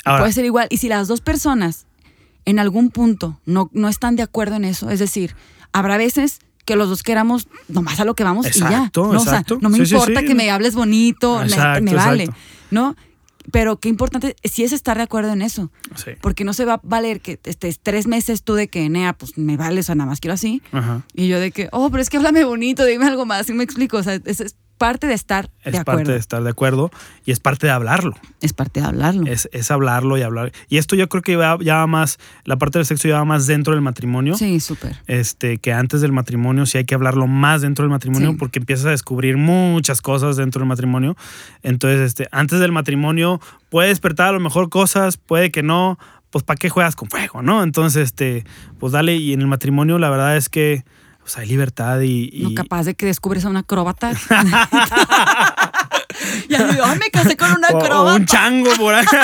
Ahora, 0.03 0.21
Puede 0.23 0.33
ser 0.33 0.45
igual. 0.45 0.67
Y 0.71 0.77
si 0.77 0.87
las 0.89 1.07
dos 1.07 1.21
personas 1.21 1.85
en 2.45 2.57
algún 2.57 2.89
punto 2.89 3.39
no, 3.45 3.69
no 3.71 3.87
están 3.87 4.15
de 4.15 4.23
acuerdo 4.23 4.55
en 4.55 4.65
eso, 4.65 4.89
es 4.89 4.97
decir, 4.97 5.35
habrá 5.73 5.97
veces 5.97 6.39
que 6.65 6.75
los 6.75 6.89
dos 6.89 7.01
queramos 7.03 7.47
nomás 7.67 7.99
a 7.99 8.05
lo 8.05 8.13
que 8.15 8.23
vamos 8.23 8.45
y 8.55 8.59
ya. 8.59 8.65
Exacto, 8.67 9.11
¿no? 9.11 9.19
O 9.19 9.23
sea, 9.23 9.31
exacto. 9.33 9.57
no 9.61 9.69
me 9.69 9.83
Sí, 9.85 9.93
importa 9.93 10.19
sí. 10.21 10.25
que 10.27 10.35
me 10.35 10.49
hables 10.51 10.75
bonito, 10.75 11.37
me- 11.39 11.45
Exacto, 11.45 11.83
me, 11.83 11.93
vale. 11.95 12.29
¿no? 12.69 12.95
Pero 13.51 13.79
qué 13.79 13.89
importante 13.89 14.35
sí 14.43 14.63
es 14.63 14.71
estar 14.71 14.95
de 14.97 15.03
acuerdo 15.03 15.33
en 15.33 15.41
eso, 15.41 15.71
porque 16.21 16.43
no 16.43 16.53
se 16.53 16.63
va 16.63 16.75
a 16.75 16.79
valer 16.83 17.21
que 17.21 17.39
estés 17.43 17.79
tres 17.81 18.05
meses 18.05 18.43
tú 18.43 18.53
de 18.53 18.67
que, 18.67 18.87
Nea, 18.87 19.13
pues 19.13 19.35
me 19.35 19.57
vale, 19.57 19.79
o 19.79 19.83
sea, 19.83 19.95
nada 19.95 20.07
más 20.11 20.19
quiero 20.19 20.35
así, 20.35 20.61
Ajá. 20.71 21.01
y 21.15 21.27
yo 21.27 21.39
de 21.39 21.51
que, 21.51 21.67
oh, 21.71 21.89
pero 21.89 22.03
es 22.03 22.09
que 22.11 22.17
háblame 22.17 22.43
bonito, 22.43 22.85
dime 22.85 23.07
algo 23.07 23.25
más, 23.25 23.47
¿sí 23.47 23.53
me 23.53 23.63
explico? 23.63 23.97
O 23.97 24.03
sea, 24.03 24.19
es, 24.25 24.41
es 24.41 24.55
parte 24.81 25.07
de 25.07 25.13
estar 25.13 25.49
Es 25.63 25.71
de 25.73 25.79
acuerdo. 25.79 25.99
parte 25.99 26.11
de 26.11 26.17
estar 26.17 26.43
de 26.43 26.49
acuerdo 26.49 26.91
y 27.25 27.31
es 27.31 27.39
parte 27.39 27.67
de 27.67 27.73
hablarlo. 27.73 28.15
Es 28.41 28.51
parte 28.53 28.81
de 28.81 28.87
hablarlo. 28.87 29.25
Es, 29.27 29.47
es 29.53 29.71
hablarlo 29.71 30.17
y 30.17 30.21
hablar. 30.23 30.51
Y 30.67 30.77
esto 30.77 30.95
yo 30.97 31.07
creo 31.07 31.21
que 31.21 31.35
va, 31.37 31.57
ya 31.61 31.75
va 31.77 31.87
más, 31.87 32.17
la 32.43 32.57
parte 32.57 32.79
del 32.79 32.85
sexo 32.85 33.07
ya 33.07 33.15
va 33.19 33.25
más 33.25 33.47
dentro 33.47 33.73
del 33.73 33.81
matrimonio. 33.81 34.35
Sí, 34.35 34.59
súper. 34.59 34.97
Este, 35.07 35.57
que 35.59 35.71
antes 35.71 36.01
del 36.01 36.11
matrimonio 36.11 36.65
sí 36.65 36.77
hay 36.79 36.85
que 36.85 36.95
hablarlo 36.95 37.27
más 37.27 37.61
dentro 37.61 37.83
del 37.83 37.89
matrimonio 37.91 38.31
Sí. 38.31 38.37
porque 38.37 38.59
empiezas 38.59 38.87
a 38.87 38.89
descubrir 38.91 39.37
muchas 39.37 40.01
cosas 40.01 40.35
dentro 40.35 40.59
del 40.59 40.67
matrimonio. 40.67 41.15
Entonces, 41.63 42.01
este, 42.01 42.27
antes 42.31 42.59
del 42.59 42.71
matrimonio 42.71 43.39
puede 43.69 43.89
despertar 43.89 44.27
a 44.27 44.31
lo 44.33 44.39
mejor 44.39 44.69
cosas, 44.69 45.17
puede 45.17 45.51
que 45.51 45.63
no, 45.63 45.97
pues 46.31 46.43
¿para 46.43 46.57
qué 46.57 46.69
juegas 46.69 46.95
con 46.95 47.09
fuego, 47.09 47.41
no? 47.41 47.61
Entonces, 47.63 48.03
este, 48.03 48.45
pues 48.79 48.93
dale, 48.93 49.15
y 49.15 49.33
en 49.33 49.41
el 49.41 49.47
matrimonio 49.47 49.99
la 49.99 50.09
verdad 50.09 50.35
es 50.37 50.49
que 50.49 50.83
pues, 51.21 51.37
hay 51.37 51.47
libertad 51.47 52.01
y... 52.01 52.29
y- 52.31 52.43
No 52.43 52.53
capaz 52.55 52.83
de 52.85 52.95
que 52.95 53.05
descubres 53.05 53.45
a 53.45 53.49
una 53.49 53.59
acróbata. 53.61 54.11
ya 56.49 56.67
digo, 56.67 56.83
ay, 56.85 56.99
me 56.99 57.09
casé 57.09 57.37
con 57.37 57.51
una 57.51 57.69
o- 57.69 57.75
o 57.77 57.77
acróbata. 57.83 58.15
un 58.15 58.25
chango 58.25 58.71
por 58.77 58.93
ahí. 58.95 59.05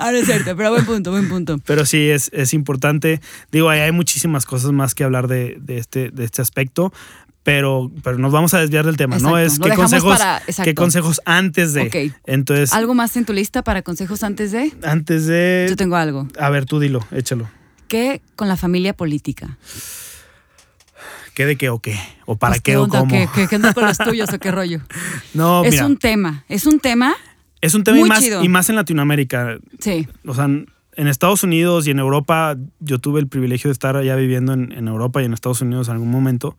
Ah, 0.00 0.12
no 0.12 0.18
es 0.18 0.26
cierto, 0.26 0.56
pero 0.56 0.70
buen 0.70 0.84
punto, 0.86 1.10
buen 1.10 1.28
punto. 1.28 1.58
Pero 1.66 1.84
sí, 1.84 2.08
es, 2.08 2.30
es 2.32 2.54
importante. 2.54 3.20
Digo, 3.50 3.68
hay, 3.68 3.80
hay 3.80 3.90
muchísimas 3.90 4.46
cosas 4.46 4.70
más 4.70 4.94
que 4.94 5.02
hablar 5.02 5.26
de, 5.26 5.56
de 5.60 5.78
este, 5.78 6.10
de 6.12 6.24
este 6.24 6.40
aspecto, 6.40 6.92
pero, 7.42 7.90
pero 8.04 8.16
nos 8.18 8.30
vamos 8.30 8.54
a 8.54 8.60
desviar 8.60 8.86
del 8.86 8.96
tema, 8.96 9.18
¿no? 9.18 9.36
Es 9.36 9.58
qué 9.58 9.70
consejos, 9.74 10.16
para- 10.16 10.40
qué 10.62 10.74
consejos 10.76 11.20
antes 11.24 11.72
de. 11.72 12.12
Entonces, 12.26 12.72
¿Algo 12.72 12.94
más 12.94 13.16
en 13.16 13.24
tu 13.24 13.32
lista 13.32 13.62
para 13.62 13.82
consejos 13.82 14.22
antes 14.22 14.52
de? 14.52 14.72
antes 14.84 15.26
de. 15.26 15.66
Yo 15.68 15.74
tengo 15.76 15.96
algo. 15.96 16.28
A 16.38 16.48
ver, 16.50 16.64
tú 16.64 16.78
dilo, 16.78 17.04
échalo. 17.10 17.50
¿Qué 17.88 18.22
con 18.36 18.46
la 18.46 18.56
familia 18.56 18.92
política? 18.94 19.58
¿Qué 21.38 21.46
de 21.46 21.54
qué 21.56 21.68
o 21.70 21.78
qué? 21.78 21.96
¿O 22.26 22.34
para 22.36 22.54
Pues, 22.54 22.62
qué, 22.62 22.76
o 22.76 22.82
onda? 22.82 22.98
cómo? 22.98 23.12
¿Qué, 23.12 23.28
qué, 23.32 23.46
qué 23.46 23.54
onda 23.56 23.72
con 23.72 23.84
los 23.86 23.96
tuyos 23.96 24.28
o 24.34 24.38
qué 24.40 24.50
rollo? 24.50 24.80
No, 25.34 25.62
es 25.64 25.70
mira, 25.70 25.86
un 25.86 25.96
tema, 25.96 26.44
es 26.48 26.66
un 26.66 26.80
tema, 26.80 27.14
es 27.60 27.74
un 27.76 27.84
tema 27.84 27.96
y 27.98 28.00
muy 28.00 28.08
más, 28.08 28.18
chido. 28.24 28.42
y 28.42 28.48
más 28.48 28.68
en 28.70 28.74
Latinoamérica. 28.74 29.58
sí, 29.78 30.08
O 30.26 30.34
sea, 30.34 30.46
en 30.46 30.66
Estados 31.06 31.44
Unidos 31.44 31.86
y 31.86 31.92
en 31.92 32.00
Europa, 32.00 32.56
yo 32.80 32.98
tuve 32.98 33.20
el 33.20 33.28
privilegio 33.28 33.68
de 33.68 33.72
estar 33.72 33.96
allá 33.96 34.16
viviendo 34.16 34.52
en, 34.52 34.72
en 34.72 34.88
Europa 34.88 35.22
y 35.22 35.26
en 35.26 35.32
Estados 35.32 35.60
Unidos 35.62 35.86
en 35.86 35.94
algún 35.94 36.10
momento, 36.10 36.56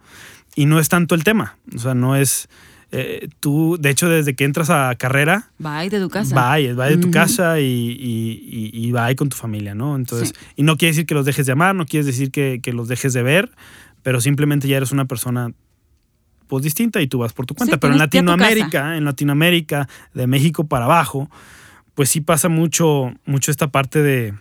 y 0.56 0.66
no 0.66 0.80
es 0.80 0.88
tanto 0.88 1.14
el 1.14 1.26
tema. 1.26 1.58
O 1.76 1.80
sea, 1.80 1.94
no 1.94 2.16
es. 2.16 2.48
eh, 2.94 3.28
tú, 3.42 3.76
de 3.82 3.90
hecho, 3.90 4.08
desde 4.08 4.34
que 4.38 4.46
entras 4.46 4.70
a 4.70 4.96
carrera, 4.96 5.52
bye 5.58 5.90
de 5.90 6.00
tu 6.00 6.10
casa. 6.10 6.34
Bye, 6.56 6.74
bye 6.74 6.90
de 6.92 6.98
tu 7.00 7.08
Ujú. 7.10 7.12
casa 7.12 7.60
y, 7.60 7.66
y, 7.66 8.72
y, 8.74 8.88
y 8.88 8.92
bye 8.94 9.16
con 9.18 9.28
tu 9.28 9.36
familia, 9.36 9.76
¿no? 9.76 9.98
Entonces, 9.98 10.30
Sí. 10.30 10.36
y 10.56 10.64
no 10.64 10.78
quiere 10.78 10.92
decir 10.94 11.06
que 11.06 11.16
los 11.16 11.26
dejes 11.26 11.46
de 11.46 11.52
amar, 11.52 11.76
no 11.76 11.86
quiere 11.86 12.06
decir 12.06 12.32
que, 12.32 12.62
que 12.64 12.72
los 12.72 12.88
dejes 12.88 13.12
de 13.12 13.22
ver, 13.24 13.52
pero 14.04 14.22
simplemente 14.22 14.68
ya 14.68 14.78
eres 14.78 14.92
una 14.92 15.06
persona 15.06 15.52
pues 16.48 16.64
distinta 16.64 17.02
y 17.02 17.08
tú 17.08 17.20
vas 17.20 17.34
por 17.34 17.46
tu 17.46 17.54
cuenta. 17.54 17.76
Sí, 17.76 17.80
pero 17.80 17.94
en 17.94 18.00
Latinoamérica, 18.00 18.98
en 18.98 19.06
Latinoamérica, 19.06 19.88
de 20.14 20.26
México 20.28 20.66
para 20.68 20.86
abajo, 20.86 21.30
pues 21.94 22.10
sí 22.10 22.22
pasa 22.22 22.50
mucho, 22.50 23.14
mucho 23.26 23.52
esta 23.52 23.68
parte 23.68 24.02
de, 24.02 24.34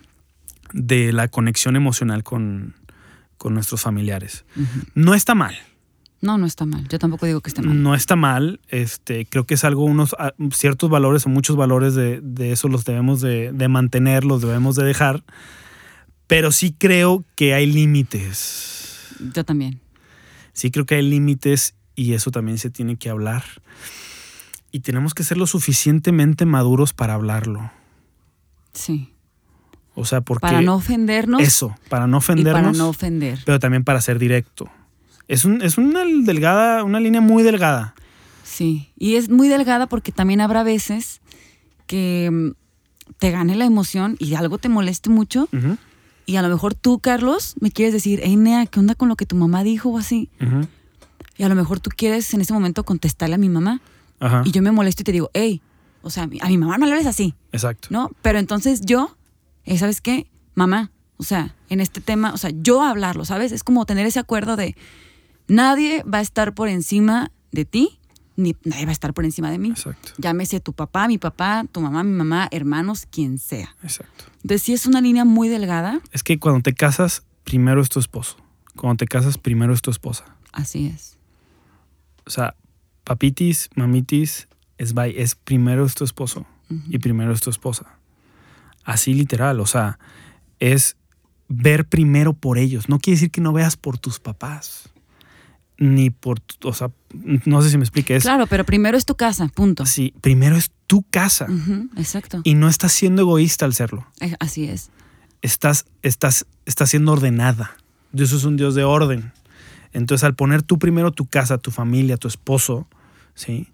de 0.72 1.12
la 1.12 1.28
conexión 1.28 1.76
emocional 1.76 2.22
con, 2.24 2.74
con 3.36 3.52
nuestros 3.52 3.82
familiares. 3.82 4.44
No 4.94 5.14
está 5.14 5.34
mal. 5.34 5.54
No, 6.20 6.36
no 6.38 6.46
está 6.46 6.64
mal. 6.64 6.88
Yo 6.88 6.98
tampoco 6.98 7.26
digo 7.26 7.40
que 7.42 7.50
esté 7.50 7.62
mal. 7.62 7.80
No 7.82 7.94
está 7.94 8.16
mal, 8.16 8.58
este, 8.68 9.26
creo 9.26 9.44
que 9.44 9.54
es 9.54 9.62
algo, 9.64 9.84
unos 9.84 10.14
a- 10.18 10.32
ciertos 10.52 10.88
valores 10.90 11.26
o 11.26 11.28
muchos 11.28 11.54
valores 11.56 11.94
de, 11.94 12.20
de 12.22 12.50
eso 12.52 12.66
los 12.68 12.84
debemos 12.84 13.20
de, 13.20 13.52
de 13.52 13.68
mantener, 13.68 14.24
los 14.24 14.40
debemos 14.42 14.74
de 14.76 14.84
dejar, 14.84 15.22
pero 16.26 16.50
sí 16.52 16.74
creo 16.76 17.24
que 17.36 17.54
hay 17.54 17.66
límites, 17.66 18.77
Yo 19.34 19.44
también. 19.44 19.80
sí 20.52 20.70
creo 20.70 20.86
que 20.86 20.96
hay 20.96 21.02
límites 21.02 21.74
y 21.94 22.12
eso 22.14 22.30
también 22.30 22.58
se 22.58 22.70
tiene 22.70 22.96
que 22.96 23.10
hablar 23.10 23.44
y 24.70 24.80
tenemos 24.80 25.14
que 25.14 25.24
ser 25.24 25.36
lo 25.38 25.46
suficientemente 25.46 26.44
maduros 26.44 26.92
para 26.92 27.14
hablarlo, 27.14 27.70
Sí. 28.72 29.12
o 29.94 30.04
sea, 30.04 30.20
porque 30.20 30.42
Para 30.46 30.62
no 30.62 30.74
ofendernos 30.76 31.42
eso, 31.42 31.74
para 31.88 32.06
no 32.06 32.16
y 32.16 32.18
ofendernos, 32.18 32.62
para 32.62 32.72
no 32.72 32.88
ofender. 32.88 33.40
pero 33.44 33.58
también 33.58 33.82
para 33.84 34.00
ser 34.00 34.18
directo. 34.18 34.70
Es, 35.26 35.44
un, 35.44 35.60
es 35.62 35.76
una 35.78 36.04
delgada, 36.04 36.84
una 36.84 37.00
línea 37.00 37.20
muy 37.20 37.42
delgada. 37.42 37.94
Sí, 38.44 38.90
y 38.96 39.16
es 39.16 39.28
muy 39.28 39.48
delgada 39.48 39.86
porque 39.86 40.10
también 40.12 40.40
habrá 40.40 40.62
veces 40.62 41.20
que 41.86 42.30
mm, 42.30 42.50
te 43.18 43.30
gane 43.30 43.56
la 43.56 43.64
emoción 43.64 44.16
y 44.18 44.34
algo 44.34 44.58
te 44.58 44.68
moleste 44.68 45.10
mucho 45.10 45.48
Ujú, 45.52 45.76
y 46.30 46.36
a 46.36 46.42
lo 46.42 46.48
mejor 46.50 46.74
tú, 46.74 46.98
Carlos, 46.98 47.54
me 47.60 47.70
quieres 47.70 47.94
decir, 47.94 48.20
hey, 48.22 48.36
Nea, 48.36 48.66
¿qué 48.66 48.78
onda 48.80 48.94
con 48.94 49.08
lo 49.08 49.16
que 49.16 49.24
tu 49.24 49.34
mamá 49.34 49.64
dijo 49.64 49.88
o 49.88 49.96
así? 49.98 50.28
Y 51.38 51.42
a 51.42 51.48
lo 51.48 51.54
mejor 51.54 51.80
tú 51.80 51.88
quieres 51.96 52.34
en 52.34 52.42
ese 52.42 52.52
momento 52.52 52.84
contestarle 52.84 53.36
a 53.36 53.38
mi 53.38 53.48
mamá 53.48 53.80
Ajá, 54.20 54.42
y 54.44 54.50
yo 54.50 54.60
me 54.60 54.70
molesto 54.70 55.02
y 55.02 55.04
te 55.04 55.12
digo, 55.12 55.30
hey, 55.32 55.62
o 56.02 56.10
sea, 56.10 56.24
a 56.24 56.26
mi- 56.26 56.58
mamá 56.58 56.76
no 56.76 56.84
le 56.86 56.92
hables 56.92 57.06
así, 57.06 57.34
exacto. 57.52 57.88
¿no? 57.90 58.10
Pero 58.20 58.38
entonces 58.38 58.82
yo, 58.82 59.16
eh, 59.64 59.78
¿sabes 59.78 60.00
qué? 60.02 60.28
Mamá, 60.54 60.90
o 61.16 61.22
sea, 61.22 61.54
en 61.70 61.80
este 61.80 62.00
tema, 62.02 62.32
o 62.34 62.36
sea, 62.36 62.50
yo 62.54 62.82
hablarlo, 62.82 63.24
¿sabes? 63.24 63.50
Es 63.52 63.64
como 63.64 63.86
tener 63.86 64.06
ese 64.06 64.18
acuerdo 64.18 64.56
de 64.56 64.76
nadie 65.46 66.02
va 66.02 66.18
a 66.18 66.22
estar 66.22 66.52
por 66.54 66.68
encima 66.68 67.30
de 67.52 67.64
ti, 67.64 67.97
ni 68.38 68.54
nadie 68.64 68.84
va 68.86 68.90
a 68.90 68.92
estar 68.92 69.12
por 69.12 69.24
encima 69.24 69.50
de 69.50 69.58
mí. 69.58 69.70
Exacto, 69.70 70.12
Llámese 70.16 70.60
tu 70.60 70.72
papá, 70.72 71.08
mi 71.08 71.18
papá, 71.18 71.64
tu 71.72 71.80
mamá, 71.80 72.04
mi 72.04 72.12
mamá, 72.12 72.48
hermanos, 72.52 73.04
quien 73.10 73.38
sea. 73.38 73.74
exacto. 73.82 74.24
Entonces 74.36 74.62
sí 74.62 74.72
es 74.72 74.86
una 74.86 75.00
línea 75.00 75.24
muy 75.24 75.48
delgada, 75.48 76.00
Es 76.12 76.22
que 76.22 76.38
cuando 76.38 76.62
te 76.62 76.72
casas, 76.72 77.24
primero 77.44 77.82
es 77.82 77.88
tu 77.88 77.98
esposo. 77.98 78.36
Cuando 78.76 78.96
te 78.98 79.06
casas, 79.06 79.36
primero 79.38 79.74
es 79.74 79.82
tu 79.82 79.90
esposa. 79.90 80.24
así 80.52 80.86
es. 80.86 81.18
O 82.26 82.30
sea, 82.30 82.54
papitis, 83.04 83.70
mamitis, 83.74 84.46
es 84.76 84.94
bye, 84.94 85.20
es 85.20 85.34
primero 85.34 85.84
es 85.84 85.94
tu 85.96 86.04
esposo 86.04 86.46
y 86.88 86.98
primero 86.98 87.32
es 87.32 87.40
tu 87.40 87.50
esposa. 87.50 87.86
Así 88.84 89.14
literal, 89.14 89.58
o 89.60 89.66
sea, 89.66 89.98
es 90.60 90.96
ver 91.48 91.86
primero 91.88 92.34
por 92.34 92.58
ellos. 92.58 92.88
No 92.88 92.98
quiere 93.00 93.16
decir 93.16 93.30
que 93.30 93.40
no 93.40 93.52
veas 93.52 93.76
por 93.76 93.98
tus 93.98 94.20
papás. 94.20 94.90
Ni 95.78 96.10
por, 96.10 96.40
o 96.64 96.72
sea, 96.74 96.90
no 97.44 97.62
sé 97.62 97.70
si 97.70 97.78
me 97.78 97.84
explique. 97.84 98.16
Es, 98.16 98.24
Claro, 98.24 98.46
pero 98.48 98.64
primero 98.64 98.98
es 98.98 99.06
tu 99.06 99.14
casa, 99.14 99.46
punto. 99.54 99.86
sí, 99.86 100.12
primero 100.20 100.56
es 100.56 100.72
tu 100.88 101.04
casa. 101.04 101.46
Exacto. 101.96 102.40
Y 102.44 102.54
no 102.54 102.68
estás 102.68 102.92
siendo 102.92 103.22
egoísta 103.22 103.64
al 103.64 103.74
serlo. 103.74 104.06
Eh, 104.20 104.34
Así 104.40 104.64
es. 104.64 104.90
estás, 105.40 105.86
estás, 106.02 106.46
estás 106.66 106.90
siendo 106.90 107.12
ordenada. 107.12 107.76
Dios 108.12 108.32
es 108.32 108.42
un 108.44 108.56
Dios 108.56 108.74
de 108.74 108.82
orden. 108.84 109.32
Entonces, 109.92 110.24
al 110.24 110.34
poner 110.34 110.62
tú 110.62 110.78
primero 110.78 111.12
tu 111.12 111.26
casa, 111.26 111.58
tu 111.58 111.70
familia, 111.70 112.16
tu 112.16 112.26
esposo, 112.28 112.88
¿sí? 113.34 113.68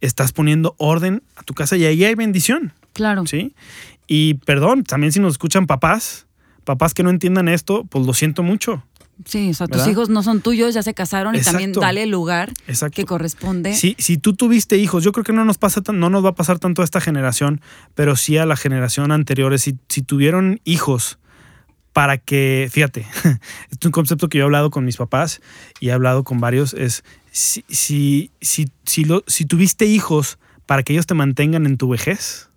Estás 0.00 0.32
poniendo 0.32 0.74
orden 0.78 1.22
a 1.36 1.42
tu 1.42 1.54
casa 1.54 1.76
y 1.76 1.84
ahí 1.84 2.04
hay 2.04 2.14
bendición, 2.14 2.72
Claro. 2.92 3.26
¿sí? 3.26 3.54
Y 4.06 4.34
perdón, 4.34 4.84
también 4.84 5.12
si 5.12 5.20
nos 5.20 5.32
escuchan 5.34 5.66
papás, 5.66 6.26
papás 6.64 6.92
que 6.94 7.02
no 7.02 7.10
entiendan 7.10 7.48
esto, 7.48 7.84
pues 7.84 8.04
lo 8.06 8.12
siento 8.14 8.42
mucho. 8.42 8.82
Sí, 9.24 9.50
o 9.50 9.54
sea, 9.54 9.66
tus 9.66 9.86
hijos 9.86 10.08
no 10.08 10.22
son 10.22 10.40
tuyos, 10.40 10.72
ya 10.74 10.82
se 10.82 10.94
casaron 10.94 11.34
y 11.34 11.40
también 11.42 11.72
dale 11.72 12.04
el 12.04 12.10
lugar 12.10 12.52
Exacto. 12.66 12.96
que 12.96 13.04
corresponde. 13.04 13.74
Si, 13.74 13.94
si 13.98 14.16
tú 14.16 14.34
tuviste 14.34 14.78
hijos, 14.78 15.04
yo 15.04 15.12
creo 15.12 15.24
que 15.24 15.32
no 15.32 15.44
nos 15.44 15.58
pasa 15.58 15.82
tan- 15.82 16.00
no 16.00 16.08
nos 16.10 16.24
va 16.24 16.30
a 16.30 16.34
pasar 16.34 16.58
tanto 16.58 16.80
a 16.82 16.84
esta 16.84 17.00
generación, 17.00 17.60
pero 17.94 18.16
sí 18.16 18.38
a 18.38 18.46
la 18.46 18.56
generación 18.56 19.12
anteriores. 19.12 19.62
Si, 19.62 19.76
si 19.88 20.02
tuvieron 20.02 20.60
hijos 20.64 21.18
para 21.92 22.18
que, 22.18 22.68
fíjate, 22.72 23.04
es 23.70 23.78
un 23.84 23.90
concepto 23.90 24.28
que 24.28 24.38
yo 24.38 24.44
he 24.44 24.46
hablado 24.46 24.70
con 24.70 24.84
mis 24.84 24.96
papás 24.96 25.40
y 25.80 25.88
he 25.88 25.92
hablado 25.92 26.24
con 26.24 26.40
varios, 26.40 26.72
es 26.74 27.04
si, 27.30 27.64
si, 27.68 28.30
si, 28.40 28.70
si, 28.84 29.04
lo- 29.04 29.24
si 29.26 29.44
tuviste 29.44 29.86
hijos 29.86 30.38
para 30.66 30.82
que 30.82 30.92
ellos 30.94 31.06
te 31.06 31.14
mantengan 31.14 31.66
en 31.66 31.76
tu 31.76 31.88
vejez, 31.88 32.48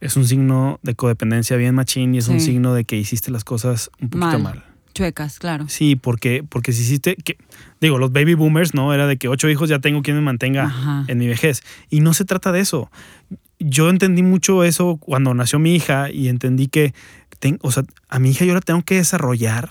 es 0.00 0.16
un 0.16 0.24
signo 0.26 0.78
de 0.82 0.94
codependencia 0.94 1.56
bien 1.56 1.74
machín 1.74 2.14
y 2.14 2.18
es 2.18 2.28
un 2.28 2.38
Sí. 2.40 2.46
signo 2.46 2.72
de 2.74 2.84
que 2.84 2.96
hiciste 2.96 3.30
las 3.32 3.42
cosas 3.44 3.90
un 4.00 4.10
poquito 4.10 4.38
Mal. 4.38 4.42
mal. 4.42 4.64
Chuecas, 4.98 5.38
claro. 5.38 5.66
Sí, 5.68 5.96
porque, 5.96 6.44
porque 6.48 6.72
si 6.72 6.82
hiciste, 6.82 7.16
que, 7.16 7.36
digo, 7.80 7.98
los 7.98 8.12
baby 8.12 8.34
boomers, 8.34 8.74
¿no? 8.74 8.92
Era 8.92 9.06
de 9.06 9.16
que 9.16 9.28
ocho 9.28 9.48
hijos 9.48 9.68
ya 9.68 9.78
tengo 9.78 10.02
quien 10.02 10.16
me 10.16 10.22
mantenga 10.22 10.64
Ajá. 10.64 11.04
en 11.08 11.18
mi 11.18 11.26
vejez. 11.26 11.62
Y 11.90 12.00
no 12.00 12.14
se 12.14 12.24
trata 12.24 12.52
de 12.52 12.60
eso. 12.60 12.90
Yo 13.60 13.90
entendí 13.90 14.22
mucho 14.22 14.62
eso 14.64 14.96
cuando 14.96 15.34
nació 15.34 15.58
mi 15.58 15.74
hija 15.74 16.10
y 16.10 16.28
entendí 16.28 16.68
que, 16.68 16.94
ten- 17.38 17.58
o 17.62 17.70
sea, 17.72 17.84
a 18.08 18.18
mi 18.18 18.30
hija 18.30 18.44
yo 18.44 18.54
la 18.54 18.60
tengo 18.60 18.82
que 18.82 18.96
desarrollar. 18.96 19.70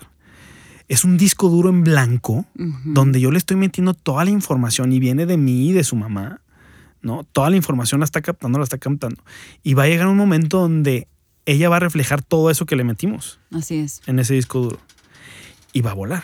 Es 0.89 1.03
un 1.03 1.17
disco 1.17 1.49
duro 1.49 1.69
en 1.69 1.83
blanco 1.83 2.45
donde 2.85 3.19
yo 3.19 3.29
le 3.31 3.37
estoy 3.37 3.57
metiendo 3.57 3.93
toda 3.93 4.23
la 4.23 4.31
información 4.31 4.91
y 4.93 4.99
viene 4.99 5.25
de 5.25 5.35
mí 5.37 5.69
y 5.69 5.73
de 5.73 5.83
su 5.83 5.97
mamá, 5.97 6.39
¿no? 7.01 7.25
Toda 7.25 7.49
la 7.49 7.57
información 7.57 7.99
la 7.99 8.05
está 8.05 8.21
captando, 8.21 8.57
la 8.57 8.63
está 8.63 8.77
captando. 8.77 9.21
Y 9.63 9.73
va 9.73 9.83
a 9.83 9.87
llegar 9.87 10.07
un 10.07 10.15
momento 10.15 10.59
donde 10.61 11.07
ella 11.45 11.67
va 11.69 11.77
a 11.77 11.79
reflejar 11.79 12.21
todo 12.21 12.49
eso 12.51 12.65
que 12.65 12.75
le 12.77 12.83
metimos 12.85 13.39
Así 13.51 13.77
es. 13.79 14.01
en 14.07 14.19
ese 14.19 14.33
disco 14.33 14.59
duro. 14.61 14.79
Y 15.73 15.81
va 15.81 15.91
a 15.91 15.95
volar. 15.95 16.23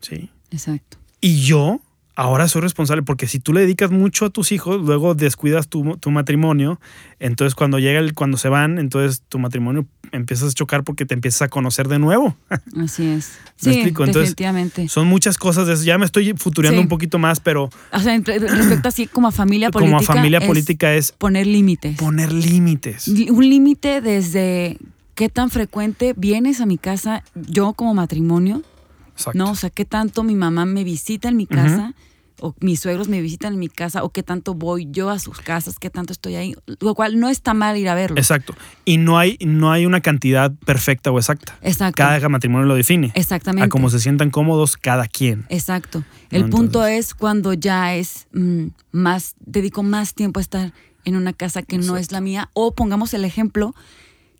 ¿sí? 0.00 0.30
Exacto. 0.50 0.98
Y 1.20 1.40
yo 1.42 1.80
ahora 2.14 2.48
soy 2.48 2.62
responsable 2.62 3.02
porque 3.02 3.26
si 3.28 3.38
tú 3.38 3.52
le 3.52 3.60
dedicas 3.60 3.90
mucho 3.90 4.24
a 4.26 4.30
tus 4.30 4.50
hijos, 4.52 4.80
luego 4.84 5.14
descuidas 5.14 5.68
tu, 5.68 5.96
tu 5.98 6.10
matrimonio, 6.10 6.80
entonces 7.20 7.54
cuando 7.54 7.78
llega 7.78 8.00
el, 8.00 8.14
cuando 8.14 8.36
se 8.38 8.48
van, 8.48 8.78
entonces 8.78 9.22
tu 9.28 9.38
matrimonio 9.38 9.86
empiezas 10.10 10.50
a 10.50 10.52
chocar 10.52 10.84
porque 10.84 11.04
te 11.06 11.14
empiezas 11.14 11.42
a 11.42 11.48
conocer 11.48 11.86
de 11.88 11.98
nuevo. 11.98 12.36
Así 12.76 13.06
es. 13.06 13.32
¿Me 13.64 13.72
Sí, 13.72 13.78
explico? 13.78 14.04
Entonces, 14.04 14.30
definitivamente. 14.30 14.88
Son 14.88 15.06
muchas 15.06 15.36
cosas 15.36 15.66
de 15.66 15.74
eso. 15.74 15.84
Ya 15.84 15.98
me 15.98 16.06
estoy 16.06 16.32
futuriando 16.36 16.78
Sí. 16.78 16.82
un 16.82 16.88
poquito 16.88 17.18
más, 17.18 17.40
pero 17.40 17.70
O 17.92 17.98
sea, 18.00 18.18
respecto 18.18 18.88
así 18.88 19.06
como 19.06 19.28
a 19.28 19.32
familia 19.32 19.70
como 19.72 19.84
política. 19.86 20.12
a 20.12 20.16
familia 20.16 20.38
es 20.38 20.46
política 20.46 20.94
es 20.94 21.12
Poner 21.12 21.46
límites. 21.46 21.96
poner 21.98 22.32
límites. 22.32 23.06
Un 23.08 23.48
límite 23.48 24.00
desde 24.00 24.78
qué 25.18 25.28
tan 25.28 25.50
frecuente 25.50 26.14
vienes 26.16 26.60
a 26.60 26.66
mi 26.66 26.78
casa, 26.78 27.24
yo 27.34 27.72
como 27.72 27.92
matrimonio, 27.92 28.62
Exacto. 29.14 29.36
¿no? 29.36 29.50
O 29.50 29.54
sea, 29.56 29.68
qué 29.68 29.84
tanto 29.84 30.22
mi 30.22 30.36
mamá 30.36 30.64
me 30.64 30.84
visita 30.84 31.28
en 31.28 31.36
mi 31.36 31.48
casa, 31.48 31.92
o 32.40 32.54
mis 32.60 32.78
suegros 32.78 33.08
me 33.08 33.20
visitan 33.20 33.54
en 33.54 33.58
mi 33.58 33.68
casa, 33.68 34.04
o 34.04 34.10
qué 34.10 34.22
tanto 34.22 34.54
voy 34.54 34.86
yo 34.92 35.10
a 35.10 35.18
sus 35.18 35.40
casas, 35.40 35.80
qué 35.80 35.90
tanto 35.90 36.12
estoy 36.12 36.36
ahí. 36.36 36.54
Lo 36.78 36.94
cual 36.94 37.18
no 37.18 37.28
está 37.28 37.52
mal 37.52 37.76
ir 37.76 37.88
a 37.88 37.96
verlos. 37.96 38.16
Exacto. 38.16 38.54
Y 38.84 38.98
no 38.98 39.18
hay, 39.18 39.36
no 39.44 39.72
hay 39.72 39.86
una 39.86 40.00
cantidad 40.00 40.52
perfecta 40.64 41.10
o 41.10 41.18
exacta. 41.18 41.58
Exacto. 41.62 41.96
Cada 41.96 42.28
matrimonio 42.28 42.68
lo 42.68 42.76
define. 42.76 43.10
Exactamente. 43.16 43.66
A 43.66 43.68
cómo 43.68 43.90
se 43.90 43.98
sientan 43.98 44.30
cómodos 44.30 44.76
cada 44.76 45.08
quien. 45.08 45.46
Exacto. 45.48 46.04
El 46.30 46.42
No, 46.42 46.50
punto 46.50 46.86
entonces- 46.86 47.06
es 47.06 47.14
cuando 47.14 47.54
ya 47.54 47.96
es 47.96 48.28
mm, 48.32 48.66
más, 48.92 49.34
dedico 49.44 49.82
más 49.82 50.14
tiempo 50.14 50.38
a 50.38 50.42
estar 50.42 50.72
en 51.04 51.16
una 51.16 51.32
casa 51.32 51.62
que 51.62 51.78
no 51.78 51.96
es 51.96 52.12
la 52.12 52.20
mía. 52.20 52.50
O 52.52 52.72
pongamos 52.72 53.14
el 53.14 53.24
ejemplo 53.24 53.74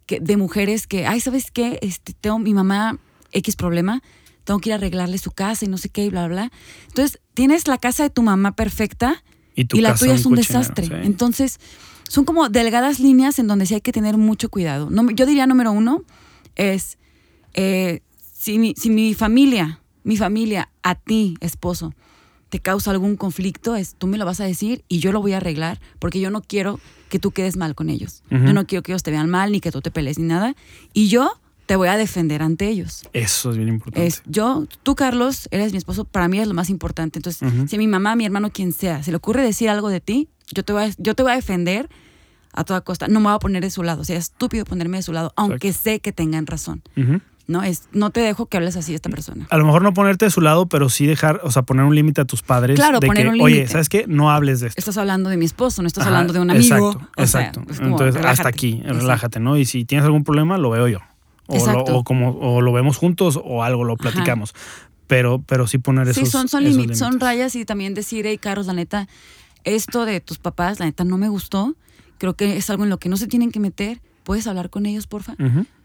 que, 0.09 0.19
de 0.19 0.37
mujeres 0.37 0.89
que, 0.89 1.07
ay, 1.07 1.21
¿sabes 1.21 1.53
qué? 1.53 1.79
Este, 1.83 2.15
tengo 2.15 2.39
mi 2.41 2.55
mamá 2.55 2.99
X 3.31 3.55
problema, 3.55 4.03
tengo 4.45 4.59
que 4.59 4.71
ir 4.71 4.73
a 4.73 4.77
arreglarle 4.77 5.19
su 5.19 5.31
casa 5.31 5.67
y 5.67 5.69
no 5.69 5.77
sé 5.77 5.91
qué, 5.91 6.07
y 6.07 6.09
bla, 6.11 6.27
bla, 6.27 6.49
bla. 6.49 6.53
Entonces, 6.89 7.21
tienes 7.35 7.69
la 7.69 7.79
casa 7.79 8.03
de 8.03 8.11
tu 8.11 8.23
mamá 8.23 8.57
perfecta 8.57 9.23
Y, 9.55 9.67
tu 9.67 9.77
y 9.77 9.83
la 9.83 9.95
tuya 9.95 10.15
es 10.15 10.25
un 10.27 10.35
desastre. 10.35 10.87
sí. 10.87 10.93
Entonces, 11.03 11.61
son 12.09 12.25
como 12.25 12.49
delgadas 12.49 13.01
líneas 13.01 13.39
en 13.39 13.47
donde 13.47 13.67
sí 13.67 13.75
hay 13.75 13.83
que 13.83 13.93
tener 13.93 14.17
mucho 14.17 14.49
cuidado. 14.49 14.89
No, 14.91 15.11
yo 15.11 15.27
diría 15.27 15.47
número 15.47 15.73
uno 15.73 16.03
es, 16.57 16.97
eh, 17.53 18.01
si, 18.33 18.59
mi, 18.59 18.75
si 18.77 18.89
mi 18.89 19.13
familia, 19.15 19.81
mi 20.05 20.17
familia, 20.17 20.71
a 20.83 20.95
ti, 20.95 21.37
esposo, 21.41 21.93
te 22.49 22.61
causa 22.61 22.91
algún 22.91 23.17
conflicto, 23.17 23.77
es 23.77 23.95
tú 23.95 24.07
me 24.07 24.19
lo 24.19 24.25
vas 24.25 24.41
a 24.41 24.45
decir 24.45 24.85
y 24.89 25.01
yo 25.01 25.13
lo 25.13 25.21
voy 25.21 25.33
a 25.33 25.37
arreglar 25.39 25.81
porque 25.99 26.21
yo 26.21 26.31
no 26.31 26.41
quiero 26.41 26.81
que 27.09 27.19
tú 27.19 27.31
quedes 27.31 27.57
mal 27.57 27.75
con 27.75 27.91
ellos. 27.91 28.23
Yo 28.31 28.53
no 28.53 28.67
quiero 28.67 28.83
que 28.83 28.93
ellos 28.93 29.03
te 29.03 29.11
vean 29.11 29.31
mal 29.31 29.53
ni 29.53 29.61
que 29.61 29.71
tú 29.71 29.81
te 29.81 29.91
pelees 29.91 30.19
ni 30.19 30.27
nada. 30.27 30.55
Y 30.93 31.09
yo 31.09 31.33
te 31.67 31.77
voy 31.77 31.89
a 31.89 31.97
defender 31.97 32.43
ante 32.43 32.69
ellos. 32.69 33.07
Eso 33.13 33.51
es 33.51 33.57
bien 33.57 33.69
importante. 33.69 34.07
Es, 34.07 34.23
yo, 34.27 34.67
tú, 34.83 34.95
Carlos, 34.95 35.49
eres 35.51 35.73
mi 35.73 35.79
esposo, 35.79 36.05
para 36.05 36.29
mí 36.29 36.39
es 36.39 36.49
lo 36.49 36.55
más 36.55 36.71
importante. 36.71 37.19
Entonces, 37.19 37.43
Ujú. 37.43 37.69
si 37.69 37.77
a 37.77 37.79
mi 37.79 37.87
mamá, 37.87 38.17
mi 38.17 38.25
hermano, 38.25 38.51
quien 38.51 38.73
sea, 38.73 39.03
se 39.03 39.11
le 39.11 39.19
ocurre 39.19 39.43
decir 39.43 39.69
algo 39.69 39.91
de 39.91 40.01
ti, 40.01 40.29
yo 40.51 40.63
te 40.65 40.73
voy 40.73 40.85
a, 40.85 40.91
yo 40.97 41.15
te 41.15 41.23
voy 41.23 41.33
a 41.33 41.37
defender 41.37 41.89
a 42.55 42.65
toda 42.65 42.81
costa. 42.81 43.09
No 43.09 43.21
me 43.21 43.27
voy 43.27 43.35
a 43.37 43.39
poner 43.39 43.63
de 43.63 43.71
su 43.71 43.83
lado. 43.83 44.05
Sería 44.05 44.21
estúpido 44.21 44.65
ponerme 44.65 44.97
de 44.97 45.03
su 45.03 45.13
lado, 45.13 45.33
aunque 45.37 45.73
sé 45.75 46.01
que 46.01 46.13
tengan 46.13 46.47
razón. 46.47 46.83
Ujú. 46.97 47.21
No, 47.49 47.63
es, 47.63 47.89
no 47.93 48.11
te 48.11 48.21
dejo 48.21 48.45
que 48.47 48.59
hables 48.59 48.77
así 48.77 48.93
de 48.93 48.97
esta 48.97 49.09
persona. 49.09 49.47
A 49.49 49.57
lo 49.57 49.65
mejor 49.65 49.81
no 49.83 49.95
ponerte 49.95 50.27
de 50.27 50.31
su 50.31 50.43
lado, 50.43 50.67
pero 50.67 50.91
sí 50.91 51.07
dejar, 51.07 51.41
o 51.43 51.51
sea, 51.51 51.63
poner 51.63 51.87
un 51.87 51.95
límite 51.95 52.21
a 52.21 52.27
tus 52.27 52.43
padres. 52.43 52.77
Claro, 52.77 53.01
de 53.01 53.07
poner 53.07 53.25
que, 53.25 53.33
un 53.33 53.41
Oye, 53.41 53.55
límite. 53.55 53.73
¿sabes 53.73 53.89
qué? 53.89 54.05
No 54.07 54.31
hables 54.31 54.61
de 54.61 54.69
esto. 54.69 54.79
Estás 54.79 54.99
hablando 54.99 55.31
de 55.31 55.39
mi 55.39 55.47
esposo, 55.47 55.81
no 55.81 55.89
estás 55.89 56.03
Ajá, 56.03 56.11
hablando 56.11 56.35
de 56.35 56.41
un 56.41 56.51
amigo. 56.51 56.91
Exacto, 56.93 57.11
O 57.17 57.23
exacto. 57.23 57.65
como, 57.65 57.89
Entonces, 57.91 58.23
hasta 58.23 58.49
aquí, 58.49 58.75
Exacto. 58.83 59.01
relájate, 59.01 59.41
¿no? 59.41 59.57
Y 59.57 59.65
si 59.65 59.87
tienes 59.87 60.05
algún 60.05 60.25
problema, 60.25 60.59
lo 60.59 60.69
veo 60.69 60.89
yo. 60.89 60.99
O, 61.47 61.67
lo, 61.73 61.81
o 61.85 62.05
como, 62.05 62.39
o 62.39 62.61
lo 62.61 62.71
vemos 62.73 62.99
juntos 62.99 63.41
o 63.43 63.63
algo, 63.65 63.83
lo 63.83 63.97
platicamos. 63.97 64.55
Pero, 65.07 65.43
pero 65.47 65.67
sí 65.67 65.79
poner 65.79 66.07
esos 66.07 66.23
Sí, 66.23 66.31
son, 66.31 66.49
son, 66.49 66.65
esos 66.65 66.77
límites, 66.77 66.99
son 66.99 67.19
rayas 67.19 67.57
y 67.57 67.65
también 67.65 67.95
decir, 67.95 68.27
hey, 68.27 68.37
Carlos, 68.37 68.67
la 68.67 68.75
neta, 68.75 69.09
esto 69.65 70.05
de 70.05 70.21
tus 70.21 70.37
papás, 70.37 70.81
la 70.81 70.85
neta, 70.85 71.05
no 71.05 71.17
me 71.17 71.31
gustó. 71.31 71.75
Creo 72.19 72.35
que 72.35 72.59
es 72.59 72.69
algo 72.69 72.85
en 72.85 72.91
lo 72.91 72.99
que 72.99 73.09
no 73.09 73.17
se 73.17 73.27
tienen 73.27 73.51
que 73.51 73.59
meter. 73.59 74.03
¿Puedes 74.25 74.47
hablar 74.47 74.69
con 74.69 74.85
ellos, 74.85 75.07
porfa? 75.07 75.35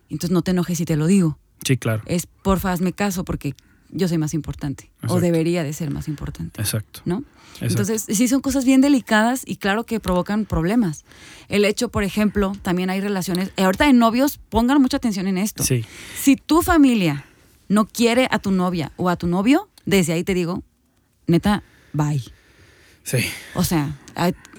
Entonces 0.10 0.32
no 0.32 0.42
te 0.42 0.52
enojes 0.52 0.78
si 0.78 0.84
te 0.84 0.98
lo 0.98 1.08
digo. 1.08 1.40
Sí, 1.64 1.78
claro. 1.78 2.04
Es, 2.06 2.26
porfa, 2.26 2.72
hazme 2.72 2.94
caso 2.94 3.24
porque 3.24 3.56
yo 3.90 4.08
soy 4.08 4.18
más 4.18 4.34
importante. 4.34 4.90
Exacto. 4.96 5.16
O 5.16 5.20
debería 5.20 5.64
de 5.64 5.74
ser 5.74 5.92
más 5.92 6.08
importante. 6.08 6.62
Exacto. 6.62 7.02
¿No? 7.06 7.24
exacto. 7.54 7.66
Entonces, 7.66 8.06
sí 8.08 8.28
son 8.28 8.42
cosas 8.42 8.66
bien 8.66 8.82
delicadas 8.82 9.44
y 9.46 9.58
claro 9.58 9.86
que 9.86 10.00
provocan 10.00 10.46
problemas. 10.46 11.06
El 11.48 11.66
hecho, 11.66 11.90
por 11.90 12.04
ejemplo, 12.04 12.54
también 12.62 12.90
hay 12.90 13.02
relaciones, 13.02 13.52
eh, 13.58 13.64
ahorita 13.64 13.88
en 13.88 14.00
novios, 14.00 14.40
pongan 14.50 14.82
mucha 14.82 14.98
atención 14.98 15.28
en 15.28 15.38
esto. 15.38 15.64
Sí. 15.64 15.86
Si 16.16 16.36
tu 16.36 16.62
familia 16.62 17.26
no 17.70 17.86
quiere 17.86 18.28
a 18.32 18.40
tu 18.40 18.52
novia 18.52 18.92
o 18.98 19.10
a 19.10 19.16
tu 19.16 19.28
novio, 19.28 19.70
desde 19.86 20.14
ahí 20.14 20.24
te 20.24 20.34
digo, 20.34 20.64
neta, 21.28 21.64
bye. 21.94 22.24
Sí. 23.04 23.20
O 23.54 23.64
sea, 23.64 23.96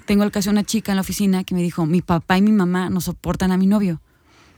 tengo 0.05 0.25
el 0.25 0.31
caso 0.31 0.51
de 0.51 0.53
una 0.53 0.65
chica 0.65 0.93
en 0.93 0.97
la 0.97 1.03
oficina 1.03 1.45
que 1.45 1.55
me 1.55 1.63
dijo, 1.63 1.87
mi 1.87 2.03
papá 2.03 2.39
y 2.39 2.43
mi 2.43 2.53
mamá 2.53 2.91
no 2.91 3.01
soportan 3.01 3.53
a 3.53 3.57
mi 3.57 3.67
novio, 3.67 4.01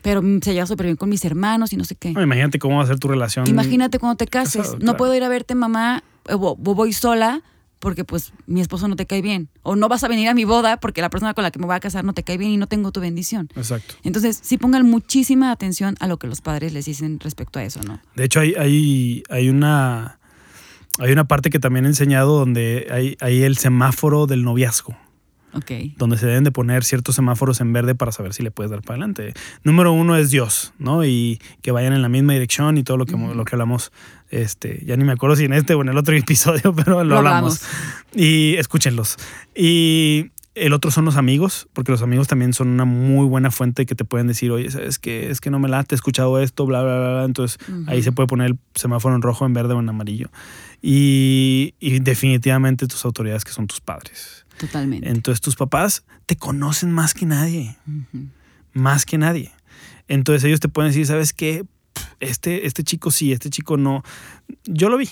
pero 0.06 0.22
se 0.40 0.54
lleva 0.54 0.66
súper 0.66 0.86
bien 0.86 0.94
con 0.94 1.08
mis 1.08 1.24
hermanos 1.24 1.72
y 1.72 1.76
no 1.76 1.82
sé 1.82 1.96
qué. 1.96 2.12
No, 2.12 2.22
imagínate 2.22 2.60
cómo 2.60 2.76
va 2.76 2.84
a 2.84 2.86
ser 2.86 3.00
tu 3.00 3.08
relación. 3.08 3.44
Imagínate 3.48 3.98
cuando 3.98 4.16
te 4.16 4.28
cases, 4.28 4.62
casado, 4.62 4.78
no 4.80 4.96
puedo 4.96 5.12
ir 5.16 5.24
a 5.24 5.28
verte 5.28 5.56
mamá, 5.56 6.04
o, 6.30 6.36
o 6.36 6.54
voy 6.56 6.92
sola 6.92 7.42
porque 7.80 8.04
pues 8.04 8.32
mi 8.46 8.60
esposo 8.60 8.86
no 8.86 8.94
te 8.94 9.04
cae 9.06 9.20
bien, 9.20 9.48
o 9.64 9.74
no 9.74 9.88
vas 9.88 10.04
a 10.04 10.08
venir 10.08 10.28
a 10.28 10.34
mi 10.34 10.44
boda 10.44 10.76
porque 10.76 11.00
la 11.00 11.10
persona 11.10 11.34
con 11.34 11.42
la 11.42 11.50
que 11.50 11.58
me 11.58 11.66
voy 11.66 11.74
a 11.74 11.80
casar 11.80 12.04
no 12.04 12.12
te 12.12 12.22
cae 12.22 12.38
bien 12.38 12.52
y 12.52 12.56
no 12.56 12.68
tengo 12.68 12.92
tu 12.92 13.00
bendición. 13.00 13.48
Exacto. 13.56 13.96
Entonces, 14.04 14.38
sí 14.40 14.58
pongan 14.58 14.88
muchísima 14.88 15.50
atención 15.50 15.96
a 15.98 16.06
lo 16.06 16.18
que 16.18 16.28
los 16.28 16.40
padres 16.40 16.72
les 16.72 16.84
dicen 16.84 17.18
respecto 17.18 17.58
a 17.58 17.64
eso, 17.64 17.80
¿no? 17.82 18.00
De 18.14 18.22
hecho, 18.26 18.38
hay, 18.38 18.54
hay, 18.54 19.24
hay 19.28 19.48
una. 19.48 20.20
Hay 20.98 21.12
una 21.12 21.24
parte 21.24 21.50
que 21.50 21.58
también 21.58 21.84
he 21.84 21.88
enseñado 21.88 22.38
donde 22.38 22.86
hay, 22.90 23.16
hay 23.20 23.42
el 23.42 23.58
semáforo 23.58 24.26
del 24.26 24.44
noviazgo. 24.44 24.96
Donde 25.96 26.18
se 26.18 26.26
deben 26.26 26.44
de 26.44 26.52
poner 26.52 26.84
ciertos 26.84 27.14
semáforos 27.14 27.60
en 27.60 27.72
verde 27.72 27.94
para 27.94 28.12
saber 28.12 28.32
si 28.34 28.42
le 28.42 28.50
puedes 28.50 28.70
dar 28.70 28.82
para 28.82 28.94
adelante. 28.94 29.34
Número 29.64 29.92
uno 29.92 30.16
es 30.16 30.30
Dios, 30.30 30.72
¿no? 30.78 31.04
Y 31.04 31.40
que 31.62 31.70
vayan 31.72 31.92
en 31.92 32.02
la 32.02 32.08
misma 32.08 32.32
dirección 32.34 32.78
y 32.78 32.82
todo 32.82 32.96
lo 32.96 33.06
que, 33.06 33.16
lo 33.16 33.44
que 33.44 33.54
hablamos, 33.54 33.92
este, 34.30 34.82
ya 34.84 34.96
ni 34.96 35.04
me 35.04 35.12
acuerdo 35.12 35.36
si 35.36 35.44
en 35.44 35.52
este 35.52 35.74
o 35.74 35.82
en 35.82 35.88
el 35.88 35.96
otro 35.98 36.16
episodio, 36.16 36.74
pero 36.74 37.02
lo, 37.02 37.04
Lo 37.04 37.18
hablamos. 37.18 37.62
hablamos. 37.62 38.14
Y 38.14 38.56
escúchenlos. 38.56 39.16
Y 39.54 40.30
el 40.54 40.72
otro 40.72 40.90
son 40.90 41.04
los 41.04 41.16
amigos, 41.16 41.68
porque 41.74 41.92
los 41.92 42.00
amigos 42.00 42.28
también 42.28 42.54
son 42.54 42.68
una 42.68 42.86
muy 42.86 43.26
buena 43.26 43.50
fuente 43.50 43.84
que 43.84 43.94
te 43.94 44.06
pueden 44.06 44.26
decir, 44.26 44.50
oye, 44.50 44.70
¿sabes 44.70 44.98
qué? 44.98 45.30
Es 45.30 45.42
que 45.42 45.50
no 45.50 45.58
me 45.58 45.68
late, 45.68 45.94
he 45.94 45.96
escuchado 45.96 46.40
esto, 46.40 46.64
bla, 46.64 46.82
bla, 46.82 46.98
bla, 46.98 47.10
bla. 47.10 47.24
Entonces 47.24 47.58
ahí 47.86 48.02
se 48.02 48.10
puede 48.12 48.26
poner 48.26 48.52
el 48.52 48.58
semáforo 48.74 49.14
en 49.14 49.20
rojo, 49.20 49.44
en 49.44 49.52
verde 49.52 49.74
o 49.74 49.80
en 49.80 49.88
amarillo. 49.90 50.30
Y, 50.80 51.74
y 51.78 51.98
definitivamente 51.98 52.86
tus 52.86 53.04
autoridades 53.04 53.44
que 53.44 53.52
son 53.52 53.66
tus 53.66 53.80
padres. 53.82 54.45
Totalmente. 54.58 55.08
Entonces 55.08 55.40
tus 55.40 55.56
papás 55.56 56.04
te 56.26 56.36
conocen 56.36 56.90
más 56.92 57.14
que 57.14 57.26
nadie, 57.26 57.76
más 58.72 59.04
que 59.04 59.18
nadie. 59.18 59.52
Entonces 60.08 60.44
ellos 60.44 60.60
te 60.60 60.68
pueden 60.68 60.90
decir, 60.90 61.06
¿sabes 61.06 61.32
qué? 61.32 61.64
Este, 62.20 62.66
este 62.66 62.82
chico 62.84 63.10
sí, 63.10 63.32
este 63.32 63.50
chico 63.50 63.76
no. 63.76 64.02
Yo 64.64 64.88
lo 64.88 64.96
vi. 64.96 65.08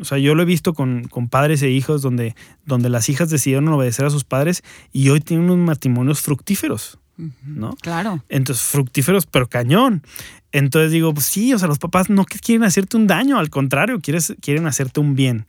O 0.00 0.04
sea, 0.04 0.18
yo 0.18 0.34
lo 0.34 0.42
he 0.42 0.46
visto 0.46 0.74
con, 0.74 1.08
con 1.08 1.28
padres 1.28 1.60
e 1.62 1.70
hijos 1.70 2.02
donde, 2.02 2.36
donde 2.64 2.88
las 2.88 3.08
hijas 3.08 3.30
decidieron 3.30 3.68
obedecer 3.68 4.04
a 4.04 4.10
sus 4.10 4.24
padres 4.24 4.62
y 4.92 5.08
hoy 5.08 5.20
tienen 5.20 5.50
unos 5.50 5.66
matrimonios 5.66 6.20
fructíferos. 6.20 6.98
¿No? 7.44 7.76
Claro. 7.76 8.24
Entonces, 8.28 8.64
fructíferos, 8.64 9.26
pero 9.26 9.48
cañón. 9.48 10.02
Entonces 10.50 10.92
digo, 10.92 11.12
pues 11.12 11.26
sí, 11.26 11.52
o 11.52 11.58
sea, 11.58 11.68
los 11.68 11.78
papás 11.78 12.08
no 12.08 12.24
quieren 12.24 12.64
hacerte 12.64 12.96
un 12.96 13.06
daño, 13.06 13.38
al 13.38 13.50
contrario, 13.50 14.00
quieres, 14.00 14.34
quieren 14.40 14.66
hacerte 14.66 15.00
un 15.00 15.14
bien. 15.14 15.44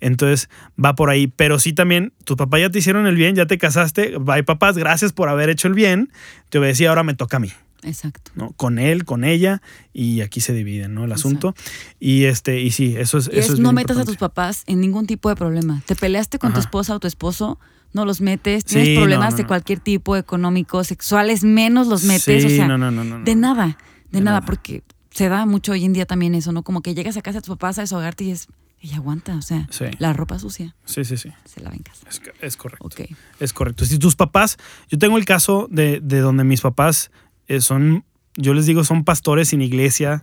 Entonces 0.00 0.48
va 0.82 0.94
por 0.94 1.10
ahí. 1.10 1.26
Pero 1.26 1.58
sí 1.58 1.72
también, 1.72 2.12
tus 2.24 2.36
papás 2.36 2.60
ya 2.60 2.70
te 2.70 2.78
hicieron 2.78 3.06
el 3.06 3.16
bien, 3.16 3.34
ya 3.34 3.46
te 3.46 3.58
casaste. 3.58 4.18
Bye, 4.18 4.44
papás, 4.44 4.78
gracias 4.78 5.12
por 5.12 5.28
haber 5.28 5.50
hecho 5.50 5.66
el 5.66 5.74
bien. 5.74 6.12
Te 6.48 6.58
obedecí, 6.58 6.86
ahora 6.86 7.02
me 7.02 7.14
toca 7.14 7.38
a 7.38 7.40
mí, 7.40 7.50
Exacto. 7.82 8.30
¿no? 8.34 8.52
Con 8.52 8.78
él, 8.78 9.04
con 9.04 9.24
ella, 9.24 9.62
y 9.92 10.20
aquí 10.20 10.40
se 10.40 10.52
dividen, 10.52 10.94
¿no? 10.94 11.04
El 11.04 11.12
asunto. 11.12 11.54
Y 11.98 12.24
este, 12.24 12.60
y 12.60 12.70
sí, 12.70 12.94
eso 12.96 13.18
es. 13.18 13.26
Y 13.26 13.38
eso 13.38 13.54
es, 13.54 13.54
es 13.54 13.60
no 13.60 13.72
metas 13.72 13.96
a 13.96 14.04
tus 14.04 14.16
papás 14.16 14.62
en 14.66 14.80
ningún 14.80 15.06
tipo 15.06 15.28
de 15.28 15.34
problema. 15.34 15.82
Te 15.86 15.96
peleaste 15.96 16.38
con 16.38 16.52
tu 16.52 16.60
esposa 16.60 16.94
o 16.94 17.00
tu 17.00 17.08
esposo, 17.08 17.58
no 17.92 18.04
los 18.04 18.20
metes, 18.20 18.64
tienes 18.64 18.88
Sí, 18.88 18.96
problemas 18.96 19.32
no, 19.32 19.36
de 19.38 19.46
cualquier 19.46 19.80
tipo, 19.80 20.16
económicos, 20.16 20.86
sexuales, 20.88 21.44
menos 21.44 21.86
los 21.86 22.04
metes, 22.04 22.42
Sí, 22.42 22.46
o 22.52 22.56
sea, 22.56 22.68
no, 22.68 22.76
no, 22.78 22.90
no, 22.90 23.04
no, 23.04 23.18
no. 23.18 23.24
de 23.24 23.34
nada, 23.34 23.66
de, 23.66 24.18
De 24.18 24.20
nada, 24.24 24.38
nada. 24.40 24.46
porque 24.46 24.82
se 25.10 25.28
da 25.28 25.46
mucho 25.46 25.72
hoy 25.72 25.84
en 25.84 25.92
día 25.92 26.04
también 26.06 26.34
eso, 26.34 26.52
¿no? 26.52 26.62
Como 26.62 26.82
que 26.82 26.94
llegas 26.94 27.16
a 27.16 27.22
casa 27.22 27.38
de 27.38 27.42
tus 27.42 27.56
papás 27.56 27.78
a 27.78 27.82
desahogarte 27.82 28.24
y 28.24 28.30
es, 28.32 28.48
ella 28.82 28.96
aguanta, 28.96 29.34
o 29.36 29.42
sea, 29.42 29.66
Sí. 29.70 29.86
la 29.98 30.12
ropa 30.12 30.38
sucia 30.38 30.74
Sí, 30.84 31.04
sí, 31.04 31.16
sí. 31.16 31.30
se 31.46 31.60
lava 31.62 31.74
en 31.74 31.82
casa. 31.82 32.06
Es, 32.08 32.20
es 32.42 32.56
correcto. 32.58 32.86
Ok. 32.86 33.00
Es 33.40 33.52
correcto. 33.54 33.86
Si 33.86 33.98
tus 33.98 34.14
papás, 34.16 34.58
yo 34.90 34.98
tengo 34.98 35.16
el 35.16 35.24
caso 35.24 35.66
de, 35.70 36.00
de 36.02 36.18
donde 36.20 36.44
mis 36.44 36.60
papás 36.60 37.10
eh, 37.48 37.62
son, 37.62 38.04
yo 38.36 38.52
les 38.52 38.66
digo, 38.66 38.84
son 38.84 39.04
pastores 39.04 39.48
sin 39.48 39.62
iglesia 39.62 40.20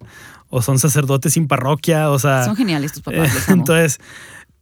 o 0.50 0.62
son 0.62 0.78
sacerdotes 0.78 1.34
sin 1.34 1.48
parroquia, 1.48 2.12
o 2.12 2.20
sea, 2.20 2.46
Son 2.46 2.56
geniales 2.56 2.94
tus 2.94 3.02
papás, 3.02 3.32
eh, 3.32 3.34
les 3.34 3.44
amo. 3.50 3.62
entonces, 3.62 4.00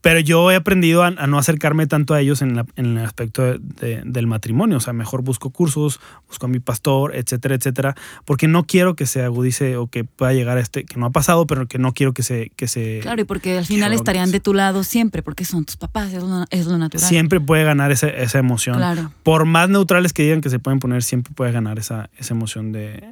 pero 0.02 0.20
yo 0.20 0.50
he 0.50 0.56
aprendido 0.56 1.02
a, 1.02 1.06
a 1.06 1.26
no 1.26 1.38
acercarme 1.38 1.86
tanto 1.86 2.12
a 2.12 2.20
ellos 2.20 2.42
en, 2.42 2.54
la- 2.56 2.66
en 2.76 2.98
el 2.98 3.04
aspecto 3.04 3.42
de- 3.42 3.58
de- 3.80 4.02
del 4.04 4.26
matrimonio, 4.26 4.76
o 4.76 4.80
sea, 4.80 4.92
mejor 4.92 5.22
busco 5.22 5.48
cursos, 5.50 6.00
busco 6.28 6.44
a 6.46 6.48
mi 6.50 6.60
pastor, 6.60 7.16
etcétera, 7.16 7.54
etcétera, 7.54 7.94
porque 8.26 8.48
no 8.48 8.66
quiero 8.66 8.94
que 8.96 9.06
se 9.06 9.22
agudice 9.22 9.76
o 9.76 9.86
que 9.86 10.04
pueda 10.04 10.32
llegar 10.34 10.58
a 10.58 10.60
este, 10.60 10.84
que 10.84 10.98
no 11.00 11.06
ha 11.06 11.10
pasado, 11.10 11.46
pero 11.46 11.66
que 11.68 11.78
no 11.78 11.92
quiero 11.94 12.12
que 12.12 12.22
se, 12.22 12.50
que 12.56 12.68
se 12.68 12.98
Claro, 13.00 13.22
y 13.22 13.24
porque 13.24 13.56
al 13.58 13.64
final 13.64 13.92
estarían 13.92 14.30
de 14.32 14.40
tu 14.40 14.52
lado 14.54 14.82
siempre, 14.84 15.22
porque 15.22 15.44
son 15.44 15.64
tus 15.64 15.76
papás, 15.76 16.12
es 16.12 16.22
lo, 16.22 16.44
es 16.50 16.66
lo 16.66 16.76
natural. 16.78 17.08
siempre 17.08 17.40
puede 17.40 17.64
ganar 17.64 17.92
esa, 17.92 18.08
esa 18.08 18.38
emoción. 18.38 18.76
Claro. 18.76 19.12
por 19.22 19.44
más 19.44 19.68
neutrales 19.68 20.12
que 20.12 20.24
digan 20.24 20.40
que 20.40 20.50
se 20.50 20.58
pueden 20.58 20.80
poner, 20.80 21.02
siempre 21.02 21.32
puede 21.34 21.52
ganar 21.52 21.78
esa, 21.78 22.10
esa 22.18 22.34
emoción 22.34 22.72
de, 22.72 23.04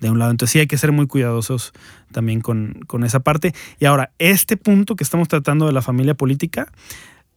de 0.00 0.10
un 0.10 0.18
lado. 0.18 0.30
Entonces 0.30 0.52
sí 0.52 0.58
hay 0.58 0.66
que 0.66 0.78
ser 0.78 0.92
muy 0.92 1.06
cuidadosos 1.06 1.72
también 2.12 2.40
con, 2.40 2.80
con 2.86 3.04
esa 3.04 3.20
parte. 3.20 3.54
Y 3.80 3.84
ahora, 3.86 4.10
este 4.18 4.56
punto 4.56 4.96
que 4.96 5.04
estamos 5.04 5.28
tratando 5.28 5.66
de 5.66 5.72
la 5.72 5.82
familia 5.82 6.14
política 6.14 6.70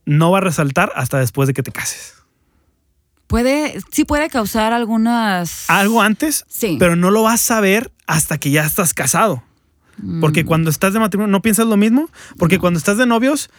no 0.05 0.31
va 0.31 0.39
a 0.39 0.41
resaltar 0.41 0.91
hasta 0.95 1.19
después 1.19 1.47
de 1.47 1.53
que 1.53 1.63
te 1.63 1.71
cases. 1.71 2.15
Puede, 3.27 3.79
sí 3.91 4.05
puede 4.05 4.27
causar 4.29 4.73
algunas. 4.73 5.69
Algo 5.69 6.01
antes, 6.01 6.45
Sí. 6.47 6.77
pero 6.79 6.95
no 6.95 7.11
lo 7.11 7.21
vas 7.23 7.51
a 7.51 7.61
ver 7.61 7.91
hasta 8.07 8.37
que 8.39 8.49
ya 8.49 8.63
estás 8.65 8.93
casado. 8.93 9.43
Porque 10.21 10.43
Mm, 10.43 10.47
cuando 10.47 10.69
estás 10.69 10.93
de 10.93 10.99
matrimonio, 10.99 11.31
¿no 11.31 11.41
piensas 11.41 11.67
lo 11.67 11.77
mismo? 11.77 12.09
Porque 12.37 12.57
cuando 12.57 12.77
estás 12.79 12.97
de 12.97 13.05
novios, 13.05 13.49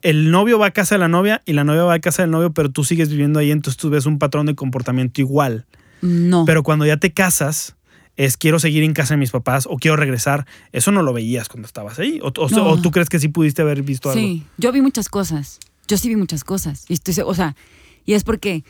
el 0.00 0.30
novio 0.30 0.58
va 0.58 0.66
a 0.68 0.70
casa 0.70 0.94
de 0.94 1.00
la 1.00 1.08
novia 1.08 1.42
y 1.44 1.52
la 1.52 1.64
novia 1.64 1.82
va 1.82 1.94
a 1.94 1.98
casa 1.98 2.22
del 2.22 2.30
novio, 2.30 2.52
pero 2.52 2.70
tú 2.70 2.84
sigues 2.84 3.10
viviendo 3.10 3.38
ahí, 3.40 3.50
entonces 3.50 3.76
tú 3.76 3.90
ves 3.90 4.06
un 4.06 4.18
patrón 4.18 4.46
de 4.46 4.54
comportamiento 4.54 5.20
igual. 5.20 5.66
No. 6.00 6.44
Pero 6.46 6.62
cuando 6.62 6.86
ya 6.86 6.96
te 6.98 7.12
casas, 7.12 7.74
es 8.18 8.36
quiero 8.36 8.58
seguir 8.58 8.82
en 8.82 8.92
casa 8.92 9.14
de 9.14 9.18
mis 9.18 9.30
papás 9.30 9.66
o 9.70 9.76
quiero 9.78 9.96
regresar. 9.96 10.46
Eso 10.72 10.92
no 10.92 11.02
lo 11.02 11.14
veías 11.14 11.48
cuando 11.48 11.64
estabas 11.66 11.98
ahí. 11.98 12.20
O, 12.22 12.26
o- 12.36 12.48
No. 12.50 12.66
o 12.66 12.80
tú 12.82 12.90
crees 12.90 13.08
que 13.08 13.18
sí 13.18 13.28
pudiste 13.28 13.62
haber 13.62 13.82
visto 13.82 14.10
algo. 14.10 14.20
Sí, 14.20 14.44
yo 14.58 14.70
vi 14.72 14.82
muchas 14.82 15.08
cosas. 15.08 15.58
Yo 15.86 15.96
sí 15.96 16.08
vi 16.10 16.16
muchas 16.16 16.44
cosas. 16.44 16.84
Y 16.88 16.92
estoy, 16.92 17.14
o 17.24 17.34
sea, 17.34 17.56
y 18.04 18.12
es 18.12 18.24
porque 18.24 18.62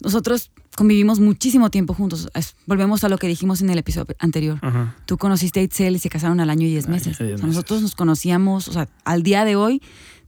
nosotros 0.00 0.50
convivimos 0.76 1.20
muchísimo 1.20 1.70
tiempo 1.70 1.94
juntos. 1.94 2.28
Es- 2.34 2.56
volvemos 2.66 3.04
a 3.04 3.08
lo 3.08 3.16
que 3.18 3.28
dijimos 3.28 3.60
en 3.62 3.70
el 3.70 3.78
episodio 3.78 4.16
anterior. 4.18 4.58
Ajá. 4.62 4.96
Tú 5.06 5.18
conociste 5.18 5.60
a 5.60 5.62
Itzel 5.62 5.94
y 5.94 5.98
se 6.00 6.08
casaron 6.08 6.40
al 6.40 6.50
año 6.50 6.66
y 6.66 6.70
diez 6.70 6.88
meses. 6.88 7.16
diez 7.16 7.16
O 7.16 7.16
sea, 7.18 7.26
meses. 7.36 7.46
nosotros 7.46 7.82
nos 7.82 7.94
conocíamos, 7.94 8.66
o 8.68 8.72
sea, 8.72 8.88
al 9.04 9.22
día 9.22 9.44
de 9.44 9.54
hoy 9.54 9.80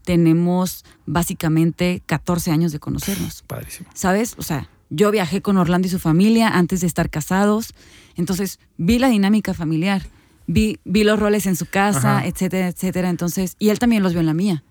tenemos 0.05 0.85
básicamente 1.07 2.03
14 2.07 2.51
años 2.53 2.73
de 2.73 2.79
conocernos. 2.79 3.43
Padrísimo. 3.47 3.89
¿Sabes? 3.95 4.35
O 4.39 4.43
sea, 4.43 4.69
yo 4.91 5.11
viajé 5.11 5.43
con 5.43 5.57
Orlando 5.57 5.89
y 5.89 5.91
su 5.91 5.99
familia 5.99 6.49
antes 6.49 6.81
de 6.81 6.87
estar 6.87 7.11
casados. 7.11 7.75
Entonces, 8.17 8.59
vi 8.77 8.99
la 8.99 9.09
dinámica 9.09 9.53
familiar. 9.55 10.03
Vi, 10.47 10.79
vi 10.85 11.03
los 11.05 11.19
roles 11.19 11.47
en 11.47 11.57
su 11.57 11.67
casa, 11.67 12.19
Ajá. 12.19 12.27
etcétera, 12.27 12.69
etcétera. 12.69 13.11
Entonces, 13.11 13.57
y 13.59 13.71
él 13.71 13.79
también 13.79 14.03
los 14.03 14.13
vio 14.13 14.21
en 14.21 14.27
la 14.27 14.35
mía. 14.35 14.63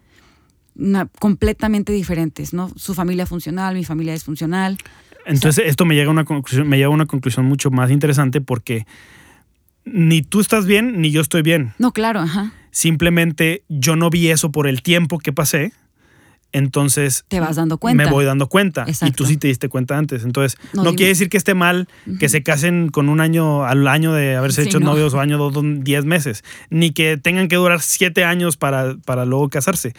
Una- 0.78 1.07
completamente 1.20 1.91
diferentes, 1.93 2.53
¿no? 2.53 2.70
Su 2.76 2.93
familia 2.93 3.26
funcional, 3.26 3.76
mi 3.76 3.84
familia 3.86 4.13
disfuncional. 4.13 4.78
Entonces, 5.26 5.66
esto 5.68 5.86
me 5.86 5.95
llega 5.95 6.07
a 6.07 6.11
una 6.11 6.24
conclusión, 6.26 6.68
me 6.68 6.78
lleva 6.78 6.91
a 6.91 6.93
una 6.95 7.05
conclusión 7.07 7.45
mucho 7.45 7.72
más 7.72 7.91
interesante 7.91 8.41
porque 8.41 8.86
ni 9.86 10.22
tú 10.22 10.39
estás 10.39 10.66
bien 10.66 11.01
ni 11.01 11.11
yo 11.11 11.22
estoy 11.22 11.41
bien. 11.41 11.74
No, 11.78 11.91
claro, 11.91 12.20
ajá. 12.22 12.53
Simplemente 12.72 13.63
yo 13.70 13.95
no 13.95 14.09
vi 14.09 14.30
eso 14.30 14.51
por 14.51 14.68
el 14.68 14.82
tiempo 14.82 15.20
que 15.20 15.32
pasé. 15.34 15.72
Entonces 16.58 17.26
Te 17.28 17.41
vas 17.41 17.58
dando 17.58 17.78
cuenta. 17.78 18.06
me 18.06 18.10
voy 18.10 18.24
dando 18.24 18.47
cuenta. 18.47 18.86
Y 18.88 19.12
tú 19.12 19.26
sí 19.26 19.36
te 19.36 19.49
diste 19.49 19.68
cuenta 19.68 19.97
antes. 19.97 20.24
Entonces, 20.24 20.58
No, 20.74 20.93
quiere 20.95 21.10
decir 21.10 21.28
que 21.28 21.36
esté 21.36 21.53
mal 21.53 21.89
que 22.18 22.30
se 22.30 22.43
casen 22.43 22.88
con 22.89 23.10
un 23.10 23.20
año 23.20 23.66
al 23.66 23.86
año 23.89 24.14
de 24.14 24.38
haberse 24.38 24.64
Sí, 24.64 24.70
hecho 24.70 24.80
no. 24.80 24.86
novios 24.91 25.14
o 25.14 25.20
año 25.20 25.38
dos, 25.38 25.51
dos, 25.53 25.66
diez 25.82 26.06
meses. 26.06 26.45
Ni 26.70 26.91
que 26.91 27.18
tengan 27.18 27.49
que 27.49 27.58
durar 27.58 27.82
siete 27.82 28.24
años 28.24 28.56
para, 28.56 28.95
para 29.03 29.26
luego 29.26 29.49
casarse. 29.49 29.93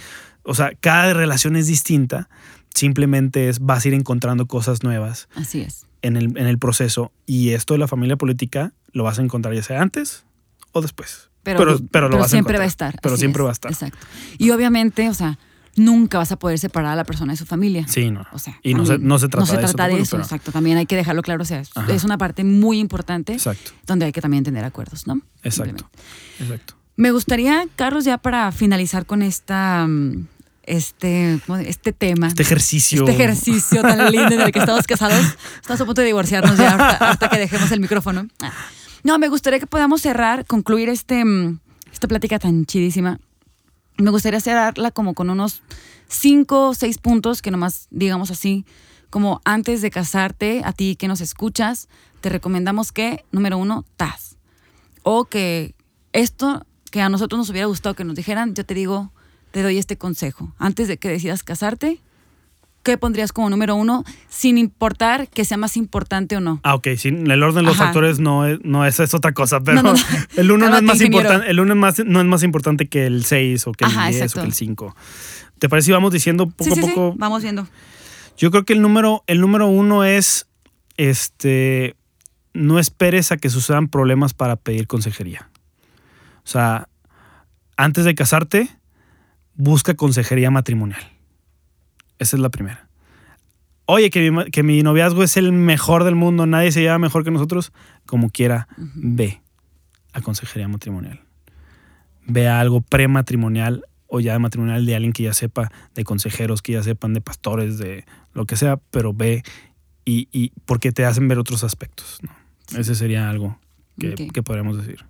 O 0.44 0.54
sea, 0.54 0.72
cada 0.80 1.12
relación 1.12 1.56
es 1.56 1.66
distinta. 1.66 2.30
Simplemente 2.74 3.48
es 3.50 3.60
vas 3.60 3.84
a 3.84 3.88
ir 3.88 3.94
encontrando 3.94 4.46
cosas 4.46 4.82
nuevas 4.82 5.28
Así 5.34 5.60
es. 5.60 5.86
en 6.00 6.16
el, 6.16 6.36
en 6.38 6.46
el 6.46 6.58
proceso. 6.58 7.12
Y 7.26 7.50
esto 7.50 7.74
de 7.74 7.78
la 7.78 7.86
familia 7.88 8.16
política 8.16 8.72
lo 8.92 9.04
vas 9.04 9.18
a 9.18 9.22
encontrar 9.22 9.54
ya 9.54 9.62
sea 9.62 9.82
antes 9.82 10.24
o 10.72 10.80
después. 10.80 11.28
Pero, 11.42 11.58
pero, 11.58 11.78
pero 11.90 12.08
lo 12.08 12.16
vas 12.16 12.26
a 12.26 12.30
siempre 12.30 12.56
va 12.58 12.64
a 12.64 12.66
estar. 12.66 12.98
Pero 13.02 13.14
así 13.14 13.20
siempre 13.20 13.42
es, 13.42 13.44
va 13.44 13.50
a 13.50 13.52
estar. 13.52 13.70
Exacto. 13.72 13.98
Y 14.38 14.50
obviamente, 14.50 15.08
o 15.10 15.14
sea, 15.14 15.38
nunca 15.76 16.18
vas 16.18 16.32
a 16.32 16.36
poder 16.38 16.58
separar 16.58 16.92
a 16.92 16.96
la 16.96 17.04
persona 17.04 17.32
de 17.32 17.36
su 17.36 17.46
familia. 17.46 17.86
Sí, 17.88 18.10
no. 18.10 18.24
O 18.32 18.38
sea, 18.38 18.58
y 18.62 18.74
no 18.74 18.84
se, 18.86 18.98
no 18.98 19.18
se 19.18 19.28
trata 19.28 19.40
no 19.40 19.46
se 19.46 19.56
de 19.58 19.64
eso. 19.64 19.74
trata 19.74 19.94
de 19.94 20.00
eso, 20.00 20.10
pero- 20.12 20.22
exacto. 20.24 20.52
También 20.52 20.78
hay 20.78 20.86
que 20.86 20.96
dejarlo 20.96 21.22
claro. 21.22 21.42
O 21.42 21.46
sea, 21.46 21.60
es- 21.60 21.70
Ajá. 21.74 21.92
es 21.92 22.04
una 22.04 22.18
parte 22.18 22.44
muy 22.44 22.78
importante 22.78 23.32
Exacto, 23.34 23.72
donde 23.86 24.06
hay 24.06 24.12
que 24.12 24.20
también 24.20 24.42
tener 24.44 24.64
acuerdos, 24.64 25.06
¿no? 25.06 25.20
exacto. 25.42 25.88
Exacto. 26.40 26.74
Me 26.96 27.10
gustaría, 27.10 27.66
Carlos, 27.76 28.04
ya 28.06 28.16
para 28.18 28.50
finalizar 28.52 29.04
con 29.04 29.20
esta, 29.22 29.86
mm, 29.86 30.26
este, 30.62 31.38
¿cómo 31.46 31.58
de- 31.58 31.68
este 31.68 31.92
tema, 31.92 32.28
Este 32.28 32.42
ejercicio. 32.42 33.00
este 33.06 33.12
ejercicio 33.22 33.82
tan 33.82 34.10
lindo 34.10 34.34
en 34.34 34.40
el 34.40 34.50
que 34.52 34.58
estamos 34.60 34.86
casados, 34.86 35.20
estamos 35.60 35.80
a 35.80 35.84
punto 35.84 36.00
de 36.00 36.06
divorciarnos 36.06 36.56
ya 36.58 36.70
ahorita, 36.70 36.96
ahorita 37.06 37.28
que 37.28 37.38
dejemos 37.38 37.70
el 37.70 37.80
micrófono. 37.80 38.26
Ah. 38.40 38.50
No, 39.04 39.18
me 39.18 39.28
gustaría 39.28 39.60
que 39.60 39.66
podamos 39.66 40.00
cerrar, 40.02 40.46
concluir 40.46 40.88
este, 40.88 41.24
mm, 41.24 41.58
esta 41.92 42.08
plática 42.08 42.38
tan 42.38 42.64
chidísima. 42.66 43.20
Me 43.98 44.10
gustaría 44.10 44.40
cerrarla 44.40 44.90
como 44.90 45.14
con 45.14 45.30
unos 45.30 45.62
cinco 46.08 46.68
o 46.68 46.74
seis 46.74 46.98
puntos 46.98 47.40
que 47.42 47.50
nomás 47.50 47.88
digamos 47.90 48.30
así, 48.30 48.66
como 49.10 49.40
antes 49.44 49.80
de 49.82 49.90
casarte, 49.90 50.62
a 50.64 50.72
ti 50.72 50.96
que 50.96 51.08
nos 51.08 51.20
escuchas, 51.20 51.88
te 52.20 52.28
recomendamos 52.28 52.92
que, 52.92 53.24
número 53.32 53.56
uno, 53.56 53.84
TAS. 53.96 54.36
O 55.02 55.24
que 55.24 55.74
esto 56.12 56.66
que 56.90 57.00
a 57.00 57.08
nosotros 57.08 57.38
nos 57.38 57.50
hubiera 57.50 57.66
gustado 57.66 57.94
que 57.94 58.04
nos 58.04 58.16
dijeran, 58.16 58.54
yo 58.54 58.66
te 58.66 58.74
digo, 58.74 59.12
te 59.52 59.62
doy 59.62 59.78
este 59.78 59.96
consejo. 59.96 60.52
Antes 60.58 60.88
de 60.88 60.98
que 60.98 61.08
decidas 61.08 61.42
casarte, 61.42 62.00
¿qué 62.86 62.96
pondrías 62.96 63.32
como 63.32 63.50
número 63.50 63.74
uno? 63.74 64.04
Sin 64.28 64.58
importar 64.58 65.26
que 65.28 65.44
sea 65.44 65.56
más 65.56 65.76
importante 65.76 66.36
o 66.36 66.40
no. 66.40 66.60
Ah, 66.62 66.76
ok, 66.76 66.88
sí, 66.96 67.08
el 67.08 67.42
orden 67.42 67.56
de 67.56 67.62
los 67.62 67.74
Ajá. 67.74 67.86
factores 67.86 68.20
no 68.20 68.46
es, 68.46 68.60
no 68.62 68.86
es, 68.86 69.00
es 69.00 69.12
otra 69.12 69.32
cosa, 69.32 69.60
pero 69.60 69.82
No, 69.82 69.92
no, 69.92 69.94
no. 69.94 69.98
el 70.36 70.52
uno 70.52 70.70
no 70.70 70.76
es 70.76 70.82
más 70.84 71.00
importante, 71.00 71.50
el 71.50 71.58
uno 71.58 71.72
es 71.74 71.78
más, 71.80 72.02
no 72.06 72.20
es 72.20 72.26
más 72.26 72.44
importante 72.44 72.86
que 72.88 73.06
el 73.06 73.24
6 73.24 73.66
o 73.66 73.72
que 73.72 73.86
el 73.86 73.90
Ajá, 73.90 74.06
10 74.06 74.20
o 74.20 74.24
exacto. 74.24 74.40
que 74.42 74.46
el 74.46 74.52
5. 74.52 74.96
¿Te 75.58 75.68
parece 75.68 75.86
si 75.86 75.92
vamos 75.92 76.12
diciendo 76.12 76.46
poco 76.48 76.64
sí, 76.64 76.70
sí, 76.74 76.80
a 76.80 76.82
sí, 76.84 76.88
poco? 76.90 77.14
vamos 77.18 77.42
viendo. 77.42 77.66
Yo 78.38 78.52
creo 78.52 78.64
que 78.64 78.72
el 78.72 78.82
número, 78.82 79.24
el 79.26 79.40
número 79.40 79.66
uno 79.66 80.04
es 80.04 80.46
este 80.96 81.96
no 82.54 82.78
esperes 82.78 83.32
a 83.32 83.36
que 83.36 83.50
sucedan 83.50 83.88
problemas 83.88 84.32
para 84.32 84.54
pedir 84.54 84.86
consejería. 84.86 85.50
O 86.44 86.48
sea, 86.48 86.88
antes 87.76 88.04
de 88.04 88.14
casarte, 88.14 88.70
busca 89.54 89.94
consejería 89.94 90.52
matrimonial. 90.52 91.15
Esa 92.18 92.36
es 92.36 92.40
la 92.40 92.50
primera. 92.50 92.88
Oye, 93.86 94.10
que 94.10 94.30
mi, 94.30 94.44
que 94.50 94.62
mi 94.62 94.82
noviazgo 94.82 95.22
es 95.22 95.36
el 95.36 95.52
mejor 95.52 96.04
del 96.04 96.16
mundo, 96.16 96.46
nadie 96.46 96.72
se 96.72 96.80
lleva 96.80 96.98
mejor 96.98 97.24
que 97.24 97.30
nosotros. 97.30 97.72
Como 98.04 98.30
quiera, 98.30 98.68
ve 98.76 99.40
a 100.12 100.20
consejería 100.20 100.66
matrimonial. 100.66 101.20
Ve 102.26 102.48
a 102.48 102.60
algo 102.60 102.80
prematrimonial 102.80 103.84
o 104.08 104.20
ya 104.20 104.32
de 104.32 104.38
matrimonial 104.38 104.86
de 104.86 104.94
alguien 104.94 105.12
que 105.12 105.24
ya 105.24 105.34
sepa 105.34 105.70
de 105.94 106.04
consejeros, 106.04 106.62
que 106.62 106.72
ya 106.72 106.82
sepan 106.82 107.12
de 107.12 107.20
pastores, 107.20 107.78
de 107.78 108.04
lo 108.32 108.46
que 108.46 108.56
sea, 108.56 108.76
pero 108.90 109.12
ve 109.12 109.42
y, 110.04 110.28
y 110.32 110.52
porque 110.64 110.92
te 110.92 111.04
hacen 111.04 111.28
ver 111.28 111.38
otros 111.38 111.64
aspectos. 111.64 112.18
¿no? 112.22 112.30
Ese 112.78 112.94
sería 112.94 113.28
algo 113.28 113.58
que, 113.98 114.14
que 114.14 114.42
podríamos 114.42 114.76
decir. 114.78 115.04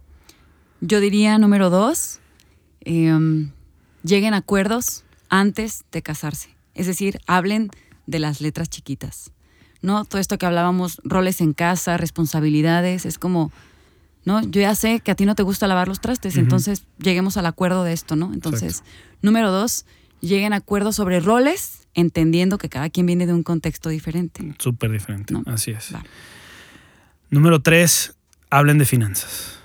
Yo 0.81 1.01
diría 1.01 1.39
número 1.39 1.71
dos, 1.71 2.21
em, 2.81 3.51
lleguen 4.03 4.35
a 4.35 4.39
acuerdos 4.39 5.05
antes 5.29 5.85
de 5.93 6.03
casarse. 6.03 6.56
Es 6.77 6.87
decir, 6.87 7.19
hablen 7.27 7.71
de 8.07 8.19
las 8.21 8.41
letras 8.41 8.69
chiquitas. 8.69 9.33
¿No? 9.83 10.05
Todo 10.05 10.21
esto 10.21 10.39
que 10.39 10.47
hablábamos, 10.47 11.01
roles 11.05 11.41
en 11.41 11.53
casa, 11.53 11.97
responsabilidades, 11.97 13.05
es 13.05 13.19
como, 13.19 13.53
¿no? 14.25 14.43
Yo 14.43 14.61
ya 14.61 14.75
sé 14.75 15.01
que 15.01 15.11
a 15.11 15.15
ti 15.15 15.27
no 15.27 15.35
te 15.35 15.43
gusta 15.43 15.67
lavar 15.67 15.87
los 15.87 16.01
trastes, 16.01 16.37
entonces 16.37 16.85
lleguemos 16.99 17.37
al 17.37 17.47
acuerdo 17.47 17.85
de 17.85 17.93
esto, 17.93 18.17
¿no? 18.17 18.33
Entonces, 18.33 18.83
número 19.23 19.53
dos, 19.53 19.85
lleguen 20.21 20.55
a 20.55 20.57
acuerdos 20.57 20.97
sobre 20.97 21.21
roles, 21.21 21.87
entendiendo 21.95 22.59
que 22.59 22.69
cada 22.69 22.91
quien 22.91 23.07
viene 23.07 23.27
de 23.27 23.35
un 23.35 23.43
contexto 23.43 23.91
diferente. 23.91 24.55
Súper 24.59 24.91
diferente. 24.91 25.33
No. 25.33 25.43
Así 25.47 25.71
es. 25.71 25.95
Va. 25.95 26.03
Número 27.31 27.61
tres, 27.61 28.17
hablen 28.51 28.79
de 28.79 28.87
finanzas. 28.87 29.59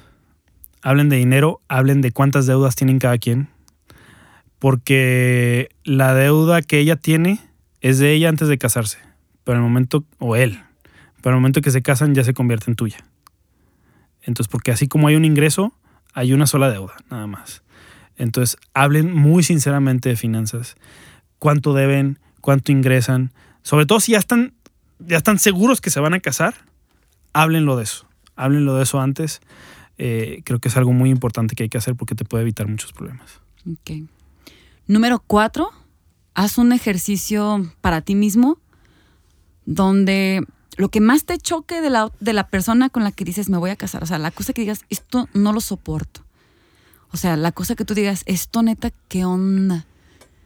Hablen 0.82 1.09
de 1.09 1.16
dinero, 1.16 1.62
hablen 1.68 2.01
de 2.01 2.12
cuántas 2.12 2.47
deudas 2.47 2.76
tienen 2.76 2.99
cada 2.99 3.18
quien. 3.18 3.49
Porque 4.62 5.70
la 5.84 6.14
deuda 6.14 6.62
que 6.62 6.78
ella 6.78 6.95
tiene 6.95 7.39
es 7.82 7.97
de 7.97 8.14
ella 8.14 8.30
antes 8.30 8.47
de 8.47 8.59
casarse. 8.59 8.99
pero 9.43 9.57
el 9.57 9.64
momento, 9.64 10.05
o 10.20 10.36
él, 10.36 10.62
pero 11.20 11.36
el 11.36 11.41
momento 11.41 11.62
que 11.62 11.72
se 11.72 11.82
casan 11.82 12.14
ya 12.14 12.24
se 12.24 12.36
convierte 12.36 12.70
en 12.70 12.76
tuya. 12.76 13.03
Entonces, 14.22 14.51
porque 14.51 14.70
así 14.70 14.88
como 14.88 15.07
hay 15.07 15.16
un 15.16 15.26
ingreso, 15.26 15.74
hay 16.14 16.34
una 16.34 16.45
sola 16.45 16.70
deuda, 16.70 16.93
nada 17.09 17.26
más. 17.26 17.64
Entonces, 18.18 18.55
hablen 18.76 19.12
muy 19.12 19.41
sinceramente 19.41 20.09
de 20.09 20.16
finanzas. 20.16 20.76
¿Cuánto 21.39 21.74
deben? 21.74 22.20
¿Cuánto 22.39 22.72
ingresan? 22.72 23.32
Sobre 23.64 23.88
todo 23.88 23.99
si 23.99 24.12
ya 24.12 24.20
están, 24.20 24.53
ya 24.99 25.18
están 25.18 25.39
seguros 25.39 25.82
que 25.82 25.89
se 25.89 25.99
van 25.99 26.14
a 26.14 26.20
casar, 26.20 26.53
háblenlo 27.34 27.78
de 27.78 27.84
eso. 27.86 28.07
Háblenlo 28.36 28.76
de 28.76 28.84
eso 28.84 29.01
antes. 29.01 29.41
Eh, 29.97 30.43
creo 30.45 30.59
que 30.59 30.68
es 30.68 30.78
algo 30.78 30.93
muy 30.93 31.09
importante 31.09 31.55
que 31.55 31.64
hay 31.64 31.70
que 31.70 31.80
hacer 31.80 31.95
porque 31.95 32.14
te 32.14 32.26
puede 32.26 32.43
evitar 32.43 32.68
muchos 32.68 32.93
problemas. 32.93 33.41
Ok. 33.68 34.07
Número 34.88 35.24
cuatro, 35.26 35.72
haz 36.34 36.58
un 36.58 36.72
ejercicio 36.74 37.74
para 37.82 38.02
ti 38.02 38.16
mismo 38.16 38.58
donde 39.66 40.46
lo 40.78 40.90
que 40.90 41.02
más 41.02 41.26
te 41.26 41.38
choque 41.38 41.82
de 41.82 41.90
la, 41.90 42.12
de 42.20 42.34
la 42.34 42.48
persona 42.48 42.90
con 42.90 43.04
la 43.04 43.12
que 43.12 43.24
dices 43.24 43.50
me 43.50 43.58
voy 43.58 43.70
a 43.70 43.76
casar, 43.76 44.04
o 44.04 44.06
sea, 44.06 44.18
la 44.18 44.32
cosa 44.32 44.54
que 44.54 44.62
digas, 44.62 44.86
esto 44.90 45.30
no 45.34 45.54
lo 45.54 45.62
soporto. 45.62 46.24
O 47.12 47.18
sea, 47.18 47.36
la 47.36 47.52
cosa 47.52 47.76
que 47.76 47.86
tú 47.86 47.94
digas, 47.94 48.24
esto 48.26 48.64
neta, 48.64 48.92
¿qué 49.10 49.26
onda? 49.26 49.86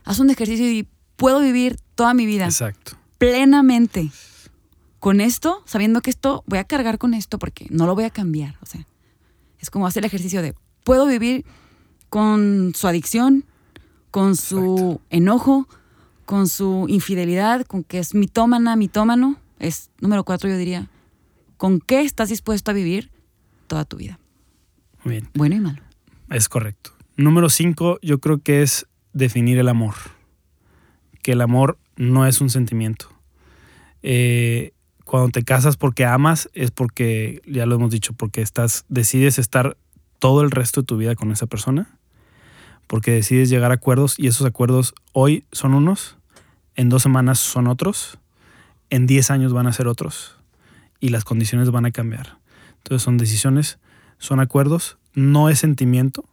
Haz 0.04 0.20
un 0.20 0.30
ejercicio 0.30 0.70
y 0.70 0.88
puedo 1.16 1.40
vivir 1.40 1.78
toda 1.94 2.14
mi 2.14 2.26
vida 2.26 2.46
Exacto. 2.46 2.98
plenamente 3.18 4.12
con 5.00 5.22
esto, 5.22 5.62
sabiendo 5.66 6.02
que 6.02 6.10
esto 6.10 6.44
voy 6.48 6.58
a 6.58 6.64
cargar 6.64 6.98
con 6.98 7.14
esto 7.14 7.38
porque 7.38 7.68
no 7.70 7.86
lo 7.86 7.94
voy 7.94 8.06
a 8.06 8.10
cambiar. 8.10 8.58
O 8.62 8.66
sea, 8.66 8.86
es 9.60 9.70
como 9.70 9.86
hacer 9.86 10.02
el 10.02 10.08
ejercicio 10.08 10.42
de 10.42 10.56
puedo 10.84 11.06
vivir 11.06 11.46
con 12.10 12.74
su 12.76 12.88
adicción, 12.88 13.46
con 14.16 14.38
su 14.38 14.76
Exacto. 14.76 15.02
enojo, 15.10 15.68
con 16.24 16.48
su 16.48 16.86
infidelidad, 16.88 17.66
con 17.66 17.84
que 17.84 18.00
es 18.00 18.16
mitómana, 18.16 18.78
mitómano. 18.78 19.36
Es 19.60 19.90
número 20.00 20.24
cuatro, 20.24 20.50
yo 20.50 20.56
diría. 20.56 20.88
¿Con 21.58 21.82
qué 21.82 22.00
estás 22.00 22.30
dispuesto 22.30 22.72
a 22.72 22.74
vivir 22.74 23.12
toda 23.68 23.84
tu 23.84 23.98
vida? 23.98 24.18
Muy 25.04 25.16
bien. 25.16 25.30
Bueno 25.34 25.56
y 25.56 25.60
malo. 25.60 25.82
Es 26.30 26.48
correcto. 26.48 26.92
Número 27.18 27.50
cinco, 27.50 28.00
yo 28.02 28.22
creo 28.22 28.38
que 28.38 28.62
es 28.62 28.88
definir 29.12 29.58
el 29.58 29.68
amor. 29.68 29.96
Que 31.22 31.34
el 31.34 31.42
amor 31.42 31.78
no 31.98 32.26
es 32.26 32.40
un 32.40 32.50
sentimiento. 32.50 33.10
Eh, 34.02 34.72
cuando 35.04 35.28
te 35.28 35.44
casas 35.44 35.76
porque 35.76 36.06
amas, 36.06 36.50
es 36.54 36.72
porque, 36.72 37.42
ya 37.46 37.66
lo 37.66 37.76
hemos 37.76 37.92
dicho, 37.92 38.14
porque 38.14 38.42
estás, 38.42 38.86
decides 38.88 39.40
estar 39.40 39.76
todo 40.20 40.42
el 40.42 40.52
resto 40.52 40.84
de 40.84 40.86
tu 40.86 40.96
vida 40.96 41.16
con 41.16 41.34
esa 41.34 41.48
persona. 41.48 41.95
Porque 42.88 43.12
decides 43.12 43.50
llegar 43.50 43.72
a 43.72 43.76
acuerdos 43.76 44.16
y 44.18 44.28
esos 44.28 44.46
acuerdos 44.46 44.94
hoy 45.12 45.46
son 45.52 45.74
unos, 45.74 46.18
en 46.76 46.90
dos 46.90 47.04
semanas 47.04 47.40
son 47.40 47.68
otros, 47.68 48.20
en 48.90 49.08
diez 49.08 49.32
años 49.32 49.54
van 49.54 49.68
a 49.68 49.74
ser 49.74 49.88
otros 49.88 50.38
y 51.00 51.10
las 51.10 51.24
condiciones 51.24 51.72
van 51.72 51.86
a 51.86 51.92
cambiar. 51.92 52.38
Entonces 52.78 53.04
son 53.04 53.18
decisiones, 53.18 53.80
son 54.18 54.40
acuerdos, 54.40 54.98
no 55.14 55.50
es 55.50 55.60
sentimiento. 55.60 56.26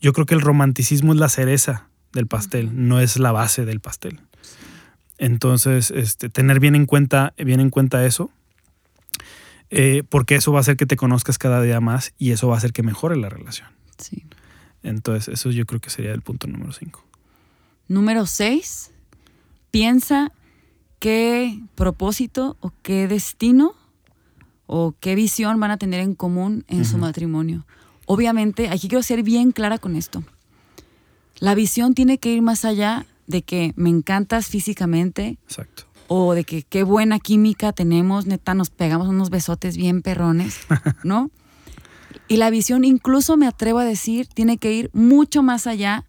Yo 0.00 0.12
creo 0.12 0.26
que 0.26 0.34
el 0.34 0.40
romanticismo 0.40 1.12
es 1.12 1.18
la 1.18 1.28
cereza 1.28 1.88
del 2.12 2.26
pastel, 2.26 2.70
no 2.72 3.00
es 3.00 3.18
la 3.18 3.32
base 3.32 3.64
del 3.64 3.80
pastel. 3.80 4.20
Entonces, 5.18 5.90
este, 5.90 6.28
tener 6.28 6.60
bien 6.60 6.74
en 6.74 6.86
cuenta, 6.86 7.34
bien 7.36 7.60
en 7.60 7.70
cuenta 7.70 8.04
eso, 8.04 8.30
eh, 9.70 10.02
porque 10.08 10.36
eso 10.36 10.52
va 10.52 10.58
a 10.58 10.60
hacer 10.60 10.76
que 10.76 10.86
te 10.86 10.96
conozcas 10.96 11.38
cada 11.38 11.60
día 11.62 11.80
más 11.80 12.14
y 12.18 12.32
eso 12.32 12.48
va 12.48 12.54
a 12.54 12.58
hacer 12.58 12.72
que 12.72 12.82
mejore 12.82 13.16
la 13.16 13.28
relación. 13.28 13.68
Sí. 13.98 14.24
Entonces, 14.84 15.34
eso 15.34 15.50
yo 15.50 15.66
creo 15.66 15.80
que 15.80 15.90
sería 15.90 16.12
el 16.12 16.22
punto 16.22 16.46
número 16.46 16.72
5. 16.72 17.02
Número 17.88 18.26
seis, 18.26 18.92
piensa 19.70 20.32
qué 20.98 21.60
propósito 21.74 22.56
o 22.60 22.72
qué 22.82 23.08
destino 23.08 23.74
o 24.66 24.94
qué 25.00 25.14
visión 25.14 25.58
van 25.60 25.70
a 25.70 25.76
tener 25.76 26.00
en 26.00 26.14
común 26.14 26.64
en 26.68 26.84
su 26.84 26.96
matrimonio. 26.96 27.66
Obviamente, 28.06 28.68
aquí 28.68 28.88
quiero 28.88 29.02
ser 29.02 29.22
bien 29.22 29.52
clara 29.52 29.78
con 29.78 29.96
esto. 29.96 30.22
La 31.40 31.54
visión 31.54 31.94
tiene 31.94 32.18
que 32.18 32.32
ir 32.32 32.40
más 32.40 32.64
allá 32.64 33.06
de 33.26 33.42
que 33.42 33.72
me 33.76 33.90
encantas 33.90 34.46
físicamente 34.46 35.38
Exacto. 35.44 35.84
o 36.08 36.34
de 36.34 36.44
que 36.44 36.62
qué 36.62 36.82
buena 36.84 37.18
química 37.18 37.72
tenemos, 37.72 38.26
neta, 38.26 38.54
nos 38.54 38.70
pegamos 38.70 39.08
unos 39.08 39.30
besotes 39.30 39.76
bien 39.76 40.00
perrones, 40.00 40.60
¿no? 41.04 41.30
Y 42.28 42.36
la 42.38 42.50
visión, 42.50 42.84
incluso 42.84 43.36
me 43.36 43.46
atrevo 43.46 43.78
a 43.80 43.84
decir, 43.84 44.26
tiene 44.28 44.58
que 44.58 44.72
ir 44.72 44.90
mucho 44.92 45.42
más 45.42 45.66
allá 45.66 46.04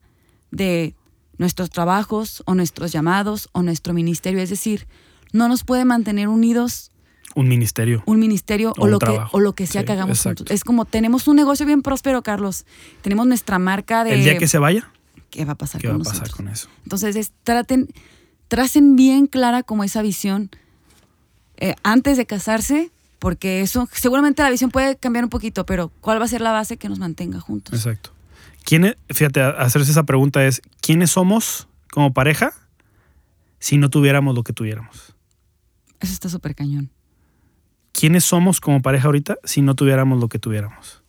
de 0.51 0.95
nuestros 1.37 1.69
trabajos 1.69 2.41
o 2.45 2.55
nuestros 2.55 2.91
llamados 2.91 3.49
o 3.51 3.61
nuestro 3.61 3.93
ministerio. 3.93 4.39
Es 4.41 4.49
decir, 4.49 4.87
no 5.33 5.49
nos 5.49 5.63
puede 5.63 5.83
mantener 5.83 6.29
unidos 6.29 6.91
Un 7.35 7.49
ministerio. 7.49 8.01
un 8.05 8.19
ministerio 8.19 8.71
O 8.77 8.83
o, 8.83 8.85
un 8.85 8.91
lo, 8.91 8.99
que, 8.99 9.19
o 9.31 9.39
lo 9.41 9.53
que 9.53 9.67
sea 9.67 9.81
Sí, 9.81 9.85
que 9.87 9.91
hagamos 9.91 10.21
juntos. 10.21 10.47
Es 10.49 10.63
como 10.63 10.85
tenemos 10.85 11.27
un 11.27 11.35
negocio 11.35 11.65
bien 11.65 11.81
próspero, 11.81 12.21
Carlos. 12.23 12.65
Tenemos 13.01 13.27
nuestra 13.27 13.59
marca 13.59 14.05
de... 14.05 14.13
El 14.13 14.23
día 14.23 14.37
que 14.37 14.47
se 14.47 14.57
vaya, 14.57 14.89
¿Qué 15.29 15.43
va 15.43 15.53
a 15.53 15.55
pasar 15.57 15.81
¿qué 15.81 15.87
va 15.89 15.95
con 15.95 16.01
a 16.01 16.03
pasar 16.05 16.21
nosotros? 16.21 16.35
con 16.37 16.47
eso? 16.47 16.69
Entonces, 16.83 17.17
es, 17.17 17.33
traten, 17.43 17.89
tracen 18.47 18.95
bien 18.95 19.27
clara 19.27 19.63
como 19.63 19.83
esa 19.83 20.01
visión 20.01 20.49
eh, 21.57 21.75
antes 21.83 22.15
de 22.15 22.25
casarse, 22.25 22.91
porque 23.19 23.61
eso, 23.61 23.87
seguramente 23.91 24.41
la 24.43 24.49
visión 24.49 24.71
puede 24.71 24.97
cambiar 24.97 25.23
un 25.25 25.29
poquito, 25.29 25.65
pero 25.65 25.89
¿cuál 26.01 26.19
va 26.19 26.25
a 26.25 26.27
ser 26.27 26.41
la 26.41 26.51
base 26.51 26.77
que 26.77 26.89
nos 26.89 26.99
mantenga 26.99 27.39
juntos? 27.39 27.73
Exacto. 27.73 28.11
¿Quién, 28.63 28.95
fíjate, 29.09 29.41
a- 29.41 29.49
hacerse 29.49 29.91
esa 29.91 30.03
pregunta 30.03 30.45
es, 30.45 30.61
¿quiénes 30.81 31.11
somos 31.11 31.67
como 31.91 32.13
pareja 32.13 32.53
si 33.59 33.77
no 33.77 33.89
tuviéramos 33.89 34.35
lo 34.35 34.43
que 34.43 34.53
tuviéramos? 34.53 35.15
Eso 35.99 36.13
está 36.13 36.29
súper 36.29 36.55
cañón. 36.55 36.89
¿Quiénes 37.93 38.25
somos 38.25 38.59
como 38.59 38.81
pareja 38.81 39.05
ahorita 39.07 39.37
si 39.45 39.61
no 39.61 39.75
tuviéramos 39.75 40.19
lo 40.19 40.27
que 40.27 40.39
tuviéramos? 40.39 41.01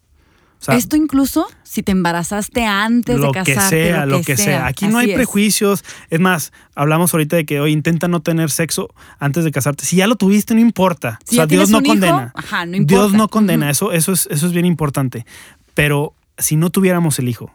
O 0.59 0.65
sea, 0.67 0.75
Esto 0.77 0.97
incluso 0.97 1.47
si 1.65 1.83
te 1.83 1.93
embarazaste 1.93 2.65
antes 2.65 3.19
lo 3.19 3.27
de 3.27 3.33
que 3.33 3.55
casarte. 3.55 3.89
sea, 3.91 4.07
lo 4.07 4.23
que 4.23 4.37
sea. 4.37 4.67
Aquí 4.67 4.89
no 4.89 4.99
hay 4.99 5.11
es. 5.11 5.15
prejuicios. 5.17 5.85
Es 6.11 6.19
más, 6.19 6.53
hablamos 6.75 7.13
ahorita 7.13 7.37
de 7.37 7.45
que 7.45 7.61
hoy 7.61 7.73
intenta 7.73 8.09
no 8.09 8.21
tener 8.21 8.51
sexo 8.51 8.89
antes 9.19 9.45
de 9.45 9.53
casarte. 9.53 9.85
Si 9.85 9.97
ya 9.97 10.07
lo 10.07 10.17
tuviste, 10.17 10.55
no 10.55 10.61
importa. 10.61 11.19
Si 11.25 11.37
o 11.37 11.39
sea, 11.39 11.47
Dios 11.47 11.71
no 11.71 11.79
hijo, 11.79 11.89
condena. 11.89 12.33
ajá, 12.35 12.65
no 12.67 12.79
Dios 12.81 13.13
no 13.13 13.29
condena. 13.29 13.71
Eso, 13.71 13.93
eso, 13.93 14.13
es, 14.13 14.27
eso 14.31 14.47
es 14.47 14.53
bien 14.53 14.65
importante. 14.67 15.27
Pero 15.75 16.15
si 16.39 16.57
no 16.57 16.71
tuviéramos 16.71 17.19
el 17.19 17.29
hijo, 17.29 17.53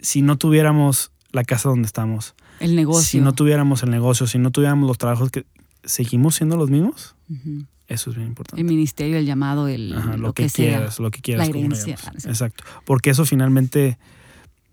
si 0.00 0.20
no 0.22 0.36
tuviéramos 0.36 1.12
la 1.30 1.44
casa 1.44 1.68
donde 1.68 1.86
estamos, 1.86 2.34
El 2.60 2.74
negocio. 2.76 3.02
si 3.02 3.20
no 3.20 3.32
tuviéramos 3.32 3.82
el 3.84 3.90
negocio, 3.90 4.26
si 4.26 4.38
no 4.38 4.50
tuviéramos 4.50 4.86
los 4.88 4.98
trabajos 4.98 5.30
que 5.30 5.46
seguimos 5.84 6.34
siendo 6.34 6.56
los 6.56 6.70
mismos. 6.70 7.14
Eso 7.92 8.10
es 8.10 8.16
bien 8.16 8.28
importante. 8.28 8.60
El 8.60 8.66
ministerio, 8.66 9.16
el 9.18 9.26
llamado, 9.26 9.68
el 9.68 9.92
Ajá, 9.96 10.12
lo, 10.12 10.28
lo, 10.28 10.32
que, 10.32 10.48
quieras, 10.48 10.98
lo 10.98 11.10
que 11.10 11.20
quieras. 11.20 11.48
La 11.48 11.50
herencia. 11.50 11.96
Exacto. 12.24 12.64
Porque 12.84 13.10
eso 13.10 13.24
finalmente 13.24 13.98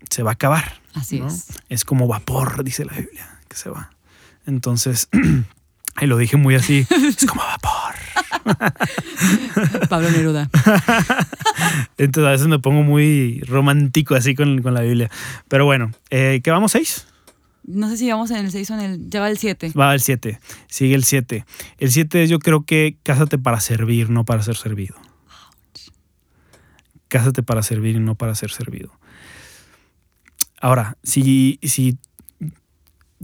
se 0.08 0.22
va 0.22 0.30
a 0.30 0.34
acabar. 0.34 0.80
Así 0.94 1.20
¿no? 1.20 1.28
es. 1.28 1.46
Es 1.68 1.84
como 1.84 2.06
vapor, 2.06 2.64
dice 2.64 2.84
la 2.84 2.92
Biblia, 2.92 3.40
que 3.48 3.56
se 3.56 3.70
va. 3.70 3.90
Entonces, 4.46 5.08
ahí 5.94 6.06
lo 6.06 6.16
dije 6.16 6.36
muy 6.36 6.54
así, 6.54 6.86
es 6.90 7.26
como 7.26 7.42
vapor. 7.42 7.94
Pablo 9.88 10.10
Neruda. 10.10 10.48
Entonces 11.98 12.28
a 12.28 12.30
veces 12.30 12.48
me 12.48 12.58
pongo 12.58 12.82
muy 12.82 13.40
romántico 13.46 14.14
así 14.14 14.34
con, 14.34 14.62
con 14.62 14.74
la 14.74 14.80
Biblia. 14.80 15.10
Pero 15.48 15.64
bueno, 15.66 15.92
eh, 16.10 16.40
¿qué 16.42 16.50
vamos? 16.50 16.72
¿Seis? 16.72 17.06
No 17.72 17.88
sé 17.88 17.96
si 17.96 18.10
vamos 18.10 18.30
en 18.30 18.44
el 18.44 18.50
6 18.50 18.70
o 18.70 18.74
en 18.74 18.80
el. 18.80 19.10
Ya 19.10 19.20
va 19.20 19.30
el 19.30 19.38
7. 19.38 19.72
Va 19.78 19.94
el 19.94 20.00
7. 20.00 20.40
Sigue 20.68 20.94
el 20.94 21.04
7. 21.04 21.44
El 21.78 21.90
7 21.90 22.22
es 22.22 22.30
yo 22.30 22.38
creo 22.38 22.64
que 22.64 22.96
cásate 23.02 23.38
para 23.38 23.60
servir, 23.60 24.10
no 24.10 24.24
para 24.24 24.42
ser 24.42 24.56
servido. 24.56 24.96
Cásate 27.08 27.42
para 27.42 27.62
servir 27.62 27.96
y 27.96 28.00
no 28.00 28.14
para 28.14 28.34
ser 28.34 28.50
servido. 28.50 28.92
Ahora, 30.60 30.98
si, 31.02 31.58
si 31.62 31.98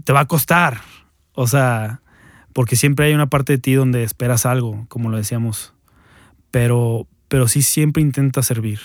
te 0.05 0.13
va 0.13 0.21
a 0.21 0.27
costar, 0.27 0.81
o 1.33 1.47
sea, 1.47 2.01
porque 2.53 2.77
siempre 2.77 3.07
hay 3.07 3.15
una 3.15 3.29
parte 3.29 3.53
de 3.53 3.59
ti 3.59 3.75
donde 3.75 4.03
esperas 4.03 4.47
algo, 4.47 4.87
como 4.89 5.11
lo 5.11 5.19
decíamos, 5.19 5.75
pero, 6.51 7.07
pero 7.29 7.49
sí 7.49 7.61
siempre 7.63 8.03
intenta 8.03 8.43
servir. 8.43 8.81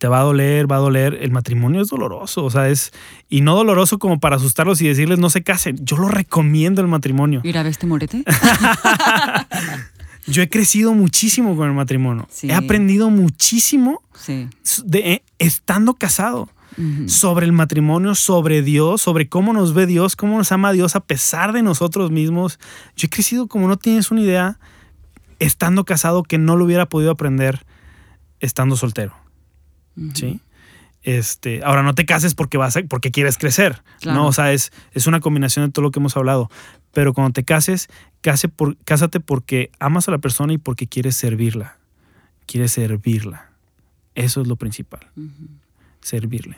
Te 0.00 0.08
va 0.08 0.20
a 0.20 0.22
doler, 0.22 0.70
va 0.70 0.76
a 0.76 0.78
doler. 0.78 1.18
El 1.20 1.30
matrimonio 1.30 1.82
es 1.82 1.88
doloroso, 1.88 2.42
o 2.42 2.50
sea, 2.50 2.70
es. 2.70 2.90
Y 3.28 3.42
no 3.42 3.54
doloroso 3.54 3.98
como 3.98 4.18
para 4.18 4.36
asustarlos 4.36 4.80
y 4.80 4.88
decirles 4.88 5.18
no 5.18 5.28
se 5.28 5.42
casen. 5.42 5.76
Yo 5.84 5.98
lo 5.98 6.08
recomiendo 6.08 6.80
el 6.80 6.88
matrimonio. 6.88 7.42
Ir 7.44 7.58
a 7.58 7.62
ver 7.62 7.70
este 7.70 7.86
morete. 7.86 8.24
Yo 10.26 10.42
he 10.42 10.48
crecido 10.48 10.94
muchísimo 10.94 11.54
con 11.54 11.68
el 11.68 11.74
matrimonio. 11.74 12.26
Sí. 12.30 12.48
He 12.48 12.54
aprendido 12.54 13.10
muchísimo 13.10 14.02
Sí. 14.14 14.48
de, 14.84 14.98
eh, 15.12 15.22
estando 15.38 15.94
casado 15.94 16.48
sobre 17.08 17.44
el 17.44 17.52
matrimonio, 17.52 18.14
sobre 18.14 18.62
Dios, 18.62 19.02
sobre 19.02 19.28
cómo 19.28 19.52
nos 19.52 19.74
ve 19.74 19.84
Dios, 19.84 20.16
cómo 20.16 20.38
nos 20.38 20.50
ama 20.50 20.72
Dios 20.72 20.96
a 20.96 21.00
pesar 21.00 21.52
de 21.52 21.62
nosotros 21.62 22.10
mismos. 22.10 22.58
Yo 22.96 23.06
he 23.06 23.10
crecido 23.10 23.48
como 23.48 23.68
no 23.68 23.76
tienes 23.76 24.10
una 24.10 24.22
idea 24.22 24.58
estando 25.40 25.84
casado 25.84 26.22
que 26.22 26.38
no 26.38 26.56
lo 26.56 26.64
hubiera 26.64 26.88
podido 26.88 27.10
aprender 27.10 27.66
estando 28.38 28.76
soltero. 28.76 29.12
¿Sí? 30.14 30.40
Este, 31.02 31.62
ahora 31.64 31.82
no 31.82 31.94
te 31.94 32.04
cases 32.04 32.34
porque 32.34 32.58
vas 32.58 32.76
a- 32.76 32.82
porque 32.82 33.10
quieres 33.10 33.38
crecer, 33.38 33.82
Claro. 34.00 34.18
¿no? 34.20 34.26
O 34.26 34.32
sea, 34.32 34.52
es, 34.52 34.70
es 34.92 35.06
una 35.06 35.20
combinación 35.20 35.64
de 35.66 35.72
todo 35.72 35.82
lo 35.82 35.90
que 35.90 35.98
hemos 35.98 36.16
hablado. 36.16 36.50
Pero 36.92 37.14
cuando 37.14 37.32
te 37.32 37.44
cases, 37.44 37.88
case 38.20 38.48
por, 38.48 38.76
cásate 38.84 39.20
porque 39.20 39.70
amas 39.78 40.08
a 40.08 40.10
la 40.10 40.18
persona 40.18 40.52
y 40.52 40.58
porque 40.58 40.86
quieres 40.86 41.16
servirla. 41.16 41.78
Quieres 42.46 42.72
servirla. 42.72 43.50
Eso 44.14 44.42
es 44.42 44.48
lo 44.48 44.56
principal. 44.56 45.00
Servirle. 46.00 46.56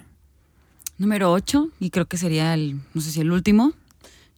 Número 0.98 1.32
8, 1.32 1.68
y 1.80 1.90
creo 1.90 2.06
que 2.06 2.16
sería 2.16 2.54
el, 2.54 2.80
no 2.94 3.00
sé 3.00 3.10
si 3.10 3.20
el 3.20 3.30
último, 3.32 3.72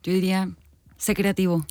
yo 0.02 0.12
diría, 0.12 0.48
sé 0.96 1.14
creativo. 1.14 1.66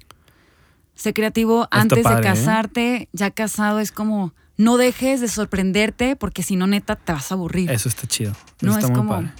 Sé 0.95 1.13
creativo 1.13 1.63
Está 1.63 1.81
antes 1.81 2.03
padre, 2.03 2.15
de 2.15 2.21
¿eh? 2.21 2.23
casarte, 2.31 3.09
ya 3.13 3.31
casado 3.31 3.79
es 3.79 3.91
como, 3.91 4.33
no 4.57 4.77
dejes 4.77 5.21
de 5.21 5.27
sorprenderte 5.27 6.15
porque 6.15 6.43
si 6.43 6.55
no, 6.55 6.67
neta, 6.67 6.95
te 6.95 7.11
vas 7.13 7.31
a 7.31 7.35
aburrir. 7.35 7.71
Eso 7.71 7.89
está 7.89 8.07
chido. 8.07 8.31
Eso 8.31 8.39
no, 8.61 8.71
está 8.73 8.85
es 8.85 8.89
muy 8.91 8.97
como, 8.97 9.09
padre. 9.11 9.31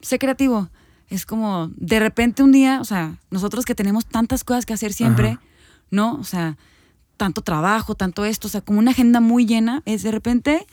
sé 0.00 0.18
creativo. 0.18 0.68
Es 1.08 1.26
como, 1.26 1.70
de 1.76 2.00
repente 2.00 2.42
un 2.42 2.50
día, 2.50 2.80
o 2.80 2.84
sea, 2.84 3.18
nosotros 3.30 3.64
que 3.64 3.74
tenemos 3.74 4.06
tantas 4.06 4.42
cosas 4.42 4.64
que 4.66 4.72
hacer 4.72 4.92
siempre, 4.92 5.28
Ajá. 5.28 5.40
¿no? 5.90 6.14
O 6.14 6.24
sea, 6.24 6.56
tanto 7.16 7.42
trabajo, 7.42 7.94
tanto 7.94 8.24
esto, 8.24 8.48
o 8.48 8.50
sea, 8.50 8.62
como 8.62 8.78
una 8.78 8.92
agenda 8.92 9.20
muy 9.20 9.46
llena, 9.46 9.82
es 9.84 10.02
de 10.02 10.10
repente, 10.10 10.66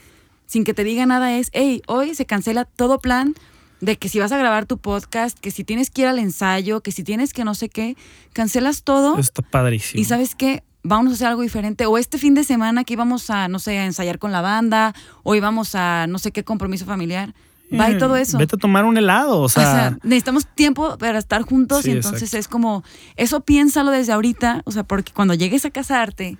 sin 0.45 0.63
que 0.63 0.73
te 0.73 0.83
diga 0.83 1.05
nada, 1.05 1.37
es, 1.37 1.49
hey, 1.53 1.81
hoy 1.87 2.15
se 2.15 2.25
cancela 2.25 2.65
todo 2.65 2.99
plan 2.99 3.35
de 3.81 3.97
que 3.97 4.09
si 4.09 4.19
vas 4.19 4.31
a 4.31 4.37
grabar 4.37 4.65
tu 4.65 4.77
podcast, 4.77 5.37
que 5.39 5.51
si 5.51 5.63
tienes 5.63 5.89
que 5.89 6.03
ir 6.03 6.07
al 6.07 6.19
ensayo, 6.19 6.81
que 6.81 6.91
si 6.91 7.03
tienes 7.03 7.33
que 7.33 7.43
no 7.43 7.55
sé 7.55 7.67
qué, 7.67 7.97
cancelas 8.31 8.83
todo 8.83 9.17
está 9.17 9.41
padrísimo. 9.41 9.99
y 9.99 10.05
sabes 10.05 10.35
qué, 10.35 10.63
vamos 10.83 11.11
a 11.11 11.15
hacer 11.15 11.27
algo 11.27 11.41
diferente. 11.41 11.85
O 11.85 11.97
este 11.97 12.17
fin 12.17 12.33
de 12.33 12.43
semana 12.43 12.83
que 12.83 12.93
íbamos 12.93 13.29
a, 13.29 13.47
no 13.47 13.59
sé, 13.59 13.77
a 13.77 13.85
ensayar 13.85 14.19
con 14.19 14.31
la 14.31 14.41
banda, 14.41 14.93
o 15.23 15.35
íbamos 15.35 15.75
a 15.75 16.07
no 16.07 16.19
sé 16.19 16.31
qué 16.31 16.43
compromiso 16.43 16.85
familiar. 16.85 17.33
Va 17.79 17.89
y 17.89 17.93
Eh, 17.93 17.97
todo 17.97 18.17
eso. 18.17 18.37
Vete 18.37 18.55
a 18.57 18.59
tomar 18.59 18.83
un 18.83 18.97
helado, 18.97 19.39
o 19.39 19.43
O 19.43 19.49
sea, 19.49 19.63
sea, 19.63 19.97
necesitamos 20.03 20.45
tiempo 20.45 20.97
para 20.97 21.17
estar 21.19 21.43
juntos 21.43 21.83
Sí, 21.83 21.89
y 21.89 21.93
entonces 21.93 22.23
exacto. 22.23 22.37
es 22.39 22.47
como, 22.49 22.83
eso 23.15 23.39
piénsalo 23.41 23.91
desde 23.91 24.11
ahorita, 24.11 24.61
o 24.65 24.71
sea, 24.71 24.83
porque 24.83 25.13
cuando 25.13 25.33
llegues 25.35 25.63
a 25.63 25.69
casarte, 25.69 26.37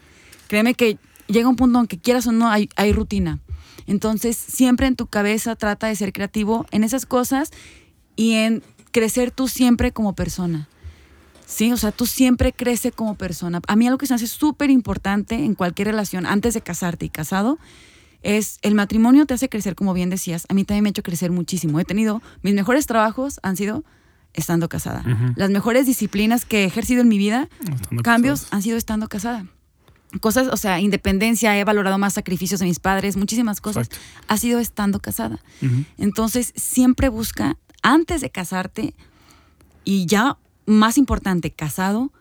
créeme 0.48 0.74
que 0.74 0.98
llega 1.28 1.48
un 1.48 1.56
punto, 1.56 1.78
aunque 1.78 1.98
quieras 1.98 2.28
o 2.28 2.34
no, 2.34 2.50
hay, 2.50 2.68
hay 2.76 2.92
rutina. 2.92 3.40
Entonces, 3.88 4.36
siempre 4.36 4.88
en 4.88 4.98
tu 4.98 5.08
cabeza 5.08 5.56
trata 5.56 5.88
de 5.88 5.96
ser 5.96 6.12
creativo 6.12 6.66
en 6.72 6.84
esas 6.84 7.06
cosas 7.06 7.52
y 8.18 8.34
en 8.34 8.62
crecer 8.92 9.32
tú 9.32 9.48
siempre 9.48 9.94
como 9.94 10.14
persona. 10.16 10.68
Sí, 11.52 11.74
o 11.74 11.78
sea, 11.78 11.92
tú 11.92 12.06
siempre 12.06 12.54
crece 12.54 12.94
como 12.94 13.16
persona. 13.16 13.60
A 13.68 13.76
mí 13.76 13.86
algo 13.86 13.98
que 13.98 14.08
se 14.08 14.14
me 14.14 14.16
hace 14.16 14.28
súper 14.28 14.70
importante 14.70 15.36
en 15.36 15.54
cualquier 15.54 15.90
relación, 15.90 16.26
antes 16.26 16.54
de 16.54 16.62
casarte 16.62 17.06
y 17.06 17.10
casado, 17.10 17.60
es 18.24 18.58
el 18.62 18.74
matrimonio 18.74 19.26
te 19.26 19.34
hace 19.34 19.50
crecer, 19.50 19.76
como 19.76 19.94
bien 19.94 20.10
decías. 20.10 20.46
A 20.48 20.54
mí 20.54 20.64
también 20.64 20.84
me 20.84 20.90
ha 20.90 20.92
hecho 20.92 21.04
crecer 21.04 21.30
muchísimo. 21.30 21.78
He 21.82 21.84
tenido, 21.84 22.22
mis 22.42 22.54
mejores 22.54 22.86
trabajos 22.86 23.42
han 23.44 23.58
sido 23.58 23.84
estando 24.34 24.70
casada. 24.70 25.04
Las 25.36 25.50
mejores 25.50 25.86
disciplinas 25.86 26.46
que 26.46 26.64
he 26.64 26.66
ejercido 26.66 27.02
en 27.02 27.10
mi 27.10 27.18
vida, 27.18 27.50
Estando 27.60 28.02
cambios, 28.02 28.48
han 28.52 28.62
sido 28.62 28.78
estando 28.78 29.10
casada. 29.10 29.46
Cosas, 30.22 30.48
o 30.48 30.58
sea, 30.58 30.80
independencia, 30.80 31.58
he 31.60 31.66
valorado 31.66 31.98
más 31.98 32.14
sacrificios 32.14 32.62
de 32.62 32.66
mis 32.66 32.80
padres, 32.80 33.18
muchísimas 33.18 33.60
cosas. 33.60 33.88
Exacto. 33.88 34.06
Ha 34.30 34.38
sido 34.38 34.60
estando 34.60 35.02
casada. 35.02 35.40
Entonces, 35.98 36.54
siempre 36.56 37.10
busca, 37.10 37.58
antes 37.82 38.22
de 38.22 38.30
casarte, 38.30 38.96
y 39.84 40.06
ya 40.06 40.38
más 40.66 40.98
importante, 40.98 41.52
casado, 41.52 42.12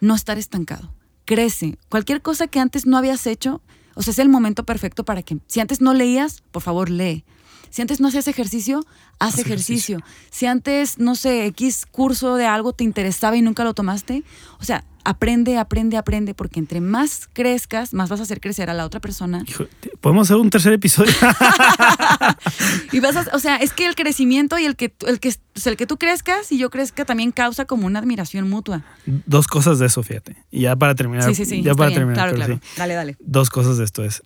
no 0.00 0.14
estar 0.14 0.38
estancado. 0.38 0.92
Crece. 1.24 1.78
Cualquier 1.88 2.22
cosa 2.22 2.46
que 2.48 2.60
antes 2.60 2.86
no 2.86 2.96
habías 2.96 3.26
hecho, 3.26 3.60
o 3.94 4.02
sea, 4.02 4.12
es 4.12 4.18
el 4.18 4.28
momento 4.28 4.64
perfecto 4.64 5.04
para 5.04 5.22
que, 5.22 5.38
si 5.46 5.60
antes 5.60 5.80
no 5.80 5.94
leías, 5.94 6.42
por 6.50 6.62
favor, 6.62 6.90
lee. 6.90 7.24
Si 7.70 7.82
antes 7.82 8.00
no 8.00 8.08
hacías 8.08 8.26
ejercicio, 8.26 8.84
haz, 9.20 9.34
Haz 9.34 9.38
ejercicio. 9.40 9.98
ejercicio. 9.98 10.30
Si 10.30 10.46
antes, 10.46 10.98
no 10.98 11.14
sé, 11.14 11.46
X 11.46 11.86
curso 11.86 12.34
de 12.34 12.46
algo 12.46 12.72
te 12.72 12.82
interesaba 12.82 13.36
y 13.36 13.42
nunca 13.42 13.62
lo 13.62 13.74
tomaste, 13.74 14.24
o 14.58 14.64
sea, 14.64 14.84
aprende, 15.10 15.58
aprende, 15.58 15.96
aprende, 15.96 16.34
porque 16.34 16.60
entre 16.60 16.80
más 16.80 17.28
crezcas, 17.32 17.92
más 17.92 18.08
vas 18.08 18.20
a 18.20 18.22
hacer 18.22 18.40
crecer 18.40 18.70
a 18.70 18.74
la 18.74 18.86
otra 18.86 19.00
persona. 19.00 19.42
Hijo, 19.46 19.66
¿Podemos 20.00 20.28
hacer 20.28 20.36
un 20.36 20.50
tercer 20.50 20.72
episodio? 20.72 21.12
Y 22.92 23.00
vas 23.00 23.16
a, 23.16 23.26
o 23.34 23.38
sea, 23.38 23.56
es 23.56 23.72
que 23.72 23.86
el 23.86 23.94
crecimiento 23.94 24.58
y 24.58 24.64
el 24.64 24.74
que, 24.76 24.92
el 25.06 25.20
que, 25.20 25.28
o 25.28 25.60
sea, 25.60 25.70
el 25.70 25.76
que 25.76 25.86
tú 25.86 25.96
crezcas 25.96 26.50
y 26.50 26.58
yo 26.58 26.70
crezca 26.70 27.04
también 27.04 27.30
causa 27.30 27.64
como 27.64 27.86
una 27.86 27.98
admiración 27.98 28.48
mutua. 28.48 28.82
Dos 29.06 29.46
cosas 29.46 29.78
de 29.78 29.86
eso, 29.86 30.02
fíjate. 30.02 30.36
Y 30.50 30.62
ya 30.62 30.76
para 30.76 30.94
terminar. 30.94 31.24
Sí, 31.28 31.34
sí, 31.34 31.44
sí. 31.44 31.62
Ya 31.62 31.74
para 31.74 31.88
bien. 31.88 32.00
terminar. 32.00 32.30
Claro, 32.30 32.36
claro. 32.36 32.60
sí. 32.62 32.76
Dale, 32.76 32.94
dale. 32.94 33.16
Dos 33.20 33.50
cosas 33.50 33.78
de 33.78 33.84
esto 33.84 34.04
es. 34.04 34.22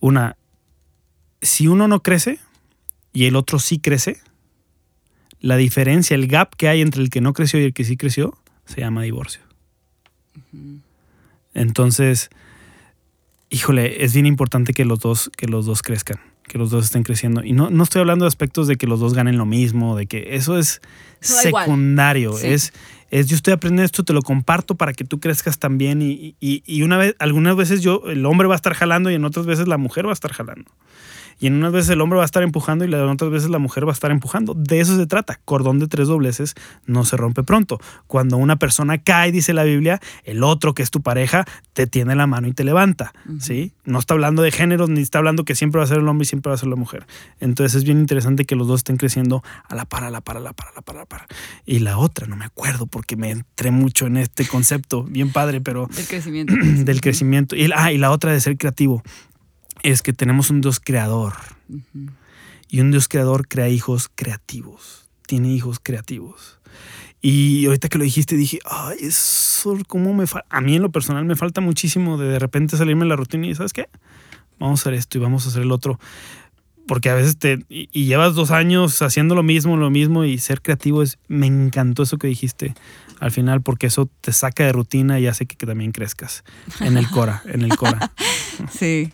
Una, 0.00 0.36
si 1.40 1.68
uno 1.68 1.88
no 1.88 2.02
crece 2.02 2.40
y 3.12 3.26
el 3.26 3.36
otro 3.36 3.58
sí 3.58 3.78
crece, 3.78 4.20
la 5.40 5.56
diferencia, 5.56 6.14
el 6.14 6.26
gap 6.26 6.54
que 6.56 6.68
hay 6.68 6.80
entre 6.80 7.02
el 7.02 7.10
que 7.10 7.20
no 7.20 7.32
creció 7.32 7.60
y 7.60 7.64
el 7.64 7.74
que 7.74 7.84
sí 7.84 7.96
creció, 7.96 8.36
se 8.64 8.80
llama 8.80 9.02
divorcio. 9.02 9.42
Entonces, 11.54 12.30
híjole, 13.50 14.04
es 14.04 14.14
bien 14.14 14.26
importante 14.26 14.72
que 14.72 14.84
los 14.84 15.00
dos, 15.00 15.30
que 15.36 15.46
los 15.46 15.66
dos 15.66 15.82
crezcan, 15.82 16.18
que 16.42 16.58
los 16.58 16.70
dos 16.70 16.86
estén 16.86 17.04
creciendo. 17.04 17.44
Y 17.44 17.52
no, 17.52 17.70
no 17.70 17.84
estoy 17.84 18.00
hablando 18.00 18.24
de 18.24 18.28
aspectos 18.28 18.66
de 18.66 18.76
que 18.76 18.86
los 18.86 19.00
dos 19.00 19.14
ganen 19.14 19.38
lo 19.38 19.46
mismo, 19.46 19.96
de 19.96 20.06
que 20.06 20.34
eso 20.34 20.58
es 20.58 20.80
secundario. 21.20 22.32
Sí. 22.34 22.48
Es, 22.48 22.72
es 23.10 23.28
yo 23.28 23.36
estoy 23.36 23.52
aprendiendo 23.54 23.84
esto, 23.84 24.04
te 24.04 24.12
lo 24.12 24.22
comparto 24.22 24.74
para 24.74 24.92
que 24.92 25.04
tú 25.04 25.20
crezcas 25.20 25.58
también. 25.58 26.02
Y, 26.02 26.34
y, 26.40 26.62
y 26.66 26.82
una 26.82 26.98
vez, 26.98 27.14
algunas 27.18 27.56
veces 27.56 27.80
yo, 27.80 28.02
el 28.06 28.26
hombre 28.26 28.48
va 28.48 28.54
a 28.54 28.56
estar 28.56 28.74
jalando 28.74 29.10
y 29.10 29.14
en 29.14 29.24
otras 29.24 29.46
veces 29.46 29.68
la 29.68 29.78
mujer 29.78 30.06
va 30.06 30.10
a 30.10 30.14
estar 30.14 30.32
jalando. 30.32 30.70
Y 31.38 31.46
en 31.46 31.54
unas 31.54 31.72
veces 31.72 31.90
el 31.90 32.00
hombre 32.00 32.16
va 32.16 32.22
a 32.22 32.26
estar 32.26 32.42
empujando 32.42 32.84
y 32.84 32.88
en 32.92 32.94
otras 32.94 33.30
veces 33.30 33.50
la 33.50 33.58
mujer 33.58 33.86
va 33.86 33.90
a 33.90 33.94
estar 33.94 34.10
empujando. 34.10 34.54
De 34.54 34.80
eso 34.80 34.96
se 34.96 35.06
trata. 35.06 35.40
Cordón 35.44 35.78
de 35.78 35.88
tres 35.88 36.08
dobleces 36.08 36.54
no 36.86 37.04
se 37.04 37.16
rompe 37.16 37.42
pronto. 37.42 37.80
Cuando 38.06 38.36
una 38.36 38.56
persona 38.56 38.98
cae, 38.98 39.32
dice 39.32 39.52
la 39.52 39.64
Biblia, 39.64 40.00
el 40.24 40.42
otro 40.42 40.74
que 40.74 40.82
es 40.82 40.90
tu 40.90 41.02
pareja 41.02 41.44
te 41.72 41.86
tiene 41.86 42.14
la 42.14 42.26
mano 42.26 42.48
y 42.48 42.52
te 42.52 42.64
levanta. 42.64 43.12
¿sí? 43.40 43.72
No 43.84 43.98
está 43.98 44.14
hablando 44.14 44.42
de 44.42 44.50
géneros 44.50 44.88
ni 44.90 45.00
está 45.00 45.18
hablando 45.18 45.44
que 45.44 45.54
siempre 45.54 45.78
va 45.78 45.84
a 45.84 45.88
ser 45.88 45.98
el 45.98 46.08
hombre 46.08 46.24
y 46.24 46.26
siempre 46.26 46.50
va 46.50 46.54
a 46.54 46.58
ser 46.58 46.68
la 46.68 46.76
mujer. 46.76 47.06
Entonces 47.40 47.74
es 47.74 47.84
bien 47.84 47.98
interesante 47.98 48.44
que 48.44 48.56
los 48.56 48.66
dos 48.66 48.80
estén 48.80 48.96
creciendo 48.96 49.42
a 49.68 49.74
la 49.74 49.84
par, 49.84 50.04
a 50.04 50.10
la 50.10 50.20
par, 50.20 50.36
a 50.36 50.40
la 50.40 50.52
par, 50.52 50.68
a 50.68 50.74
la 50.76 50.82
par, 50.82 50.96
a 50.96 50.98
la 51.00 51.06
par. 51.06 51.26
Y 51.66 51.80
la 51.80 51.98
otra, 51.98 52.26
no 52.26 52.36
me 52.36 52.44
acuerdo 52.44 52.86
porque 52.86 53.16
me 53.16 53.30
entré 53.30 53.70
mucho 53.70 54.06
en 54.06 54.16
este 54.16 54.46
concepto, 54.46 55.04
bien 55.04 55.30
padre, 55.30 55.60
pero 55.60 55.88
Del 55.94 56.06
crecimiento. 56.06 56.54
del 56.84 57.00
crecimiento. 57.00 57.56
Y, 57.56 57.70
ah, 57.74 57.92
y 57.92 57.98
la 57.98 58.10
otra 58.10 58.32
de 58.32 58.40
ser 58.40 58.56
creativo 58.56 59.02
es 59.84 60.02
que 60.02 60.12
tenemos 60.12 60.50
un 60.50 60.60
Dios 60.62 60.80
creador. 60.80 61.34
Y 62.68 62.80
un 62.80 62.90
Dios 62.90 63.06
creador 63.06 63.46
crea 63.46 63.68
hijos 63.68 64.10
creativos. 64.12 65.08
Tiene 65.26 65.52
hijos 65.52 65.78
creativos. 65.80 66.58
Y 67.20 67.66
ahorita 67.66 67.88
que 67.88 67.98
lo 67.98 68.04
dijiste 68.04 68.36
dije, 68.36 68.58
ay, 68.64 68.96
eso 69.02 69.78
cómo 69.86 70.12
me 70.14 70.26
falta. 70.26 70.48
A 70.50 70.60
mí 70.60 70.74
en 70.74 70.82
lo 70.82 70.90
personal 70.90 71.24
me 71.24 71.36
falta 71.36 71.60
muchísimo 71.60 72.18
de 72.18 72.28
de 72.28 72.38
repente 72.38 72.76
salirme 72.76 73.04
de 73.04 73.10
la 73.10 73.16
rutina 73.16 73.46
y 73.46 73.54
¿sabes 73.54 73.72
qué? 73.72 73.88
Vamos 74.58 74.80
a 74.80 74.82
hacer 74.82 74.94
esto 74.94 75.18
y 75.18 75.20
vamos 75.20 75.44
a 75.46 75.50
hacer 75.50 75.62
el 75.62 75.70
otro. 75.70 76.00
Porque 76.86 77.10
a 77.10 77.14
veces 77.14 77.38
te... 77.38 77.64
Y, 77.68 77.88
y 77.92 78.06
llevas 78.06 78.34
dos 78.34 78.50
años 78.50 79.00
haciendo 79.02 79.34
lo 79.34 79.42
mismo, 79.42 79.76
lo 79.76 79.90
mismo 79.90 80.24
y 80.24 80.38
ser 80.38 80.60
creativo 80.60 81.02
es... 81.02 81.18
Me 81.28 81.46
encantó 81.46 82.02
eso 82.02 82.18
que 82.18 82.26
dijiste 82.26 82.74
al 83.20 83.30
final 83.30 83.62
porque 83.62 83.86
eso 83.86 84.10
te 84.20 84.32
saca 84.32 84.64
de 84.64 84.72
rutina 84.72 85.20
y 85.20 85.26
hace 85.26 85.46
que, 85.46 85.56
que 85.56 85.66
también 85.66 85.92
crezcas. 85.92 86.44
En 86.80 86.96
el 86.96 87.08
Cora, 87.08 87.42
en 87.46 87.62
el 87.62 87.76
Cora. 87.76 88.12
Sí. 88.70 89.12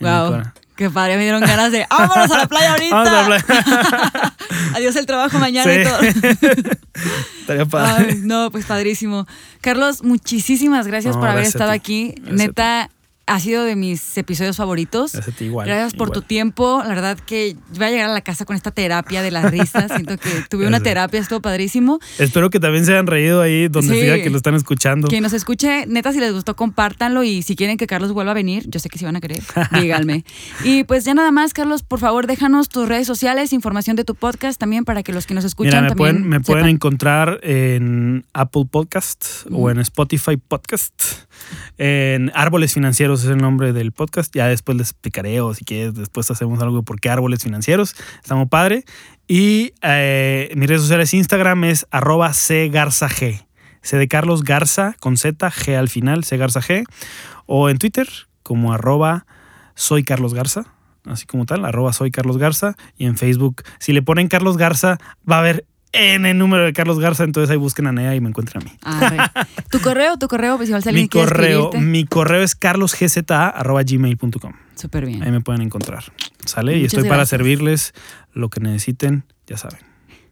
Wow. 0.00 0.42
Qué 0.76 0.90
padre, 0.90 1.16
me 1.16 1.22
dieron 1.22 1.40
ganas 1.40 1.72
de 1.72 1.86
vámonos 1.88 2.30
a 2.30 2.36
la 2.36 2.46
playa 2.46 2.72
ahorita. 2.72 2.94
Vamos 3.02 3.12
a 3.12 3.24
hablar. 3.24 3.44
Adiós 4.74 4.94
el 4.96 5.06
trabajo 5.06 5.38
mañana 5.38 5.72
Sí. 5.72 5.80
y 5.80 5.84
todo. 5.84 5.98
Estaría 7.40 7.64
padre. 7.64 8.06
Ay, 8.10 8.20
no, 8.22 8.50
pues 8.50 8.66
padrísimo. 8.66 9.26
Carlos, 9.62 10.02
muchísimas 10.02 10.86
gracias 10.86 11.14
No, 11.14 11.20
por 11.20 11.30
haber 11.30 11.44
gracias 11.44 11.54
estado 11.54 11.70
aquí. 11.72 12.14
Gracias 12.18 12.36
Neta, 12.36 12.90
ha 13.28 13.40
sido 13.40 13.64
de 13.64 13.74
mis 13.76 14.16
episodios 14.18 14.56
favoritos. 14.56 15.12
Gracias 15.12 15.40
igual, 15.40 15.66
por 15.96 16.08
igual. 16.08 16.10
tu 16.12 16.22
tiempo. 16.22 16.80
La 16.84 16.90
verdad 16.90 17.18
que 17.18 17.56
voy 17.74 17.84
a 17.86 17.90
llegar 17.90 18.08
a 18.10 18.12
la 18.12 18.20
casa 18.20 18.44
con 18.44 18.54
esta 18.54 18.70
terapia 18.70 19.20
de 19.22 19.30
las 19.32 19.50
risas. 19.50 19.90
Siento 19.92 20.16
que 20.16 20.30
tuve 20.48 20.66
una 20.66 20.78
terapia, 20.80 21.18
estuvo 21.18 21.40
padrísimo. 21.40 21.98
Espero 22.18 22.50
que 22.50 22.60
también 22.60 22.84
se 22.86 22.92
hayan 22.92 23.06
reído 23.06 23.42
ahí 23.42 23.68
donde 23.68 23.94
Sí. 23.94 24.00
sea 24.00 24.22
que 24.22 24.30
lo 24.30 24.36
están 24.36 24.54
escuchando. 24.54 25.08
Quien 25.08 25.22
nos 25.24 25.32
escuche, 25.32 25.86
neta, 25.86 26.12
si 26.12 26.20
les 26.20 26.32
gustó, 26.32 26.54
compártanlo 26.56 27.24
y 27.24 27.42
si 27.42 27.56
quieren 27.56 27.76
que 27.78 27.86
Carlos 27.86 28.12
vuelva 28.12 28.30
a 28.30 28.34
venir, 28.34 28.64
yo 28.68 28.78
sé 28.78 28.88
que 28.88 28.98
sí 28.98 29.04
van 29.04 29.16
a 29.16 29.20
querer, 29.20 29.42
díganme. 29.72 30.24
y 30.64 30.84
pues 30.84 31.04
ya 31.04 31.14
nada 31.14 31.32
más, 31.32 31.52
Carlos, 31.52 31.82
por 31.82 31.98
favor, 31.98 32.26
déjanos 32.26 32.68
tus 32.68 32.88
redes 32.88 33.06
sociales, 33.06 33.52
información 33.52 33.96
de 33.96 34.04
tu 34.04 34.14
podcast 34.14 34.58
también 34.60 34.84
para 34.84 35.02
que 35.02 35.12
los 35.12 35.26
que 35.26 35.34
nos 35.34 35.44
escuchan 35.44 35.82
Mira, 35.82 35.82
me 35.82 35.88
también 35.88 36.14
pueden, 36.16 36.28
me 36.28 36.40
pueden 36.40 36.66
encontrar 36.68 37.40
en 37.42 38.24
Apple 38.32 38.66
Podcast 38.70 39.46
o 39.50 39.70
en 39.70 39.78
Spotify 39.80 40.36
Podcast. 40.36 40.94
En 41.78 42.30
Árboles 42.34 42.72
Financieros 42.72 43.15
es 43.24 43.30
el 43.30 43.38
nombre 43.38 43.72
del 43.72 43.92
podcast. 43.92 44.34
Ya 44.34 44.48
después 44.48 44.76
les 44.76 44.90
explicaré 44.90 45.40
o 45.40 45.54
si 45.54 45.64
quieres, 45.64 45.94
después 45.94 46.30
hacemos 46.30 46.60
algo 46.60 46.78
de 46.78 46.82
por 46.82 47.00
qué 47.00 47.10
Árboles 47.10 47.42
Financieros. 47.42 47.94
Está 48.22 48.34
muy 48.34 48.46
padre. 48.46 48.84
Y 49.28 49.74
eh, 49.82 50.52
mis 50.56 50.68
redes 50.68 50.82
sociales 50.82 51.12
Instagram 51.14 51.64
es 51.64 51.86
arroba 51.90 52.32
cgarzag. 52.32 53.46
C 53.82 53.96
de 53.96 54.08
Carlos 54.08 54.42
Garza 54.42 54.96
con 54.98 55.16
Z, 55.16 55.50
G 55.50 55.76
al 55.76 55.88
final, 55.88 56.24
C 56.24 56.36
Garza 56.36 56.60
G. 56.60 56.84
O 57.46 57.70
en 57.70 57.78
Twitter 57.78 58.08
como 58.42 58.72
arroba 58.72 59.26
soy 59.74 60.02
Carlos 60.04 60.34
Garza. 60.34 60.64
así 61.04 61.26
como 61.26 61.46
tal, 61.46 61.64
arroba 61.64 61.92
soy 61.92 62.10
Carlos 62.10 62.38
Garza. 62.38 62.76
Y 62.96 63.06
en 63.06 63.16
Facebook, 63.16 63.62
si 63.78 63.92
le 63.92 64.02
ponen 64.02 64.28
Carlos 64.28 64.56
Garza, 64.56 64.98
va 65.28 65.36
a 65.36 65.40
haber 65.40 65.66
en 65.92 66.26
el 66.26 66.36
número 66.38 66.64
de 66.64 66.72
Carlos 66.72 66.98
Garza, 66.98 67.24
entonces 67.24 67.50
ahí 67.50 67.56
busquen 67.56 67.86
a 67.86 67.92
Nea 67.92 68.14
y 68.14 68.20
me 68.20 68.28
encuentran 68.28 68.62
a 68.62 68.66
mí. 68.66 68.72
Ah, 68.82 69.30
tu 69.70 69.80
correo, 69.80 70.18
tu 70.18 70.28
correo, 70.28 70.56
pues 70.56 70.68
igual 70.68 70.82
si 70.82 70.92
mi 70.92 71.08
quiere 71.08 71.28
correo, 71.28 71.64
escribirte. 71.66 71.90
mi 71.90 72.04
correo 72.04 72.42
es 72.42 72.54
carlosgza.gmail.com. 72.54 74.52
Súper 74.74 75.06
bien. 75.06 75.22
Ahí 75.22 75.30
me 75.30 75.40
pueden 75.40 75.62
encontrar. 75.62 76.04
¿Sale? 76.44 76.76
y 76.78 76.84
estoy 76.84 77.08
para 77.08 77.24
servirles 77.26 77.94
lo 78.32 78.50
que 78.50 78.60
necesiten, 78.60 79.24
ya 79.46 79.56
saben. 79.56 79.80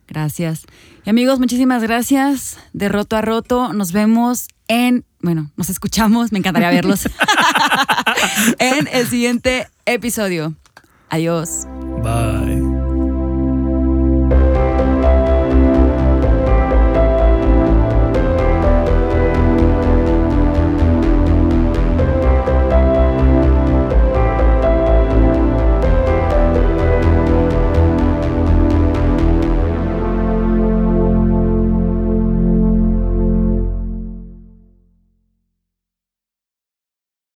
Gracias. 0.07 0.65
Y 1.05 1.11
amigos, 1.11 1.41
muchísimas 1.41 1.83
gracias. 1.83 2.59
De 2.73 2.89
roto 2.89 3.17
a 3.17 3.23
roto. 3.23 3.73
Nos 3.73 3.93
vemos 3.93 4.49
en, 4.69 5.05
bueno, 5.21 5.51
nos 5.57 5.71
escuchamos, 5.71 6.31
me 6.31 6.39
encantaría 6.39 6.71
verlos. 6.71 7.07
en 8.59 8.89
el 8.93 9.07
siguiente 9.07 9.69
episodio. 9.87 10.55
Adiós. 11.09 11.67
Bye. 12.03 12.64